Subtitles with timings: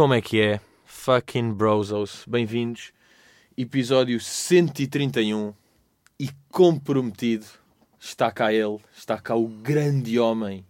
[0.00, 0.58] Como é que é?
[0.86, 2.24] Fucking brosos.
[2.26, 2.90] Bem-vindos.
[3.54, 5.52] Episódio 131
[6.18, 7.44] e comprometido.
[7.98, 10.64] Está cá ele, está cá o grande homem,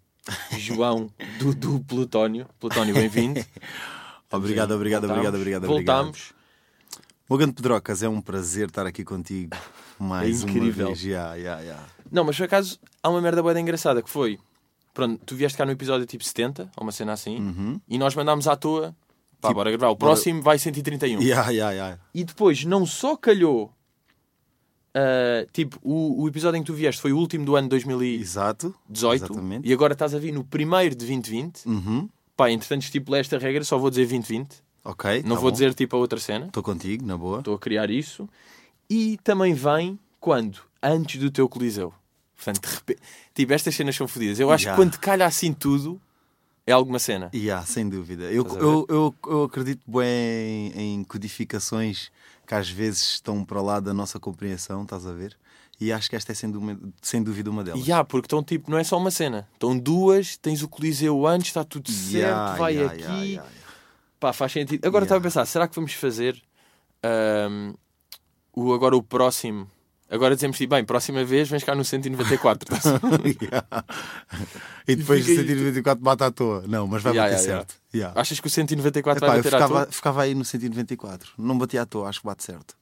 [0.59, 2.45] João do, do Plutónio.
[2.59, 3.39] Plutónio, bem-vindo.
[4.33, 5.67] Obrigado, obrigado, obrigado, obrigado.
[5.69, 6.33] Voltámos.
[7.29, 9.57] Morgan Pedrocas, é um prazer estar aqui contigo
[9.97, 10.89] mais É incrível.
[10.89, 11.05] uma vez.
[11.05, 11.87] Yeah, yeah, yeah.
[12.11, 14.41] Não, mas por acaso há uma merda boa engraçada que foi.
[14.93, 17.81] Pronto, tu vieste cá no episódio tipo 70, ou uma cena assim, Uhum.
[17.89, 18.93] e nós mandámos à toa.
[19.41, 19.89] Pá, Tipo, bora gravar.
[19.91, 21.21] O bora- próximo vai 131.
[21.23, 21.99] Yeah, yeah, yeah.
[22.15, 23.73] E depois não só calhou.
[24.95, 28.23] ah, tipo, o, o episódio em que tu vieste foi o último do ano 2018
[28.23, 28.75] Exato.
[29.15, 29.69] Exatamente.
[29.69, 31.67] e agora estás a vir no primeiro de 2020.
[31.67, 32.09] Uhum.
[32.37, 34.63] Pá, entretanto estipulei esta regra, só vou dizer 2020.
[34.85, 35.23] Ok.
[35.25, 35.53] Não tá vou bom.
[35.53, 36.47] dizer tipo a outra cena.
[36.47, 37.39] Estou contigo, na boa.
[37.41, 38.29] Estou a criar isso.
[38.89, 40.59] E também vem quando?
[40.83, 41.93] Antes do teu Coliseu.
[42.35, 43.01] Portanto, de repente,
[43.35, 44.41] tipo, estas cenas são fodidas.
[44.41, 44.71] Eu acho Já.
[44.71, 46.01] que quando calha assim tudo,
[46.71, 47.31] é alguma cena.
[47.35, 48.25] Yeah, sem dúvida.
[48.25, 52.11] Eu, eu, eu, eu acredito bem em, em codificações
[52.47, 55.37] que às vezes estão para lá da nossa compreensão, estás a ver?
[55.81, 57.87] E acho que esta é sem dúvida, sem dúvida uma delas.
[57.87, 59.49] E há, porque estão tipo, não é só uma cena.
[59.55, 63.03] Estão duas, tens o Coliseu antes, está tudo certo, Yeah, vai yeah, aqui.
[63.03, 63.67] yeah, yeah, yeah.
[64.19, 64.85] Pá, faz sentido.
[64.87, 65.17] Agora Yeah.
[65.17, 66.43] estava a pensar, será que vamos fazer
[67.03, 67.73] ahm,
[68.55, 69.67] o, agora o próximo?
[70.11, 72.69] Agora dizemos tipo, bem, próxima vez vens cá no 194.
[73.41, 73.67] Yeah.
[74.89, 76.65] E depois de fica aí- 124 bate à toa.
[76.67, 77.81] Não, mas vai Yeah, bater yeah, certo.
[77.95, 78.21] Yeah.
[78.21, 79.93] Achas que o 194 Epá, vai bater à ficava, toa?
[79.93, 81.31] ficava aí no 194.
[81.39, 82.75] Não batia à toa, acho que bate certo.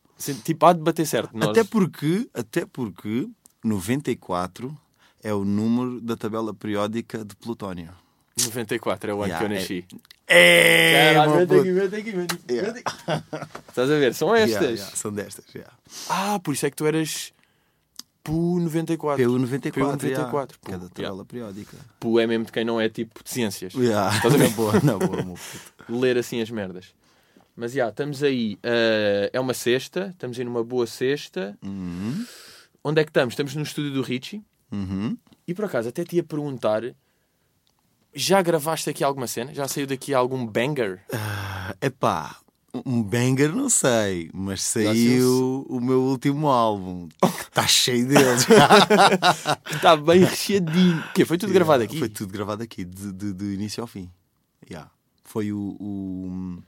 [0.43, 1.31] Tipo, há de bater certo.
[1.37, 1.51] Nós...
[1.51, 3.29] Até porque, até porque
[3.63, 4.75] 94
[5.23, 7.91] é o número da tabela periódica de Plutónio.
[8.47, 9.85] 94 é o ano Yeah, que eu é- nasci.
[10.31, 12.79] É, Caralho, meu vem aqui, vem aqui, vem aqui, Yeah.
[13.69, 14.15] Estás a ver?
[14.15, 14.51] São estas.
[14.61, 15.45] Yeah, yeah, são destas.
[15.55, 15.73] Yeah.
[16.09, 17.33] Ah, por isso é que tu eras
[18.23, 19.25] PU 94.
[19.25, 19.73] PU 94.
[19.73, 20.59] PU 94.
[20.67, 20.79] Yeah.
[20.79, 21.77] Cada tabela periódica.
[21.99, 23.73] PU é mesmo de quem não é tipo de ciências.
[23.75, 24.15] Yeah.
[24.17, 24.51] Estás a ver?
[24.53, 25.99] Boa, na boa, meu puto.
[26.01, 26.93] ler assim as merdas.
[27.57, 28.59] Mas já, estamos aí.
[28.63, 31.59] eh, é uma sexta, estamos aí numa boa sexta.
[31.65, 32.25] Uhum.
[32.85, 33.33] Onde é que estamos?
[33.33, 34.43] Estamos no estúdio do Richie.
[34.71, 35.17] Uhum.
[35.47, 36.83] E por acaso, até te ia perguntar:
[38.19, 39.55] já gravaste aqui alguma cena?
[39.55, 41.01] Já saiu daqui algum banger?
[41.13, 42.37] Ah, Epá,
[42.85, 47.09] um banger não sei, mas saiu- o meu último álbum.
[47.41, 48.47] Está cheio deles.
[49.71, 50.99] Está bem recheadinho.
[51.01, 51.25] O quê?
[51.25, 51.99] Foi tudo gravado aqui?
[51.99, 54.11] Foi tudo gravado aqui, de, de- de início ao fim.
[54.69, 54.91] Yeah.
[55.25, 56.59] Foi o, o-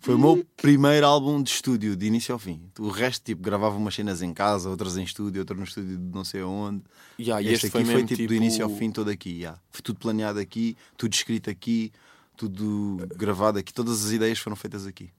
[0.00, 2.62] foi o meu primeiro álbum de estúdio, de início ao fim.
[2.78, 6.14] O resto, tipo, gravava umas cenas em casa, outras em estúdio, outras no estúdio de
[6.14, 6.82] não sei aonde.
[7.18, 9.10] Ya, e este, este foi aqui mesmo foi tipo, tipo do início ao fim todo
[9.10, 9.30] aqui.
[9.30, 9.60] yeah.
[9.70, 11.92] Foi tudo planeado aqui, tudo escrito aqui,
[12.34, 13.74] tudo gravado aqui.
[13.74, 15.10] Todas as ideias foram feitas aqui.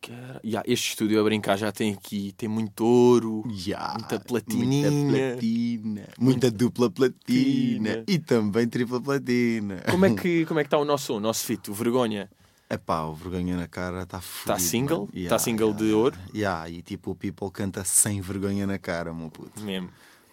[0.00, 3.44] Cara, ya, este estúdio a brincar já tem aqui, tem muito ouro.
[3.48, 4.90] Yeah, Muita platininha.
[4.90, 6.08] Muita platina.
[6.18, 7.90] Muita dupla platina.
[7.90, 8.04] platina.
[8.06, 9.82] E também tripla platina.
[9.90, 12.30] Como é que como é que está o nosso o nosso fit, o Vergonha?
[12.72, 15.06] Epá, o vergonha na cara está Tá single?
[15.28, 16.16] Tá single de ouro?
[16.34, 19.60] Yeah, e tipo o People canta sem vergonha na cara, meu puto.
[19.60, 19.90] Mesmo.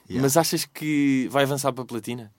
[0.10, 0.22] Yeah.
[0.22, 2.32] Mas achas que vai avançar para a platina?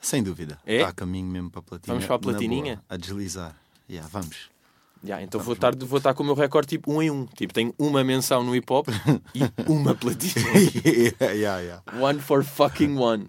[0.00, 0.58] Sem dúvida.
[0.66, 0.78] É?
[0.78, 1.94] Está a caminho mesmo para a platina.
[1.94, 2.74] Vamos para a platininha?
[2.74, 3.56] boa, a deslizar.
[3.88, 4.50] Yeah, vamos.
[5.04, 7.24] Ya, então vou estar, vou estar com o meu recorde tipo um em um.
[7.24, 8.88] Tipo, tenho uma menção no hip hop
[9.36, 10.46] e uma platina.
[10.84, 12.04] yeah, yeah, yeah.
[12.04, 13.28] One for fucking one.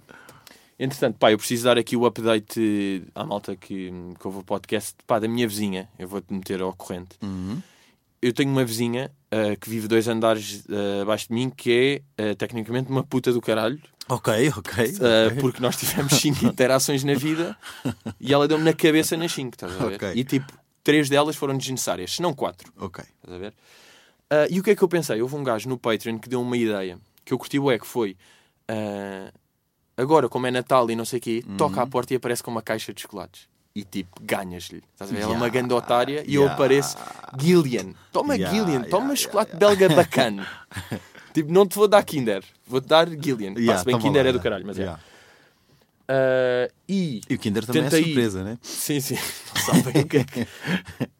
[0.77, 4.95] Entretanto, pá, eu preciso dar aqui o update à malta que, que ouve o podcast
[5.07, 5.89] pá, da minha vizinha.
[5.97, 7.17] Eu vou-te meter ao corrente.
[7.21, 7.61] Uhum.
[8.21, 12.31] Eu tenho uma vizinha ah, que vive dois andares ah, abaixo de mim que é
[12.31, 13.79] ah, tecnicamente uma puta do caralho.
[14.09, 14.95] Ok, ok.
[15.01, 15.37] ah, ok.
[15.39, 17.57] porque nós tivemos cinco interações na vida
[18.19, 19.95] e ela deu-me na cabeça nas cinco, estás a ver?
[19.95, 20.11] Ok.
[20.15, 20.51] E tipo,
[20.83, 22.71] três delas foram desnecessárias, se não quatro.
[22.77, 23.03] Ok.
[23.03, 23.53] Estás a ver?
[24.49, 25.21] E o que é que eu pensei?
[25.21, 28.15] Houve um gajo no Patreon que deu uma ideia que eu curti é que foi
[28.67, 29.31] ah,
[29.97, 31.57] agora, como é Natal e não sei o quê, Uhum.
[31.57, 33.47] toca à porta e aparece com uma caixa de chocolates.
[33.75, 34.81] E tipo, ganhas-lhe.
[34.93, 35.21] Estás a ver?
[35.21, 36.95] Ela é uma grande otária e eu apareço
[37.39, 37.93] Gillian.
[38.11, 40.47] Toma Gillian, toma chocolate belga bacana.
[41.33, 43.51] tipo, não te vou dar Kinder, vou-te dar Gillian.
[43.51, 44.87] Yeah, Pá, se bem Kinder lá, é do caralho, mas é.
[46.07, 48.57] Ah, e E o Kinder também é surpresa, né?
[48.61, 49.15] Sim, sim.
[49.55, 50.47] Não sabem o que é que.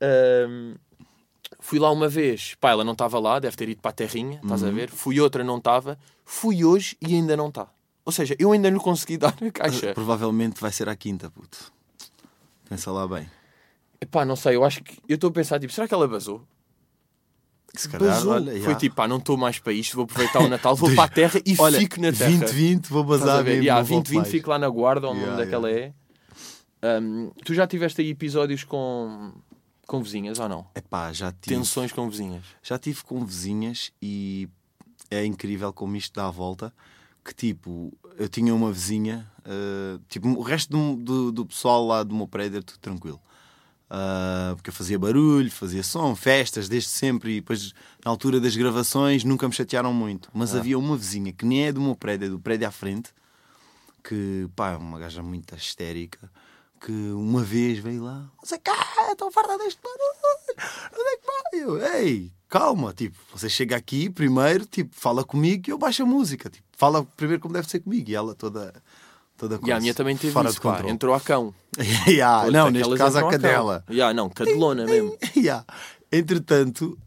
[0.00, 0.74] Ahm,
[1.60, 4.40] fui lá uma vez, pá, ela não estava lá, deve ter ido para a terrinha,
[4.42, 4.68] estás Uhum.
[4.68, 4.90] a ver?
[4.90, 5.98] Fui outra, não estava.
[6.24, 7.66] Fui hoje e ainda não está.
[8.08, 9.92] Ou seja, eu ainda não consegui dar a caixa.
[9.92, 11.70] Provavelmente vai ser à quinta, puto.
[12.66, 13.28] Pensa lá bem.
[14.00, 14.96] Epá, não sei, eu acho que.
[15.06, 16.42] Eu estou a pensar, tipo, será que ela basou?
[17.74, 18.32] Se calhar, Basou.
[18.32, 18.74] olha, Foi yeah.
[18.76, 21.38] tipo, pá, não estou mais para isto, vou aproveitar o Natal, vou para a terra
[21.44, 22.30] e Olha, fico na terra.
[22.30, 23.62] 2020 vou bazar mesmo.
[23.62, 24.28] Yeah, não volto 2020 mais.
[24.30, 25.92] fico lá na guarda, onde Yeah, é que ela é.
[26.80, 29.32] Ahm, tu já tiveste aí episódios com,
[29.86, 30.66] com vizinhas ou não?
[30.74, 32.42] Epá, já tive, Tensões com vizinhas.
[32.62, 34.48] já tive com vizinhas e
[35.10, 36.72] é incrível como isto dá a volta.
[37.24, 42.02] Que tipo, eu tinha uma vizinha, eh, tipo, o resto do, do, do pessoal lá
[42.02, 43.20] do meu prédio era tudo tranquilo.
[43.90, 47.32] ah, porque eu fazia barulho, fazia som, festas desde sempre.
[47.32, 47.72] E depois,
[48.04, 50.28] na altura das gravações, nunca me chatearam muito.
[50.34, 50.58] Mas Ah.
[50.58, 53.10] havia uma vizinha que nem é do meu prédio, é do prédio à frente,
[54.04, 56.30] que pá, é uma gaja muito histérica.
[56.80, 58.72] Que uma vez veio lá, você cá,
[59.10, 61.62] estou farta deste barulho, onde é que vai?
[61.62, 66.06] Eu, ei, calma, tipo, você chega aqui primeiro, tipo, fala comigo e eu baixo a
[66.06, 68.08] música, tipo, fala primeiro como deve ser comigo.
[68.08, 68.72] E ela toda,
[69.36, 70.82] toda E a minha também teve fora isso, pá.
[70.86, 71.52] Entrou a cão.
[72.08, 73.84] Yeah, não, neste caso a entram a cadela.
[73.90, 75.16] Yeah, não, cadelona mesmo.
[75.36, 75.64] Yeah.
[76.10, 76.98] Entretanto,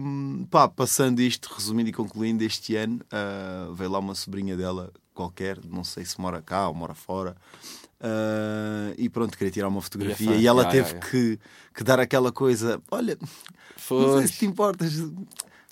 [0.00, 4.92] hum, pá, passando isto, resumindo e concluindo, este ano ah, veio lá uma sobrinha dela
[5.14, 7.36] qualquer, não sei se mora cá ou mora fora,
[8.04, 10.30] ah, e pronto, queria tirar uma fotografia.
[10.32, 10.36] fã.
[10.36, 11.38] E ela Yeah, teve yeah, Que,
[11.74, 14.26] que dar aquela coisa: olha, não sei Foi.
[14.28, 14.92] se te importas,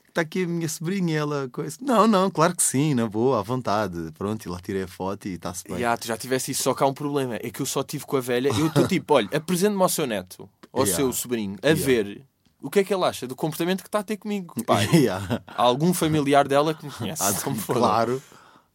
[0.08, 1.76] está aqui a minha sobrinha, ela coisa.
[1.80, 4.10] Não, não, claro que sim, na boa, à vontade.
[4.16, 5.76] Pronto, e lá tirei a foto e está-se bem.
[5.76, 7.36] Yeah, tu já tivesse isso, só que há um problema.
[7.36, 8.48] É que eu só tive com a velha.
[8.48, 10.96] Eu estou tipo, olha, apresente-me ao seu neto, ao Yeah.
[11.02, 11.84] seu sobrinho, a Yeah.
[11.84, 12.24] ver
[12.62, 14.54] o que é que ele acha do comportamento que está a ter comigo.
[14.64, 15.42] Pai, Yeah.
[15.46, 17.42] há algum familiar dela que me conhece.
[17.42, 17.76] Como for.
[17.76, 18.22] claro.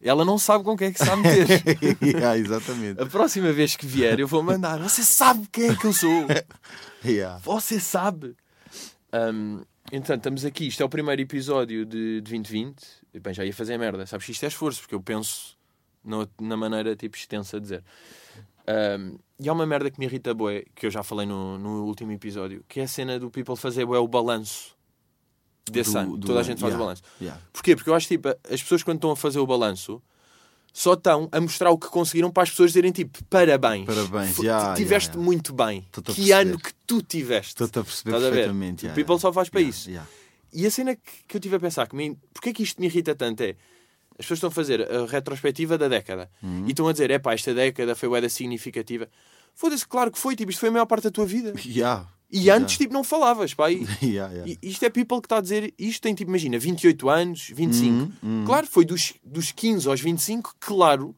[0.00, 1.62] Ela não sabe com quem é que está a meter.
[2.02, 3.00] yeah, exatamente.
[3.00, 4.78] A próxima vez que vier, eu vou mandar.
[4.78, 6.26] Você sabe quem é que eu sou.
[7.04, 7.38] Yeah.
[7.44, 8.34] Você sabe.
[9.92, 10.66] Então, estamos aqui.
[10.66, 12.82] Isto é o primeiro episódio de, de 2020.
[13.14, 14.04] E, bem, já ia fazer merda.
[14.04, 15.56] Sabes que isto é esforço, porque eu penso
[16.04, 17.84] na, na maneira tipo extensa de dizer.
[18.98, 21.84] Hum, e há uma merda que me irrita bué, que eu já falei no, no
[21.84, 24.76] último episódio, que é a cena do people fazer bué o balanço
[25.72, 26.16] desse Do- ano.
[26.16, 27.02] do Toda a gente faz yeah, o balanço.
[27.20, 27.40] yeah.
[27.52, 27.74] Porquê?
[27.76, 30.02] Porque eu acho tipo, as pessoas quando estão a fazer o balanço
[30.72, 33.86] só estão a mostrar o que conseguiram para as pessoas dizerem tipo parabéns.
[33.86, 35.20] Parabéns, já, tiveste já.
[35.20, 35.86] muito bem.
[36.14, 37.50] Que ano que tu tiveste.
[37.52, 38.34] Estou-te a perceber Estás a ver?
[38.36, 38.84] perfeitamente.
[38.84, 39.20] O yeah, people yeah.
[39.22, 39.90] só faz para Yeah, isso.
[39.90, 40.08] yeah.
[40.52, 42.80] E a cena que, que eu tive a pensar, que me, porque é que isto
[42.80, 43.50] me irrita tanto é
[44.18, 46.64] as pessoas estão a fazer a retrospectiva da década Uhum.
[46.66, 49.08] e estão a dizer, é pá, esta década foi da significativa.
[49.54, 51.52] Foda-se, claro que foi, tipo, isto foi a maior parte da tua vida.
[51.64, 52.06] Yeah.
[52.30, 52.62] E Yeah.
[52.62, 53.70] antes, tipo, não falavas, pá.
[53.70, 54.54] E, Yeah, yeah.
[54.62, 57.90] isto é people que está a dizer, isto tem, tipo, imagina, 28 anos, 25.
[57.94, 58.44] Uhum, uhum.
[58.44, 61.14] Claro, foi dos, dos 15 aos 25, claro,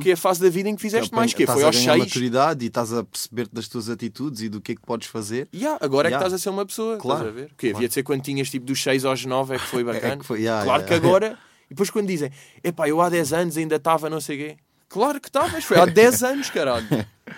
[0.00, 1.76] que é a fase da vida em que fizeste mais, que Estás foi a aos
[1.76, 2.04] ganhar 6.
[2.06, 5.48] maturidade e estás a perceber-te das tuas atitudes e do que é que podes fazer.
[5.54, 6.26] Yeah, agora é que Yeah.
[6.26, 7.52] estás a ser uma pessoa, Claro, estás a ver?
[7.58, 10.16] Que havia de ser quando tinhas tipo dos 6 aos 9 é que foi bacana.
[10.16, 10.88] que foi, yeah, claro yeah.
[11.00, 12.30] que agora, e depois quando dizem,
[12.64, 14.56] epá, eu há 10 anos ainda estava não sei o quê.
[14.88, 16.86] Claro que estavas, foi há 10 anos, caralho.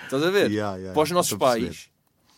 [0.05, 0.51] Estás a ver?
[0.51, 1.67] Yeah, yeah, para os nossos a perceber.
[1.67, 1.89] pais,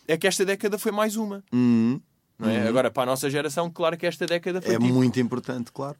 [0.07, 1.43] é que esta década foi mais uma.
[1.53, 1.99] Uhum.
[2.37, 2.67] Não é?
[2.67, 5.97] Agora, para a nossa geração, claro que esta década foi É tipo, muito importante, claro.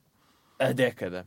[0.59, 1.25] a década.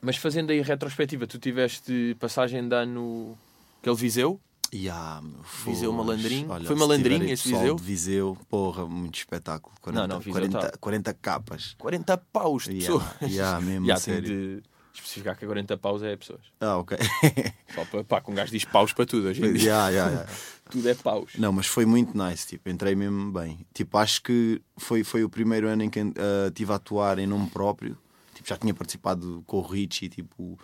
[0.00, 3.36] Mas fazendo aí a retrospectiva, tu tiveste passagem de ano
[3.80, 4.40] aquele Viseu?
[4.72, 6.48] Yeah, meu, Viseu malandrinho.
[6.48, 7.74] Olha, Foi malandrinho esse Viseu?
[7.74, 9.74] de Viseu, porra, muito espetáculo.
[9.82, 10.78] 40, Não, não, Viseu 40, tá.
[10.78, 11.74] 40 capas.
[11.76, 13.32] 40 paus de Yeah, pessoas.
[13.32, 14.22] yeah, mesmo, Yeah, sério.
[14.28, 14.62] de
[14.94, 16.40] especificar que a 40 paus é pessoas.
[16.60, 16.96] Ah, ok.
[17.74, 19.62] Só para, pá, que um gajo diz paus para tudo hoje em dia.
[19.64, 20.32] yeah, yeah, yeah.
[20.70, 21.32] Tudo é paus.
[21.36, 23.66] Não, mas foi muito nice, tipo, entrei mesmo bem.
[23.74, 27.26] Tipo, acho que foi, foi o primeiro ano em que ah, estive a atuar em
[27.26, 27.98] nome próprio.
[28.34, 30.56] Tipo, já tinha participado com o Richie, tipo,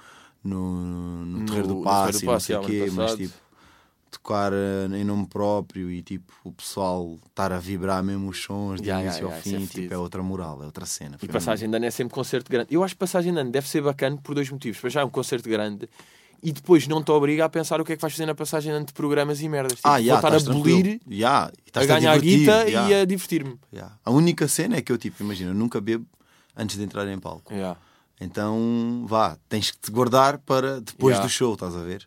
[0.45, 3.35] no, no, No- Terreiro do Passo e não sei o quê, mas tipo,
[4.11, 8.81] tocar ah, em nome próprio e tipo, o pessoal estar a vibrar mesmo os sons
[8.81, 9.95] de ya, início ya, ao isso é fim, tipo, fedido.
[9.95, 11.17] é outra moral, é outra cena.
[11.23, 12.75] E passagem de ano é sempre concerto grande.
[12.75, 14.81] Eu acho que passagem de ano deve ser bacana por dois motivos.
[14.81, 15.89] Para já é um concerto grande
[16.43, 18.85] e depois não te obriga a pensar o que é que vais fazer na passagem
[18.85, 19.77] de programas e merdas.
[19.77, 21.01] Tipo, Ah, vou yeah, estar a tranquilo.
[21.11, 23.59] Yeah, a ganhar a guita yeah, e a divertir-me.
[23.73, 23.97] yeah.
[24.05, 26.07] A única cena é que eu, tipo, imagina, eu nunca bebo
[26.57, 27.53] antes de entrar em palco.
[27.53, 27.79] Yeah.
[28.21, 31.27] Então, vá, tens que te guardar para depois Yeah.
[31.27, 32.07] do show, estás a ver?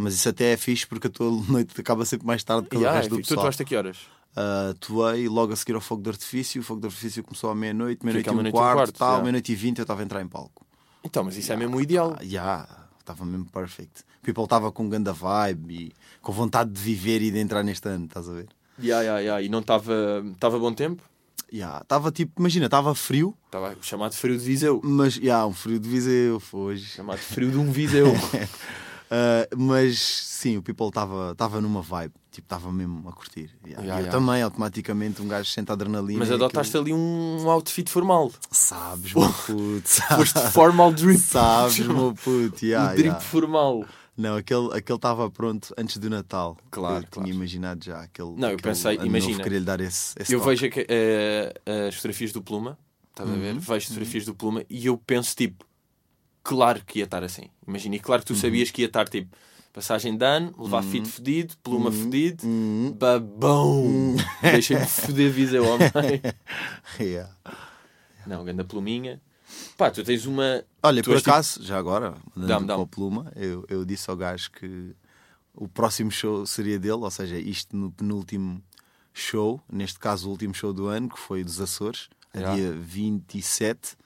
[0.00, 2.80] Mas isso até é fixe porque a tua noite acaba sempre mais tarde que o
[2.80, 3.44] Yeah, resto do tu, tu pessoal.
[3.44, 3.98] vais a que horas?
[4.36, 6.60] Uh, atuei logo a seguir ao fogo de artifício.
[6.60, 9.22] O fogo de artifício começou à meia-noite, meia-noite e um quarto, quarto, tal, yeah.
[9.24, 10.64] meia-noite e vinte eu estava a entrar em palco.
[11.04, 12.16] Então, mas isso é mesmo o ideal.
[12.18, 14.04] Ah, yeah, estava mesmo perfect.
[14.22, 18.04] People estava com ganda vibe e com vontade de viver e de entrar neste ano,
[18.04, 18.48] estás a ver?
[18.82, 19.42] Yeah, yeah, yeah.
[19.42, 21.02] E não estava estava bom tempo?
[21.52, 24.80] Yeah, Estava tipo, imagina, estava frio, Estava o chamado frio de Viseu.
[24.84, 26.84] mas yeah, um frio de Viseu foi hoje.
[26.84, 28.06] Chamado frio de um Viseu.
[29.12, 33.50] Uh, mas sim, o people estava numa vibe, tipo, estava mesmo a curtir.
[33.66, 33.82] Yeah.
[33.82, 34.10] Yeah, E eu yeah.
[34.10, 36.20] também, automaticamente, um gajo sente adrenalina.
[36.20, 37.02] Mas adotaste aquilo- ali
[37.42, 38.30] um outfit formal.
[38.52, 41.18] Sabes, meu puto, Foste sabes, formal drip.
[41.18, 42.64] sabes meu puto.
[42.64, 43.84] Yeah, o drip formal.
[44.16, 46.56] Não, aquele aquele estava pronto antes do Natal.
[46.70, 47.24] Claro, Eu claro.
[47.26, 48.28] tinha imaginado já aquele.
[48.36, 50.50] Não, eu aquele pensei, imagina, novo, Queria-lhe dar esse, esse Eu toque.
[50.50, 51.54] vejo aqui, eh,
[51.88, 52.78] as fotografias do Pluma,
[53.10, 53.38] estás a Uhum.
[53.40, 53.54] ver?
[53.58, 55.64] Vejo fotografias do Pluma e eu penso tipo,
[56.42, 57.48] claro que ia estar assim.
[57.66, 58.36] Imagina, e claro que Uhum.
[58.38, 59.34] tu sabias que ia estar tipo,
[59.72, 62.92] passagem de ano, levar fit fedido, Pluma fedido, Uhum.
[62.92, 64.16] babão.
[64.42, 66.20] Deixa-me foder Viseu ao meio.
[66.98, 67.30] Yeah.
[68.26, 69.20] Não, ganda pluminha.
[69.76, 70.64] Pá, tu tens uma.
[70.82, 74.50] Olha, Tu por tipo- acaso, já agora, Dá-me, a pluma, eu, eu disse ao gajo
[74.52, 74.94] que
[75.54, 78.62] o próximo show seria dele, ou seja, isto no penúltimo
[79.12, 82.56] show, neste caso o último show do ano, que foi dos Açores, a Yeah.
[82.56, 83.96] dia 27.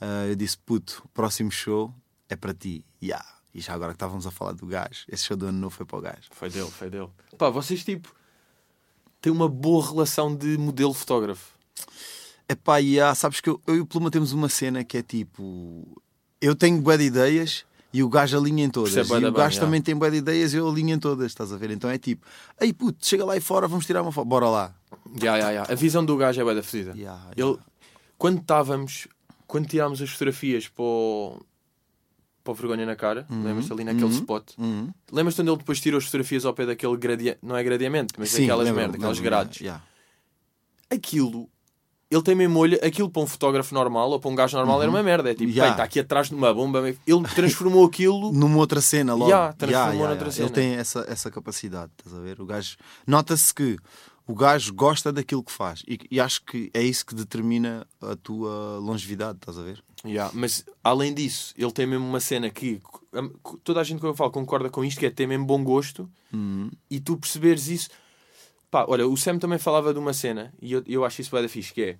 [0.00, 1.92] Ah, eu disse: Puto, o próximo show
[2.28, 2.84] é para ti.
[3.02, 3.24] Yeah.
[3.54, 5.86] E já agora que estávamos a falar do gajo, esse show do ano novo foi
[5.86, 6.28] para o gajo.
[6.30, 7.08] Foi dele, foi dele.
[7.36, 8.14] Pá, vocês tipo
[9.20, 11.52] têm uma boa relação de modelo-fotógrafo.
[12.48, 15.02] Epá, e há, sabes que eu, eu e o Pluma temos uma cena que é
[15.02, 16.00] tipo:
[16.40, 18.92] eu tenho de ideias e o gajo alinha em todas.
[18.94, 19.60] Percebe bué E o bem, gajo já.
[19.60, 21.70] também tem bué de ideias e eu alinho em todas, estás a ver?
[21.70, 22.26] Então é tipo:
[22.60, 24.74] ei puto, chega lá e fora, vamos tirar uma foto, bora lá.
[25.22, 25.62] Ya, ya, ya.
[25.68, 26.92] A visão do gajo é bem da fedida.
[26.96, 27.62] Yeah, Ele, yeah.
[28.16, 29.08] quando estávamos,
[29.48, 31.40] quando tirámos as fotografias para o,
[32.44, 34.52] para o vergonha na cara, lembras-te ali naquele spot?
[34.58, 34.92] Uhum.
[35.10, 38.30] Lembras-te quando ele depois tirou as fotografias ao pé daquele gradiente, não é gradiamento, mas
[38.30, 39.60] Sim, daquelas lembro-me, merda, aquelas grades.
[39.60, 39.82] yeah.
[40.90, 41.48] Aquilo,
[42.10, 44.90] ele tem mesmo olho, aquilo para um fotógrafo normal ou para um gajo normal era
[44.90, 45.30] uma merda.
[45.30, 45.72] É tipo, Yeah.
[45.72, 46.88] está aqui atrás de uma bomba.
[46.88, 48.32] Ele transformou aquilo.
[48.36, 49.30] Numa outra cena logo.
[49.30, 50.46] Yeah, transformou noutra cena.
[50.46, 52.40] Ele tem essa, essa capacidade, estás a ver?
[52.40, 52.76] O gajo.
[53.06, 53.76] Nota-se que
[54.28, 58.14] o gajo gosta daquilo que faz e, e acho que é isso que determina a
[58.14, 59.82] tua longevidade, estás a ver?
[60.04, 62.80] Yeah, mas além disso, ele tem mesmo uma cena que
[63.64, 66.08] toda a gente que eu falo concorda com isto, que é ter mesmo bom gosto
[66.90, 67.88] e tu perceberes isso.
[68.70, 71.42] Pá, olha, o Sam também falava de uma cena e eu, eu acho isso bem
[71.42, 71.98] da fixe, que é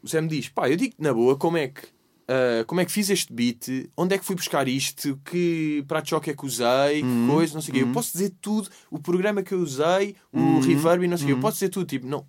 [0.00, 1.88] o Sam diz, pá, eu digo na boa como é que
[2.28, 6.10] ah, como é que fiz este beat, onde é que fui buscar isto, que prato
[6.10, 7.82] choque é que usei, que coisa, não sei o quê.
[7.82, 11.28] Eu posso dizer tudo, o programa que eu usei, o reverb e não sei o
[11.28, 11.32] quê.
[11.32, 12.26] Eu posso dizer tudo, tipo, não,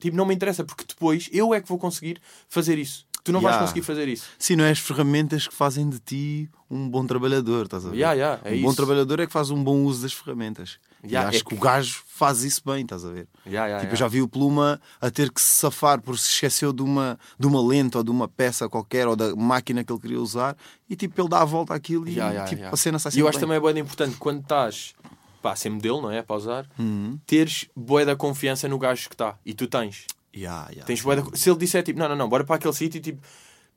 [0.00, 3.06] tipo, não me interessa, porque depois eu é que vou conseguir fazer isso.
[3.24, 3.66] Tu não vais Yeah.
[3.66, 4.26] conseguir fazer isso.
[4.38, 7.96] Sim, não é as ferramentas que fazem de ti um bom trabalhador, estás a ver?
[7.96, 8.76] Yeah, yeah, é um bom isso.
[8.76, 10.78] trabalhador é que faz um bom uso das ferramentas.
[11.04, 13.28] Yeah, e acho é que o gajo faz isso bem, estás a ver?
[13.46, 16.28] Yeah, yeah, tipo, eu já vi o Pluma a ter que se safar por se
[16.32, 19.92] esqueceu de uma, de uma lente ou de uma peça qualquer ou da máquina que
[19.92, 20.56] ele queria usar
[20.90, 22.14] e tipo, ele dá a volta àquilo e
[22.48, 23.40] tipo, a cena sai E eu sempre acho bem.
[23.40, 24.94] também é bem importante quando estás
[25.40, 26.20] pá, sem modelo, não é?
[26.20, 27.18] Para usar, Uhum.
[27.24, 29.36] teres boa da confiança no gajo que está.
[29.46, 30.04] E tu tens.
[30.34, 30.84] Yeah, yeah.
[30.84, 31.24] tens bué da...
[31.36, 33.20] Se ele disser tipo, não, não, não, bora para aquele sítio, tipo,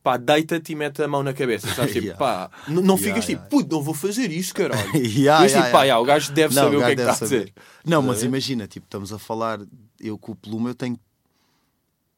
[0.04, 1.68] pá, deita-te e mete a mão na cabeça.
[1.74, 1.94] Sabes?
[1.94, 2.18] Tipo, Yeah.
[2.20, 3.46] pá, n- não Yeah, ficas yeah.
[3.46, 4.82] tipo, puto, não vou fazer isso, caralho.
[4.96, 5.84] Yeah, Mas tipo, yeah, pá, yeah.
[5.86, 7.54] yeah, o gajo deve Não, saber o que gajo é que está a dizer.
[7.86, 8.28] Não, mas ver?
[8.28, 9.60] imagina, tipo, estamos a falar,
[10.00, 10.98] eu com o Pluma eu tenho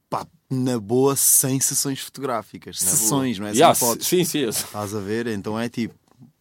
[0.09, 2.79] pá, na boa 100 sessões fotográficas.
[2.81, 2.97] Na boa.
[2.97, 3.51] Sessões, não é?
[3.51, 4.07] Yeah, Sem fotos.
[4.07, 4.47] sim, sim.
[4.47, 5.27] Estás a ver?
[5.27, 5.93] Então é tipo,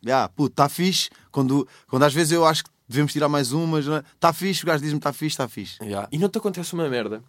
[0.08, 1.08] ah, puto, está fixe.
[1.30, 4.82] Quando, quando às vezes eu acho que devemos tirar mais umas, está fixe, o gajo
[4.82, 5.82] diz-me está fixe, está fixe.
[5.82, 6.08] Yeah.
[6.12, 7.22] E não te acontece uma merda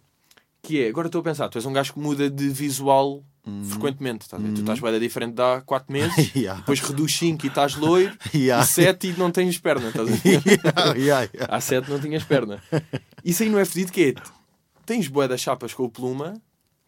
[0.64, 3.62] que é, agora estou a pensar, tu és um gajo que muda de visual Uhum.
[3.62, 4.26] frequentemente?
[4.26, 6.60] Tu estás bem diferente de há 4 meses, Yeah.
[6.60, 8.64] depois reduz 5 e estás loiro, Yeah.
[8.64, 10.08] e 7 e não tens perna, estás?
[10.96, 11.30] Yeah, yeah.
[11.48, 12.62] Há 7 não tinhas perna.
[13.22, 14.22] Isso aí não é fedido que é,
[14.86, 16.40] tens bué das chapas com o pluma,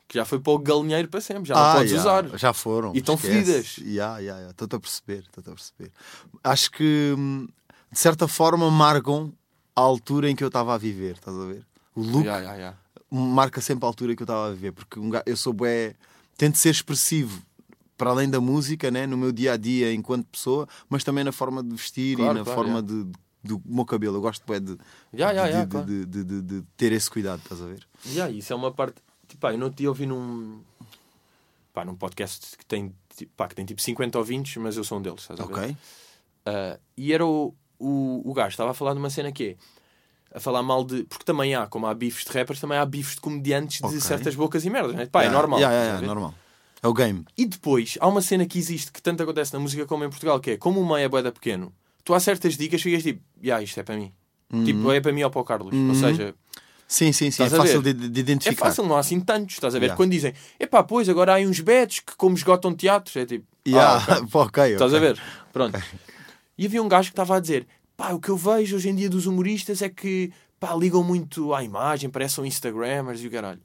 [0.09, 2.39] que já foi para o galinheiro para sempre, já não Ah, podes yeah, usar.
[2.39, 2.95] Já foram.
[2.95, 3.77] E estão fedidas.
[4.49, 5.91] Estou-te a perceber, estou-te a perceber.
[6.43, 7.47] Acho que hum,
[7.93, 9.31] de certa forma marcam
[9.75, 11.63] a altura em que eu estava a viver, estás a ver?
[11.95, 12.25] O look.
[13.11, 15.95] Marca sempre a altura que eu estava a viver, porque um ga- eu sou bué,
[16.37, 17.43] tento ser expressivo
[17.97, 19.07] para além da música, né?
[19.07, 22.39] no meu dia a dia enquanto pessoa, mas também na forma de vestir Claro, e
[22.39, 22.87] na claro, forma yeah.
[23.05, 23.13] de,
[23.45, 24.17] do meu cabelo.
[24.17, 24.77] Eu gosto bué de,
[25.15, 25.87] Yeah, de, yeah, de- claro.
[25.87, 27.87] de- de- de- de ter esse cuidado, estás a ver?
[28.07, 28.97] Yeah, isso é uma parte.
[29.29, 30.61] Tipo, pá, eu não te ouvi num.
[31.73, 34.99] Pá, num podcast que tem, tipo, pá, que tem tipo 50 ouvintes, mas eu sou
[34.99, 35.53] um deles, estás a ver?
[35.53, 35.77] Ok?
[36.45, 39.57] Ah, e era o, o, o gajo, estava a falar de uma cena que é
[40.35, 41.05] a falar mal de.
[41.05, 43.97] Porque também há, como há bifes de rappers, também há bifes de comediantes Ok.
[43.97, 45.07] de certas bocas e merdas, né?
[45.07, 45.59] Pá, é Yeah, normal.
[45.61, 46.07] yeah, yeah, ver?
[46.07, 46.35] normal.
[46.83, 47.25] É o game.
[47.37, 50.39] E depois há uma cena que existe que tanto acontece na música como em Portugal,
[50.39, 51.73] que é como o meio é boeda pequeno,
[52.05, 54.13] tu há certas dicas que ficas tipo, yeah, isto é para mim.
[54.65, 55.75] Tipo, é para mim ou para o Carlos.
[55.75, 56.35] Ou seja,
[56.87, 57.43] Sim, sim, sim.
[57.43, 58.67] É fácil de, de é identificar.
[58.67, 59.87] fácil, não há assim tantos, estás a ver?
[59.87, 59.97] Yeah.
[59.97, 64.05] Quando dizem, epá, pois agora há uns bets que como esgotam teatros, é tipo, Yeah,
[64.09, 64.29] ah, ok.
[64.31, 65.19] pá, ok, Estás a ver?
[65.53, 65.77] Pronto.
[66.59, 67.67] E havia um gajo que estava a dizer:
[67.97, 71.55] pá, o que eu vejo hoje em dia dos humoristas é que pá, ligam muito
[71.55, 73.61] à imagem, parecem Instagrammers e o caralho.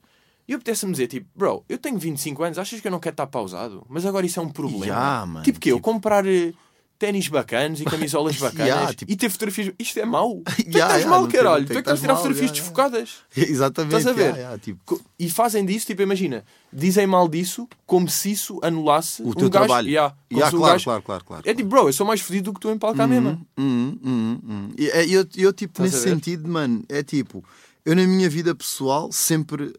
[0.47, 3.13] E eu apetece-me dizer, tipo, bro, eu tenho 25 anos, achas que eu não quero
[3.13, 3.85] estar pausado?
[3.87, 4.85] Mas agora isso é um problema.
[4.87, 6.53] Ya, mano, tipo que eu tipo- comprar eh,
[7.01, 9.73] ténis bacanas e camisolas bacanas Ya, tipo- e ter fotografias.
[9.79, 10.41] Isto é mau.
[10.45, 11.65] Tu é que Ya, estás ya, mal, caralho.
[11.65, 13.09] Tu é que estás a tirar fotografias desfocadas.
[13.35, 13.95] Exatamente.
[13.97, 14.21] Estás a ver?
[14.23, 19.23] yeah, yeah, tipo, E fazem disso, tipo, imagina, dizem mal disso como se isso anulasse
[19.23, 19.87] o um teu gajo, trabalho.
[19.89, 21.43] Yeah, Yeah, se um claro, gajo- claro, claro, claro.
[21.49, 23.41] É tipo, bro, eu sou mais fodido do que tu em palco à mesma.
[23.57, 24.69] Hum, hum, hum.
[24.77, 27.43] E é- eu, eu, tipo, Estás nesse sentido, mano, é tipo,
[27.83, 29.73] eu na minha vida pessoal sempre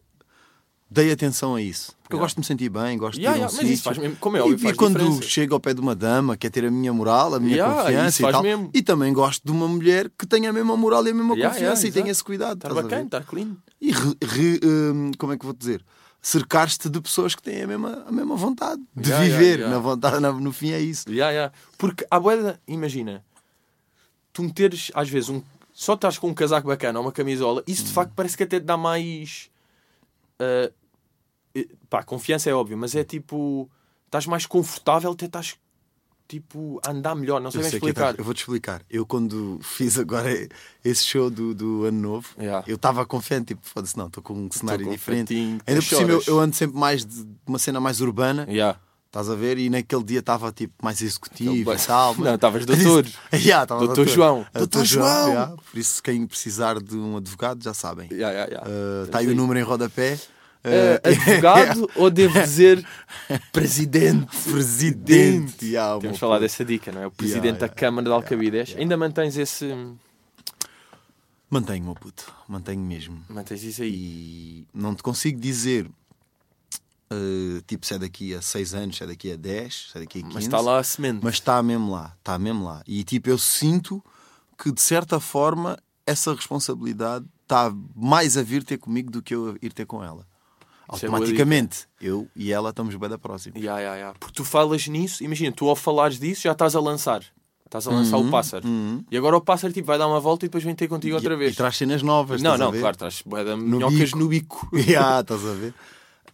[0.91, 1.93] dei atenção a isso.
[2.13, 2.23] Porque eu Yeah.
[2.25, 3.83] gosto de me sentir bem, gosto Yeah, de ir um yeah, mas isso sítio.
[3.83, 5.21] faz mesmo- como é óbvio, e, e quando diferença.
[5.23, 8.21] chego ao pé de uma dama, quer ter a minha moral, a minha Yeah, confiança
[8.27, 8.43] e tal.
[8.43, 8.69] mesmo.
[8.73, 11.53] E também gosto de uma mulher que tenha a mesma moral e a mesma Yeah,
[11.53, 12.55] confiança yeah, e tenha esse cuidado.
[12.57, 12.83] Está a ver?
[12.83, 13.55] bacana, está clean.
[13.81, 15.83] E re- re- hum, como é que vou dizer?
[16.21, 19.59] Cercar-te de pessoas que têm a mesma, a mesma vontade de Yeah, yeah, viver.
[19.59, 19.75] yeah.
[19.75, 21.09] Na vontade, na- no fim é isso.
[21.09, 21.53] Yeah, yeah.
[21.77, 23.23] Porque a boeda, imagina,
[24.31, 25.41] tu meteres, às vezes, um,
[25.73, 27.93] só estás com um casaco bacana ou uma camisola, isso de Hum.
[27.93, 29.49] facto parece que até te dá mais.
[30.39, 30.71] eh,
[31.89, 33.69] pá, confiança é óbvio, mas é tipo.
[34.05, 35.55] Estás mais confortável, até estás
[36.27, 38.15] tipo a andar melhor, não sei Eu bem sei que explicar.
[38.15, 38.81] é- eu vou-te explicar.
[38.89, 40.29] Eu, quando fiz agora
[40.83, 42.63] esse show do, do Ano Novo, Yeah.
[42.67, 45.33] eu estava confiante, tipo, foda-se, não, estou com um cenário diferente.
[45.35, 48.79] Ainda por cima, eu, eu ando sempre mais de uma cena mais urbana, Yeah.
[49.07, 49.57] estás a ver?
[49.57, 52.15] E naquele dia estava tipo mais executivo e tal.
[52.21, 53.05] Não, estavas doutor.
[53.33, 54.45] yeah, estava Doutor João.
[54.53, 55.27] Doutor João.
[55.29, 55.55] yeah.
[55.71, 58.07] Por isso, quem precisar de um advogado, já sabem.
[58.11, 58.69] Yeah, yeah, yeah.
[58.69, 60.19] Uh, Está aí o número em rodapé.
[60.65, 62.85] Uh, advogado ou devo dizer
[63.51, 64.27] presidente?
[64.49, 65.65] Presidente.
[65.65, 67.07] Yeah, Temos falado dessa dica, não é?
[67.07, 68.75] O presidente Yeah, da yeah, Câmara de Alcabidez.
[68.77, 69.75] Ainda mantens esse.
[71.49, 72.33] Mantenho, meu puto.
[72.47, 73.23] Mantenho mesmo.
[73.29, 73.93] Mantens isso aí.
[73.93, 75.85] E não te consigo dizer
[77.13, 80.01] uh, tipo se é daqui a 6 anos, se é daqui a 10, se é
[80.01, 80.33] daqui a 15.
[80.33, 81.19] Mas está lá a semente.
[81.23, 82.81] Mas está mesmo lá, está mesmo lá.
[82.87, 84.03] E tipo, eu sinto
[84.57, 89.51] que de certa forma essa responsabilidade está mais a vir ter comigo do que eu
[89.51, 90.25] a ir ter com ela.
[91.01, 93.57] É Automaticamente, eu e ela estamos bem da próxima.
[93.57, 94.13] Ya, ya, ya.
[94.19, 97.23] Porque tu falas nisso, imagina, tu ao falares disso já estás a lançar.
[97.65, 98.67] Estás a lançar Uhum, o pássaro.
[99.09, 101.35] E agora o pássaro tipo, vai dar uma volta e depois vem ter contigo outra
[101.35, 101.53] vez.
[101.53, 102.39] e traz cenas novas.
[102.41, 103.23] não, não, claro, traz
[103.57, 104.17] minhocas bico.
[104.19, 104.69] no bico.
[104.77, 105.73] Já, estás a ver?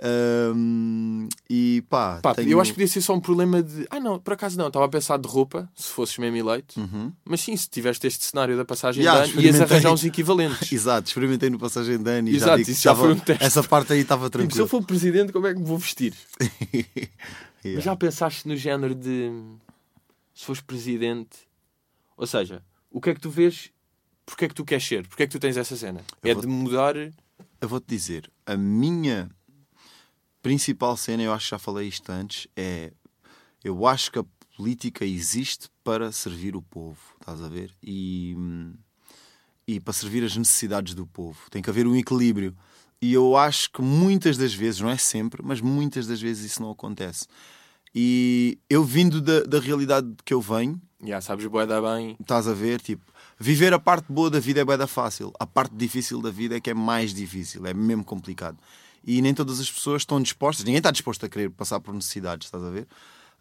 [0.01, 3.85] Ahm, e pá, Pá, tenho- Eu acho que podia ser só um problema de.
[3.89, 6.79] Ah, não, por acaso não, estava a pensar de roupa, se fosses mesmo eleito.
[6.79, 7.11] Uhum.
[7.25, 10.71] Mas sim, se tiveste este cenário da passagem Ya, de ano, ias arranjar uns equivalentes.
[10.71, 13.19] Exato, experimentei no passagem de ano e já Exato, digo que isso já foi um
[13.19, 13.43] teste.
[13.43, 16.13] Essa parte aí estava Tipo, se eu for presidente, como é que me vou vestir?
[17.61, 17.75] Yeah.
[17.75, 19.29] Mas já pensaste no género de
[20.33, 21.39] se fores presidente,
[22.15, 23.69] ou seja, o que é que tu vês?
[24.25, 25.05] Porque é que tu queres ser?
[25.05, 25.99] Porque é que tu tens essa cena?
[26.23, 26.95] Eu é vou- de mudar.
[26.95, 29.29] Eu vou-te dizer, a minha
[30.49, 32.91] principal cena, eu acho que já falei isto antes, é
[33.63, 34.25] eu acho que a
[34.57, 37.71] política existe para servir o povo, estás a ver?
[37.83, 38.35] E,
[39.67, 41.37] e para servir as necessidades do povo.
[41.51, 42.55] Tem que haver um equilíbrio.
[42.99, 46.63] E eu acho que muitas das vezes, não é sempre, mas muitas das vezes isso
[46.63, 47.27] não acontece.
[47.93, 52.17] E eu vindo da, da realidade que eu venho, Já sabes, boé dá bem.
[52.19, 52.81] Estás a ver?
[52.81, 53.05] Tipo,
[53.37, 55.31] viver a parte boa da vida é bem fácil.
[55.39, 58.57] A parte difícil da vida é que é mais difícil, é mesmo complicado.
[59.11, 62.45] E nem todas as pessoas estão dispostas, ninguém está disposto a querer passar por necessidades,
[62.45, 62.85] estás a ver?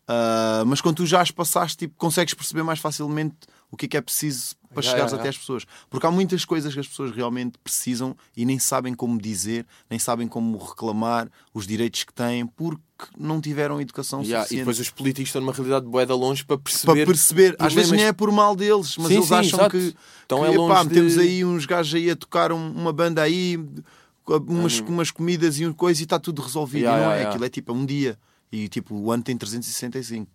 [0.07, 3.37] Ah, mas quando tu já as passaste, tipo, consegues perceber mais facilmente
[3.71, 5.31] o que é que é preciso para Já, chegares já, até já.
[5.31, 5.65] às pessoas.
[5.91, 9.99] Porque há muitas coisas que as pessoas realmente precisam e nem sabem como dizer, nem
[9.99, 12.81] sabem como reclamar os direitos que têm, porque
[13.19, 16.57] não tiveram educação e suficiente depois os políticos estão numa realidade boé da longe para
[16.57, 17.05] para perceber.
[17.07, 17.57] perceber.
[17.59, 19.71] Às vezes nem é por mal deles, mas Sim, eles sim, acham exato.
[19.77, 22.73] que, Então que é longe epá, de- temos aí uns gajos aí a tocar um-
[22.73, 23.63] uma banda aí,
[24.37, 26.85] umas, com umas comidas e uma coisa e está tudo resolvido.
[26.85, 27.29] Ya, e não é, ya.
[27.29, 28.19] aquilo é tipo um dia.
[28.51, 30.31] E tipo, o ano tem 365.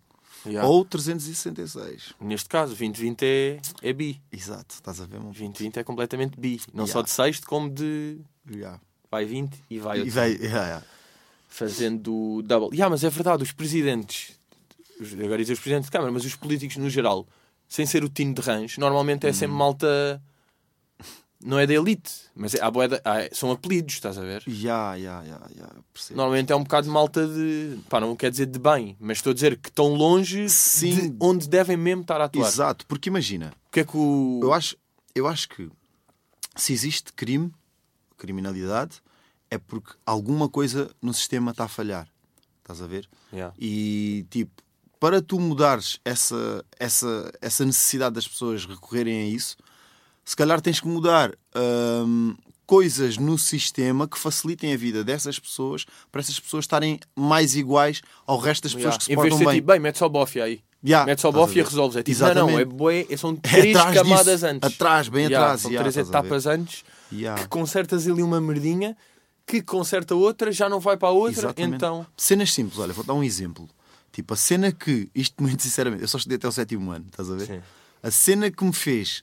[0.46, 0.64] Já.
[0.64, 2.14] Ou 366.
[2.20, 4.20] Neste caso, 2020 é, é bi.
[4.30, 5.30] Exato, estás a ver, meu?
[5.30, 6.60] 2020 é completamente bi.
[6.72, 6.92] Não Já.
[6.94, 8.18] só de sexto, como de.
[8.50, 8.78] Ya.
[9.10, 10.36] Vai 20 e vai E vai,
[11.48, 12.70] fazendo double.
[12.76, 14.32] Yeah, mas é verdade, os presidentes,
[15.22, 17.26] agora dizer os presidentes de Câmara, mas os políticos no geral,
[17.68, 19.34] sem ser o tino de rãs, normalmente é Hum.
[19.34, 20.22] sempre malta.
[21.46, 24.42] Não é da elite, mas é, há bué da- há- são apelidos, estás a ver?
[24.48, 25.38] Ya, ya, ya,
[25.92, 26.16] percebo.
[26.16, 27.78] Normalmente é um bocado de malta de.
[27.88, 31.10] pá, não quer dizer de bem, mas estou a dizer que estão longe Sim.
[31.10, 32.48] de onde devem mesmo estar a atuar.
[32.48, 34.40] Exato, porque imagina, O que é que o.
[34.42, 34.74] Eu acho,
[35.14, 35.68] eu acho que
[36.56, 37.52] se existe crime,
[38.16, 39.02] criminalidade,
[39.50, 42.08] é porque alguma coisa no sistema está a falhar.
[42.60, 43.06] Estás a ver?
[43.32, 43.54] Yeah.
[43.58, 44.62] E tipo,
[44.98, 49.56] para tu mudares essa, essa, essa necessidade das pessoas recorrerem a isso,
[50.24, 51.32] se calhar tens que mudar
[52.06, 52.34] hum,
[52.66, 58.00] coisas no sistema que facilitem a vida dessas pessoas para essas pessoas estarem mais iguais
[58.26, 58.98] ao resto das pessoas Yeah.
[58.98, 59.54] que se Em vez de portam ser bem.
[59.60, 60.60] tipo, bem, mete só bofia aí.
[60.86, 61.96] Yeah, Mete só bofia e resolves.
[61.96, 62.74] É tipo, não, não, é Exatamente.
[62.76, 64.46] bué, são É três atrás camadas disso.
[64.46, 64.72] antes.
[64.74, 65.60] Atrás, bem Yeah, atrás.
[65.62, 67.40] São yeah, três etapas antes Yeah.
[67.42, 68.96] que consertas ali uma merdinha
[69.46, 71.76] que conserta outra, já não vai para a outra, Exatamente.
[71.76, 72.06] então.
[72.16, 73.68] Cenas simples, olha, vou dar um exemplo.
[74.12, 77.30] Tipo, a cena que, isto muito sinceramente, eu só estudei até o sétimo ano, estás
[77.30, 77.46] a ver?
[77.46, 77.60] Sim.
[78.02, 79.22] A cena que me fez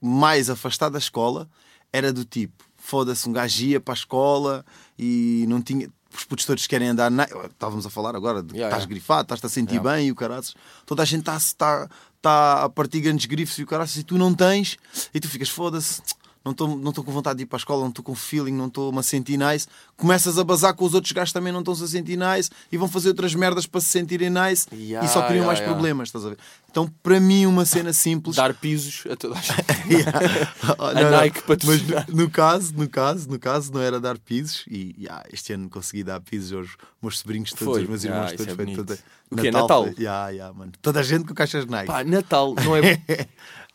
[0.00, 1.48] mais afastado da escola
[1.92, 4.64] era do tipo, foda-se, um gajo ia para a escola
[4.98, 5.88] e não tinha.
[6.14, 7.24] Os putos todos querem andar na.
[7.24, 8.90] Estávamos a falar agora de que Yeah, estás yeah.
[8.94, 9.96] grifado, estás-te a sentir Yeah.
[9.96, 10.54] bem e o caraças.
[10.86, 11.88] Toda a gente está tá,
[12.20, 14.78] tá a partir grandes grifos e o caraças e tu não tens
[15.12, 16.00] e tu ficas, foda-se.
[16.48, 18.52] Não estou não estou com vontade de ir para a escola, não estou com feeling,
[18.52, 19.66] não estou-me a sentir nice.
[19.98, 22.76] Começas a bazar com os outros gajos que também não estão-se a sentir nice e
[22.78, 25.74] vão fazer outras merdas para se sentirem nice Yeah, e só criam yeah, mais yeah.
[25.74, 26.38] problemas, estás a ver?
[26.70, 28.36] Então, para mim, uma cena simples.
[28.36, 29.58] Dar pisos a toda a gente.
[30.78, 32.04] a A Nike patrocinar.
[32.08, 35.68] Mas no caso, no caso, no caso, não era dar pisos e yeah, este ano
[35.68, 36.68] consegui dar pisos aos
[37.02, 37.82] meus sobrinhos todos, Foi.
[37.82, 38.68] os meus Ah, irmãos isso todos.
[38.68, 38.98] é toda-
[39.30, 39.36] O?
[39.52, 39.84] Natal?
[39.84, 40.72] foi- Yeah, yeah, mano.
[40.80, 41.86] Toda a gente com caixas Nike.
[41.86, 42.98] Pá, Natal não é.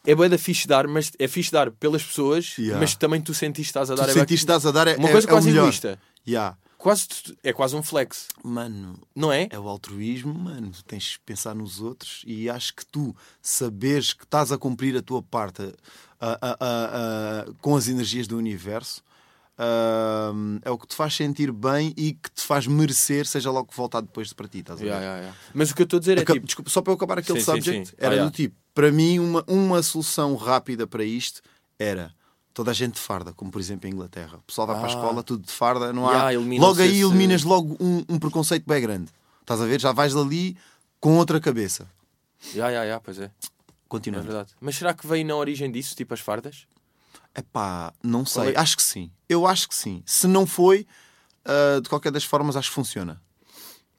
[0.05, 2.79] é bué da fixe dar, mas é fixe dar pelas pessoas, Yeah.
[2.79, 4.05] mas também tu sentiste que estás a dar.
[4.05, 5.63] Tu é sentiste estás a dar é, Uma é- coisa é quase o melhor.
[5.63, 5.99] egoísta.
[6.27, 6.57] Yeah.
[6.77, 9.47] Quase, tu- é quase um flex, Mano, não é?
[9.49, 10.69] é o altruísmo, mano.
[10.71, 14.97] Tu tens de pensar nos outros e acho que tu saberes que estás a cumprir
[14.97, 15.61] a tua parte
[16.19, 19.01] a- a- a- a- com as energias do universo
[19.57, 23.67] ahm, é o que te faz sentir bem e que te faz merecer, seja logo
[23.69, 24.59] que voltar depois para ti.
[24.59, 24.87] Estás a ver?
[24.89, 25.37] Yeah, yeah, yeah.
[25.53, 26.45] Mas o que eu estou a dizer é Aca- tipo.
[26.45, 27.95] Desculpa, só para eu acabar aquele Sim, sim, subject, sim.
[27.97, 31.41] era Ah, do tipo, para mim, uma, uma solução rápida para isto
[31.77, 32.13] era
[32.53, 34.37] toda a gente de farda, como por exemplo a Inglaterra.
[34.37, 34.93] O pessoal vai para a Ah.
[34.95, 36.31] escola, tudo de farda, não há.
[36.31, 39.11] Yeah, logo aí eliminas logo um, um preconceito bem grande.
[39.41, 39.79] Estás a ver?
[39.81, 40.55] Já vais ali
[40.99, 41.87] com outra cabeça.
[42.53, 43.25] Yeah, yeah, yeah, pois é.
[43.25, 43.29] É
[43.87, 44.25] Continuando.
[44.27, 44.51] verdade.
[44.59, 46.65] Mas será que veio na origem disso, tipo as fardas?
[47.35, 48.51] É pá, não sei.
[48.53, 49.09] é- Acho que sim.
[49.27, 50.03] Eu acho que sim.
[50.05, 50.85] Se não foi,
[51.45, 53.21] ah, de qualquer das formas, acho que funciona.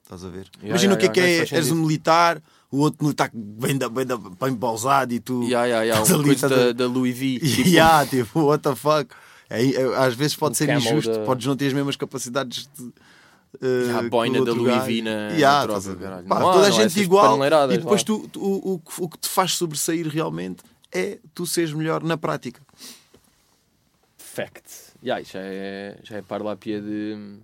[0.02, 0.46] Estás a ver?
[0.58, 1.56] Yeah, Imagina yeah, o que é que yeah, é.
[1.56, 1.86] Eres um sentido.
[1.86, 5.42] militar, o outro militar que vem, da, vem, da, bem pausado e tu.
[5.44, 6.02] Yeah, yeah, yeah.
[6.02, 7.40] estás ali, coisa estás da, da Louis V.
[7.56, 9.14] Tipo, yeah, tipo, what the fuck?
[9.50, 12.68] É, é, às vezes pode O ser injusto, da- podes não ter as mesmas capacidades
[12.78, 12.82] de.
[13.62, 14.84] Uh, a o boina da Louis.
[14.84, 16.04] V na, Yeah, na tropa, estás a ver?
[16.04, 16.26] caralho.
[16.26, 17.38] Pá, Não toda a há gente igual
[17.70, 21.72] e depois tu, tu- o, o, o que te faz sobressair realmente é tu seres
[21.72, 22.60] melhor na prática.
[24.34, 24.64] Fact.
[25.02, 27.38] Yeah, já é, já é parlápia de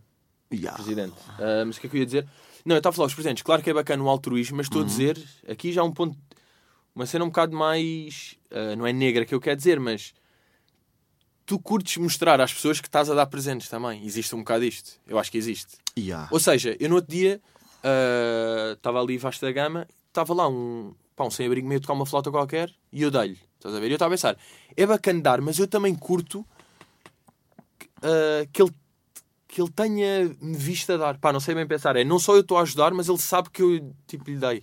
[0.52, 0.76] Yeah.
[0.76, 1.14] presidente.
[1.38, 2.26] Ah, mas o que é que eu ia dizer?
[2.64, 3.42] Não, eu estava a falar os presidentes.
[3.44, 5.16] Claro que é bacana o altruísmo, mas estou a dizer,
[5.48, 6.18] aqui já um ponto,
[6.94, 10.12] uma cena um bocado mais, ah, não é negra que eu quero dizer, mas
[11.46, 14.04] tu curtes mostrar às pessoas que estás a dar presentes também.
[14.04, 15.00] Existe um bocado isto.
[15.06, 15.76] Eu acho que existe.
[15.96, 16.28] Yeah.
[16.32, 17.40] Ou seja, eu no outro dia
[17.84, 22.06] ah, estava ali vasta da gama, estava lá um, pá, um sem-abrigo meio tocar uma
[22.06, 23.38] flauta qualquer e eu dei-lhe.
[23.56, 23.86] Estás a ver?
[23.86, 24.36] E eu estava a pensar,
[24.76, 26.44] é bacana dar, mas eu também curto
[28.02, 28.72] ah, que ele
[29.48, 31.18] que ele tenha me visto a dar.
[31.18, 31.96] Pá, não sei bem pensar.
[31.96, 34.62] É não só eu estou a ajudar, mas ele sabe que eu tipo lhe dei.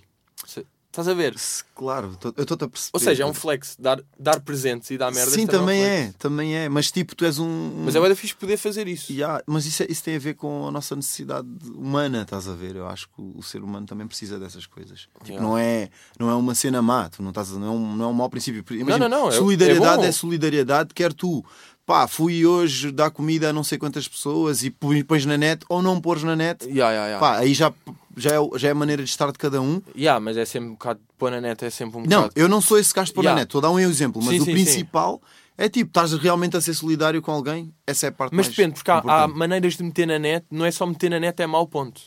[0.98, 1.36] Estás a ver?
[1.76, 2.90] Claro, eu estou-te a perceber.
[2.92, 3.76] Ou seja, é um flex.
[3.80, 5.30] Dar, dar presentes e dar merda.
[5.30, 6.68] Sim, também é, também é.
[6.68, 7.84] Mas tipo, tu és um.
[7.86, 9.14] Mas é bem fixe poder fazer isso.
[9.14, 12.56] Yeah, mas isso, é- isso tem a ver com a nossa necessidade humana, estás a
[12.56, 12.76] ver?
[12.76, 15.02] Eu acho que o, ser humano também precisa dessas coisas.
[15.02, 15.46] Tipo, Yeah.
[15.48, 18.08] não, é, não é uma cena má, tu não, estás, não, é um, não é
[18.08, 18.64] um mau princípio.
[18.76, 21.46] Imagina, não, não, é- solidariedade é é, solidariedade, quer tu,
[21.86, 25.64] pá, fui hoje dar comida a não sei quantas pessoas e põe- pões na net
[25.70, 27.20] ou não pôres na net, Yeah, yeah, yeah.
[27.20, 27.72] pá, aí já,
[28.18, 29.82] já, é, já é a maneira de estar de cada um.
[29.96, 31.00] Yeah, mas é sempre um bocado.
[31.18, 32.34] Pôr na net é sempre um Não, bocado.
[32.36, 33.36] eu não sou esse gajo de pôr Yeah.
[33.36, 35.22] na net, estou a dar um exemplo, mas Sim, o sim, principal
[35.58, 38.56] é tipo, estás realmente a ser solidário com alguém, essa é a parte Mas mais
[38.56, 41.42] depende, porque há, há maneiras de meter na net, não é só meter na net,
[41.42, 42.02] é mau ponto.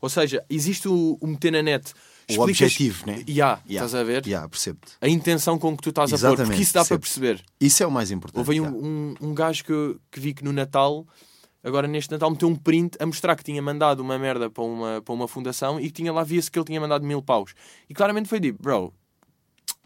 [0.00, 1.92] Ou seja, existe o, o meter na net.
[2.28, 3.24] O objetivo, né?
[3.28, 3.86] Yeah, Yeah.
[3.86, 4.26] estás a ver?
[4.26, 4.92] Yeah, percebo-te.
[5.00, 7.42] A intenção com que tu estás a pôr, porque Exatamente, isso dá para perceber.
[7.60, 8.38] Isso é o mais importante.
[8.38, 8.78] Houve aí um, yeah.
[8.78, 11.06] um, um gajo que, que vi que no Natal,
[11.66, 15.02] agora neste Natal, meteu um print a mostrar que tinha mandado uma merda para uma,
[15.02, 17.52] para uma fundação e que tinha lá, via-se que ele tinha mandado mil paus.
[17.90, 18.92] E claramente foi tipo, bro,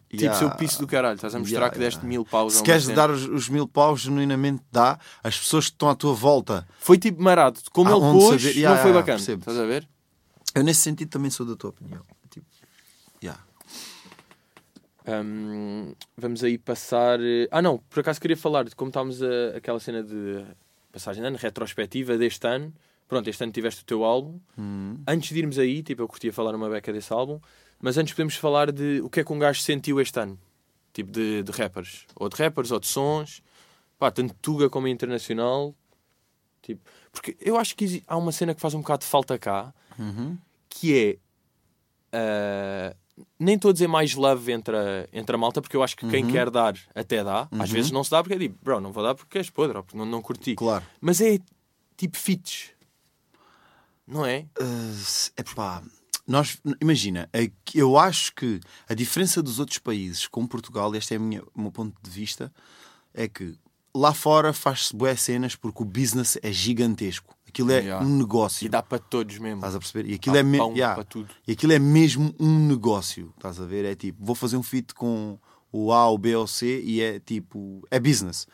[0.09, 0.37] tipo, Yeah.
[0.38, 2.09] seu piso do caralho, estás a mostrar Yeah, que deste yeah.
[2.09, 2.55] mil paus.
[2.55, 4.99] Se queres dar os, os mil paus, genuinamente dá.
[5.23, 6.66] As pessoas que estão à tua volta.
[6.81, 7.61] Foi tipo marado.
[7.73, 9.16] Como Ah, ele pôs, saber- Yeah, não foi bacana.
[9.19, 9.40] percebo.
[9.40, 9.88] Estás a ver?
[10.53, 12.03] Eu, nesse sentido, também sou da tua opinião.
[12.29, 12.45] Tipo,
[13.23, 13.40] yeah.
[15.07, 17.19] Hum, vamos aí passar.
[17.21, 20.45] eh, Ah, não, por acaso queria falar de como estávamos a, aquela cena de
[20.92, 22.72] passagem de ano, retrospectiva deste ano.
[23.09, 24.38] Pronto, este ano tiveste o teu álbum.
[24.59, 24.98] Hum.
[25.07, 27.40] Antes de irmos aí, tipo, eu curtia falar uma beca desse álbum,
[27.81, 30.38] mas antes podemos falar de o que é que um gajo sentiu este ano,
[30.92, 33.42] tipo de, de rappers, ou de rappers, ou de sons,
[33.98, 35.74] pá, tanto Tuga como internacional.
[36.62, 39.74] Tipo, porque eu acho que há uma cena que faz um bocado de falta cá,
[39.98, 40.38] Uhum.
[40.68, 41.18] que é.
[42.12, 42.94] ah,
[43.38, 46.09] nem estou a dizer mais love entre a, entre a malta, porque eu acho que
[46.09, 46.30] quem Uhum.
[46.33, 47.48] quer dar até dá.
[47.52, 47.74] Às Uhum.
[47.76, 49.83] vezes não se dá porque é tipo, bro, não vou dar porque és podre, ou
[49.85, 50.54] porque não, não curti.
[50.54, 50.85] Claro.
[51.00, 51.38] Mas é
[51.96, 52.70] tipo fits.
[54.06, 54.46] Não é?
[55.37, 55.83] é pá.
[56.26, 61.18] Nós, imagina, é eu acho que a diferença dos outros países com Portugal, este é
[61.18, 62.52] minha- o meu ponto de vista,
[63.12, 63.56] é que
[63.94, 67.35] lá fora faz-se boas cenas porque o business é gigantesco.
[67.51, 68.07] Aquilo é Yeah.
[68.07, 68.65] um negócio.
[68.65, 69.57] E dá para todos mesmo.
[69.59, 70.09] Estás a perceber?
[70.09, 70.95] E aquilo, é me- yeah.
[70.95, 71.29] para tudo.
[71.47, 73.33] e aquilo é mesmo um negócio.
[73.37, 73.85] Estás a ver?
[73.85, 75.39] É tipo, vou fazer um feat com
[75.73, 78.47] o A, o B ou o C e é tipo, é business.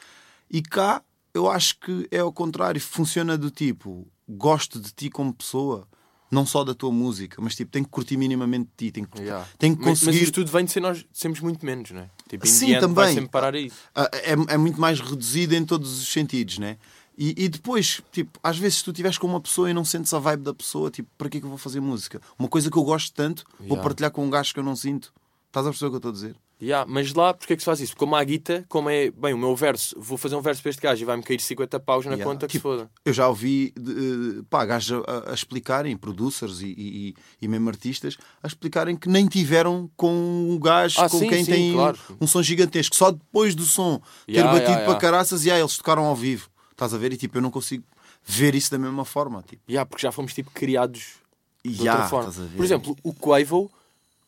[0.50, 1.02] E cá
[1.34, 2.80] eu acho que é o contrário.
[2.80, 5.86] Funciona do tipo, gosto de ti como pessoa,
[6.30, 8.92] não só da tua música, mas tipo, tenho que curtir minimamente de ti.
[8.92, 9.46] Tenho que, Yeah.
[9.58, 10.22] que Mas- Mas conseguir.
[10.22, 12.10] isto tudo vem de ser nós sermos muito menos, não é?
[12.28, 13.14] Tipo, Sim, end, vai também.
[13.14, 13.76] sempre parar a isso.
[13.94, 16.78] Ah, é, é muito mais reduzido em todos os sentidos, né?
[17.18, 20.12] E, e depois, tipo, às vezes se tu estiveres com uma pessoa e não sentes
[20.12, 22.20] a vibe da pessoa, tipo, para que é que eu vou fazer música?
[22.38, 23.82] Uma coisa que eu gosto tanto, vou Yeah.
[23.82, 25.12] partilhar com um gajo que eu não sinto.
[25.48, 26.36] Estás a perceber o que eu estou a dizer?
[26.60, 27.94] Yeah, mas lá, porque é que se faz isso?
[27.96, 30.80] Como a guita, como é, bem, o meu verso, vou fazer um verso para este
[30.80, 32.24] gajo e vai-me cair 50 paus na Yeah.
[32.32, 32.90] conta que Tipo, se foda.
[33.04, 38.16] Eu já ouvi de, pá, gajos a, a explicarem, producers e, e, e mesmo artistas,
[38.42, 40.10] a explicarem que nem tiveram com
[40.50, 41.98] um gajo Ah, com sim, quem sim, tem claro.
[42.20, 42.96] um som gigantesco.
[42.96, 46.48] Só depois do som ter Yeah, batido para caraças e ah, eles tocaram ao vivo.
[46.76, 47.12] Estás a ver?
[47.12, 47.82] E tipo, eu não consigo
[48.22, 49.42] ver isso da mesma forma.
[49.42, 51.14] Tipo, Yeah, porque já fomos tipo criados
[51.64, 52.28] de Yeah, outra forma.
[52.28, 52.56] estás a ver?
[52.56, 53.70] Por exemplo, o Quavo,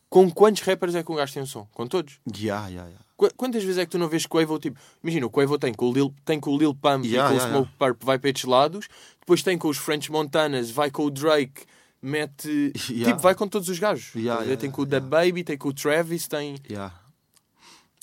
[0.08, 1.66] com quantos rappers é que um gajo tem um som?
[1.74, 2.18] Com todos?
[2.34, 3.04] yeah, yeah, yeah.
[3.18, 4.78] Qu- Quantas vezes é que tu não vês Quavo, tipo...
[5.02, 7.42] Imagina, o Quavo tem com o Lil, tem com o Lil Pump Yeah, e com
[7.42, 8.88] yeah, o Smoke Purp, vai para estes lados.
[9.20, 11.64] Depois tem com os French Montanas, vai com o Drake,
[12.00, 12.72] mete...
[12.88, 13.10] Yeah.
[13.10, 14.14] Tipo, vai com todos os gajos.
[14.14, 15.00] Yeah, yeah, tem com o yeah.
[15.06, 16.56] Da Baby, tem com o Travis, tem...
[16.70, 16.94] Yeah.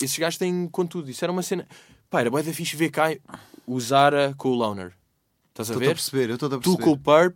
[0.00, 1.10] Esses gajos têm com tudo.
[1.10, 1.66] Isso era uma cena...
[2.08, 3.08] Pá, era bué da fixe ver cá
[3.66, 4.92] o Zara com o Loner.
[5.50, 5.94] Estás a Estou a ver?
[5.94, 6.82] perceber, eu estou a Tu perceber.
[6.84, 7.34] com o Purp,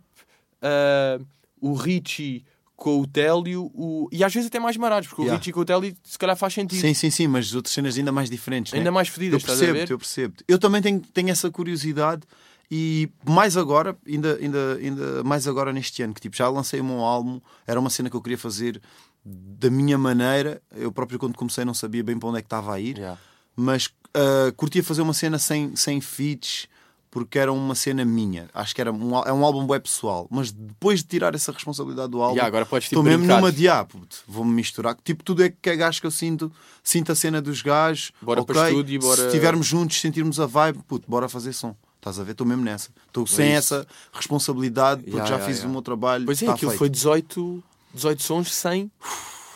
[0.61, 1.19] ah,
[1.59, 4.09] o Richie com o Télio, o...
[4.11, 5.35] e às vezes até mais marados, porque Yeah.
[5.35, 6.81] o Richie com o Télio se calhar faz sentido.
[6.81, 8.73] Sim, sim, sim, mas outras cenas ainda mais diferentes.
[8.73, 8.91] Ainda né?
[8.91, 9.47] mais Eu fedidas, ver?
[9.47, 10.33] percebo, eu percebo.
[10.47, 12.23] Eu também tenho, tenho essa curiosidade
[12.71, 16.83] e mais agora, ainda, ainda, ainda mais agora neste ano, que tipo, já lancei o
[16.83, 18.81] meu álbum, era uma cena que eu queria fazer
[19.23, 20.59] da minha maneira.
[20.75, 23.19] Eu próprio, quando comecei, não sabia bem para onde é que estava a ir, Yeah.
[23.55, 26.67] mas ah, curtia fazer uma cena sem, sem feats.
[27.13, 28.49] Porque era uma cena minha.
[28.53, 30.27] Acho que era um, é um álbum web pessoal.
[30.31, 33.41] Mas depois de tirar essa responsabilidade do álbum, Yeah, agora podes, tipo, estou mesmo brincar.
[33.41, 33.85] numa de ah,
[34.25, 34.95] vou-me misturar.
[35.03, 36.49] Tipo, tudo é que é gajo que eu sinto,
[36.81, 38.13] sinto a cena dos gajos.
[38.21, 41.51] Bora ok, para estúdio e bora- Se estivermos juntos, sentirmos a vibe, puto, bora fazer
[41.51, 41.75] som.
[41.97, 42.31] Estás a ver?
[42.31, 42.89] Estou mesmo nessa.
[43.07, 43.57] Estou sem isso.
[43.75, 46.23] essa responsabilidade, porque Yeah, já yeah, fiz o meu trabalho.
[46.23, 46.79] Pois é, tá aquilo feito.
[46.79, 47.61] foi 18,
[47.93, 48.89] 18 sons sem.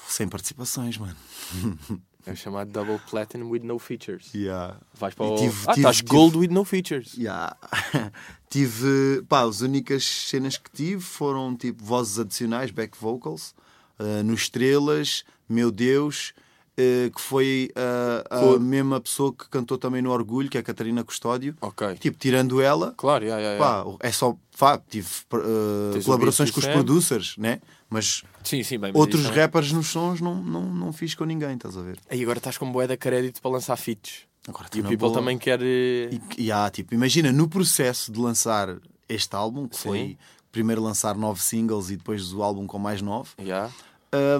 [0.10, 1.16] Sem participações, mano.
[2.28, 4.32] É o chamado Double Platinum with no features.
[4.34, 4.78] Yeah.
[4.96, 5.36] Vais para o.
[5.36, 7.14] tive- ah, tive- estás tive- Gold with no features.
[7.18, 7.56] Yeah.
[8.50, 13.54] tive, pá, as únicas cenas que tive foram tipo vozes adicionais, back vocals,
[14.00, 16.34] uh, no Estrelas, Meu Deus,
[16.76, 20.64] que foi uh, a Com- mesma pessoa que cantou também no Orgulho, que é a
[20.64, 21.56] Catarina Custódio.
[21.62, 21.96] Ok.
[21.96, 23.84] Tipo, tirando ela, Claro, yeah, yeah, yeah.
[23.98, 27.62] pá, é só, pá, tive uh, colaborações com os producers, né?
[27.90, 28.92] Mas Sim, sim, bem.
[28.92, 31.82] mas outros isso é- rappers nos sons não, não, não fiz com ninguém, estás a
[31.82, 31.98] ver?
[32.10, 34.24] Aí agora estás com boé da crédito para lançar feats.
[34.48, 35.14] Agora E o People boa.
[35.14, 35.60] também quer.
[35.62, 38.76] eh, E, e há, tipo, imagina, no processo de lançar
[39.08, 39.82] este álbum, que Sim.
[39.90, 40.18] foi
[40.52, 43.72] primeiro lançar nove singles e depois o álbum com mais nove, yeah.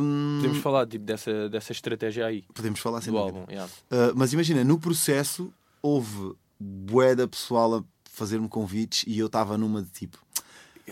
[0.02, 3.40] Hum, Podemos falar tipo, dessa, dessa estratégia aí podemos falar sem do dúvida.
[3.40, 3.52] álbum.
[3.52, 3.72] yeah.
[3.92, 9.58] Uh, mas imagina, no processo houve bué da pessoal a fazer-me convites e eu estava
[9.58, 10.18] numa de tipo,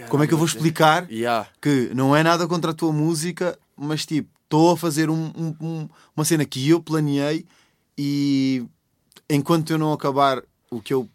[0.09, 1.47] como é que eu vou explicar Yeah.
[1.61, 5.55] que não é nada contra a tua música, mas tipo, estou a fazer um- um-
[5.61, 7.45] um- uma cena que eu planeei
[7.97, 8.65] e
[9.29, 11.09] enquanto eu não acabar o que eu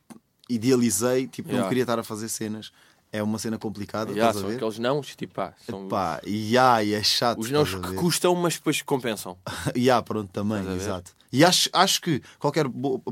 [0.49, 1.63] idealizei, tipo, Yeah.
[1.63, 2.73] não queria estar a fazer cenas.
[3.11, 4.57] É uma cena complicada, Yeah, estás a são ver?
[4.57, 7.39] aqueles não, tipo, pá, são Pá, e ah, e é chato.
[7.41, 9.37] os não a que custam, mas depois compensam.
[9.75, 11.17] E ah, pronto, também, a exato.
[11.31, 12.65] E acho, acho que qualquer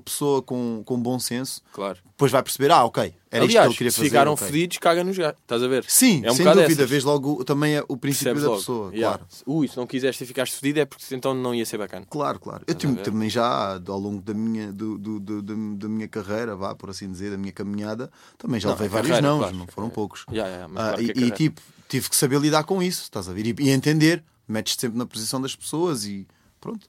[0.04, 1.98] pessoa com, com bom senso Claro.
[2.06, 4.08] depois vai perceber, ah, ok, era isto que Aliás, ele queria se fazer.
[4.08, 4.46] ficaram ok.
[4.46, 5.38] fedidos, caga nos gajos.
[5.40, 5.84] Estás a ver?
[5.86, 6.88] Sim, é um sem dúvida, essas.
[6.90, 8.60] vês logo também o princípio Percebes da logo.
[8.60, 9.18] pessoa, Yeah.
[9.18, 9.30] claro.
[9.46, 12.06] Ui, se não quiseste e ficaste fedido é porque então não ia ser bacana.
[12.08, 12.64] Claro, claro.
[12.66, 13.02] Eu Estás ver?
[13.02, 16.88] também já, ao longo da minha, do, do- do- da, da minha carreira, vá, por
[16.88, 19.56] assim dizer, da minha caminhada, também já Não, levei vários carreira, não, claro.
[19.56, 20.24] não foram poucos.
[20.30, 23.32] Yeah, yeah, Ah, claro e, e, tipo, tive que saber lidar com isso, estás a
[23.34, 23.46] ver?
[23.46, 26.26] E, e entender, metes-te sempre na posição das pessoas e
[26.58, 26.88] pronto.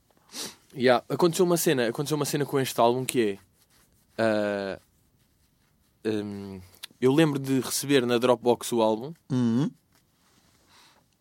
[0.77, 3.37] Yeah, Aconteceu uma cena, aconteceu uma cena com este álbum que é.
[4.21, 4.79] ah,
[6.05, 6.61] hum,
[7.01, 9.71] eu lembro de receber na Dropbox o álbum Uhum.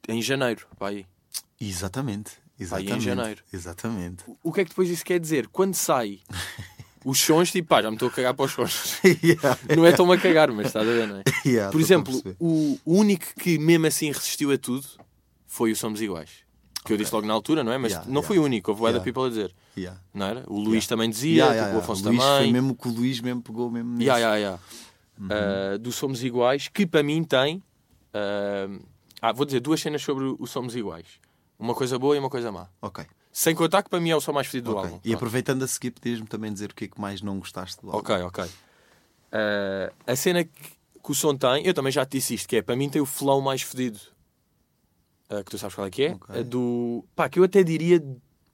[0.09, 0.67] em janeiro.
[0.79, 1.07] Pá, aí.
[1.61, 2.33] Exatamente.
[2.33, 3.05] Aí em Exatamente.
[3.05, 3.43] janeiro.
[3.53, 4.25] Exatamente.
[4.43, 5.49] O que é que depois isso quer dizer?
[5.49, 6.21] Quando sai
[7.05, 8.99] os sons, tipo, pá, já me estou a cagar para os sons.
[9.23, 11.23] Yeah, Não é tão a cagar, mas estás a ver, não é?
[11.49, 14.87] yeah, Por exemplo, o, o único que mesmo assim resistiu a tudo
[15.47, 16.45] foi o Somos Iguais.
[16.87, 17.79] Que eu disse logo na altura, não é?
[17.79, 19.03] Mas não foi o único, houve yeah.
[19.05, 19.55] People a dizer.
[20.15, 20.45] Não era?
[20.47, 21.79] O Luís também dizia, tipo, o.
[21.79, 22.39] Afonso Luís também.
[22.39, 24.59] foi mesmo que o Luís mesmo pegou mesmo yeah.
[25.19, 25.29] Uhum.
[25.29, 27.57] Uh, do Somos Iguais, que para mim tem.
[27.57, 28.85] uh,
[29.21, 31.07] ah, vou dizer duas cenas sobre o Somos Iguais:
[31.59, 32.69] uma coisa boa e uma coisa má.
[32.83, 33.05] Ok.
[33.33, 34.91] Sem contar que para mim é o som mais fedido do ok.
[34.91, 35.01] álbum.
[35.05, 37.89] E aproveitando a seguir, podias-me também dizer o que é que mais não gostaste do
[37.89, 37.99] álbum.
[37.99, 38.45] Ok, ok.
[38.45, 40.51] Uh, a cena que,
[41.05, 43.03] que o som tem, eu também já te disse isto, que é para mim tem
[43.03, 44.01] o flow mais fedido.
[45.31, 46.13] Uh, que tu sabes qual é que é?
[46.13, 46.39] Ok.
[46.39, 47.05] A do.
[47.17, 48.01] pá, que eu até diria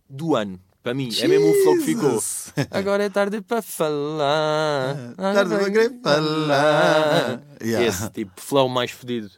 [0.09, 0.59] do ano.
[0.83, 2.11] Para mim, é mesmo o flow que ficou.
[2.11, 2.53] Jesus!
[2.71, 4.97] Agora é tarde para falar.
[5.17, 7.43] Tarde para querer falar.
[7.63, 7.87] Yeah.
[7.87, 9.31] Esse tipo flow mais fedido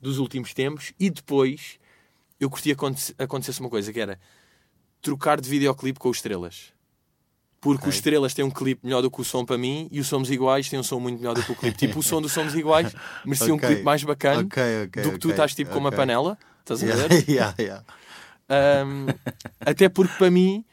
[0.00, 0.92] dos últimos tempos.
[0.98, 1.78] E depois
[2.40, 4.18] eu curtia aconte- acontecesse uma coisa que era
[5.02, 6.72] trocar de videoclipe com o Estrelas.
[7.60, 7.88] Porque Ok.
[7.88, 10.30] o Estrelas tem um clipe melhor do que o som para mim e o Somos
[10.30, 11.76] Iguais tem um som muito melhor do que o clipe.
[11.76, 12.92] Tipo, o som do Somos Iguais
[13.24, 13.54] merecia Ok.
[13.54, 16.36] um clipe mais bacana Ok, ok, do que tu estás tipo com uma panela.
[16.62, 17.10] Estás a ver?
[17.28, 17.84] Yeah, yeah,
[18.50, 18.84] yeah.
[18.86, 19.06] Um,
[19.60, 20.64] até porque para mim,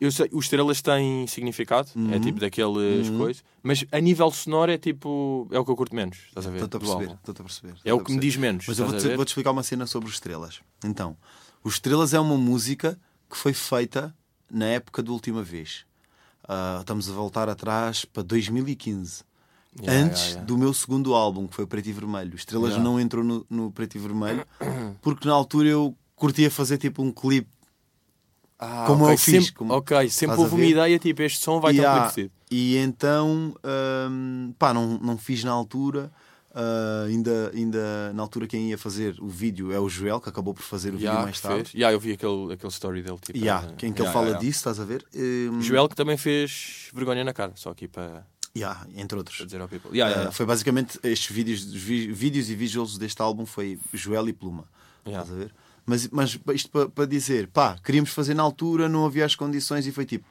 [0.00, 2.20] Eu sei, os estrelas têm significado, é Uhum.
[2.20, 5.48] tipo daqueles coisas, mas a nível sonoro é tipo.
[5.50, 6.62] É o que eu curto menos, estás a ver?
[6.62, 7.14] Estou-te a perceber.
[7.16, 7.74] Estou-te a perceber.
[7.84, 8.64] É o que me diz menos.
[8.68, 10.60] Mas eu vou-te vou-te explicar uma cena sobre os Estrelas.
[10.84, 11.16] Então,
[11.64, 12.96] os Estrelas é uma música
[13.28, 14.14] que foi feita
[14.48, 15.84] na época da última vez.
[16.46, 19.24] Ah, estamos a voltar atrás para 2015.
[19.80, 20.46] Yeah, antes yeah, yeah.
[20.46, 22.34] do meu segundo álbum, que foi o Preto e Vermelho.
[22.34, 22.82] Estrelas Yeah.
[22.84, 24.44] não entrou no, no Preto e Vermelho
[25.02, 27.48] porque na altura eu curtia fazer tipo um clipe.
[28.58, 31.60] Ah, como ok, eu fiz, Sempre, como- ok, sempre houve uma ideia tipo: este som
[31.60, 33.54] vai e, ter um e então,
[34.10, 36.10] hum, pá, não, não fiz na altura.
[36.52, 40.52] Ah, ainda, ainda na altura quem ia fazer o vídeo é o Joel, que acabou
[40.52, 41.56] por fazer o vídeo Yeah, mais tarde.
[41.70, 41.74] fez.
[41.74, 43.18] Yeah, eu vi aquele, aquele story dele.
[43.20, 44.40] Tipo, Yeah, eh, quem que ele yeah, fala yeah, yeah.
[44.40, 45.04] disso, estás a ver?
[45.14, 49.38] Hum, Joel que também fez vergonha na cara, só aqui para, yeah, entre outros.
[49.38, 54.28] Yeah, yeah, Ah, foi basicamente estes vídeos, vi- vídeos e visuals deste álbum foi Joel
[54.28, 54.64] e Pluma.
[55.06, 55.22] yeah.
[55.22, 55.54] Estás a ver?
[55.86, 59.86] Mas, mas isto para para dizer, pá, queríamos fazer na altura, não havia as condições
[59.86, 60.26] e foi tipo,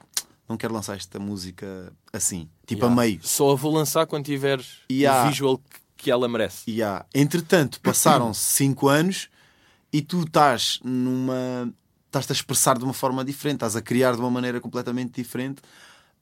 [0.47, 2.93] não quero lançar esta música assim, tipo Yeah.
[3.01, 3.19] a meio.
[3.23, 5.27] Só a vou lançar quando tiver Yeah.
[5.27, 5.61] o visual
[5.97, 6.81] que, ela merece.
[6.83, 7.05] Há.
[7.13, 9.29] Entretanto, passaram-se 5 anos
[9.91, 11.73] e tu estás numa.
[12.05, 15.61] estás-te a expressar de uma forma diferente, estás a criar de uma maneira completamente diferente.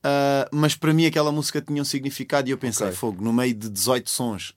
[0.07, 2.95] Ah, mas para mim aquela música tinha um significado e eu pensei, Ok.
[2.97, 4.53] fogo, no meio de 18 sons,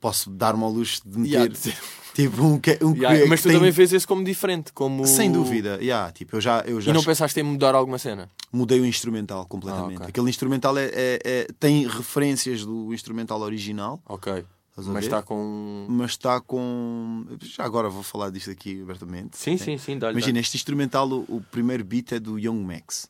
[0.00, 1.54] posso dar-me ao luxo de meter Yeah.
[2.14, 5.06] tipo um que, um que- Yeah, mas tu tem- também vês esse como diferente, como...
[5.06, 8.30] Sem dúvida, yeah, tipo, eu já, eu já E não pensaste em mudar alguma cena?
[8.52, 9.94] mudei o instrumental completamente.
[9.94, 10.06] Ah, ok.
[10.08, 14.44] Aquele instrumental é, é- é- tem referências do instrumental original, Ok.
[14.74, 15.86] Mas está com...
[15.86, 17.26] mas está com.
[17.42, 19.36] Já agora vou falar disto aqui abertamente.
[19.36, 20.14] Sim, sim, sim, dá-lhe.
[20.16, 23.06] Imagina, este instrumental, o, o primeiro beat é do Young Max.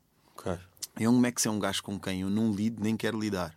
[1.01, 3.55] Young Max é um gajo com quem eu não lido nem quero lidar.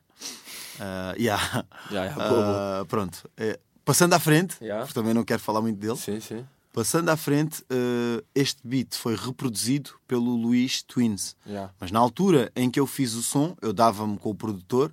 [0.79, 1.65] Ah, yeah.
[1.91, 2.81] Yeah, yeah, boa, boa.
[2.81, 3.29] Ah, pronto.
[3.37, 5.97] É, passando à frente, porque também não quero falar muito dele.
[5.97, 6.45] Sim, sim.
[6.73, 11.35] Passando à frente, ah, este beat foi reproduzido pelo Luís Twins.
[11.79, 14.91] Mas na altura em que eu fiz o som, eu dava-me com o produtor.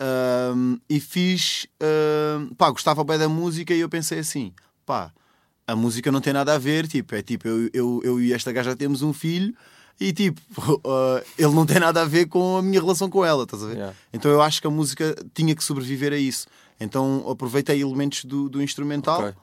[0.00, 1.66] Ahm, e fiz.
[2.56, 4.52] pá, gostava bem da música e eu pensei assim:
[4.86, 5.12] pá,
[5.66, 6.86] a música não tem nada a ver.
[6.86, 9.54] Tipo, é tipo, eu, eu, eu e esta gaja temos um filho
[10.00, 10.40] e tipo,
[10.84, 13.66] ah, ele não tem nada a ver com a minha relação com ela, estás a
[13.66, 13.74] ver?
[13.74, 13.96] Yeah.
[14.12, 16.46] Então eu acho que a música tinha que sobreviver a isso.
[16.80, 19.20] Então aproveitei elementos do, do instrumental.
[19.20, 19.34] Ok.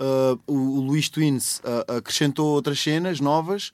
[0.00, 3.70] Ah, o, o Luís Twins ah, acrescentou outras cenas novas.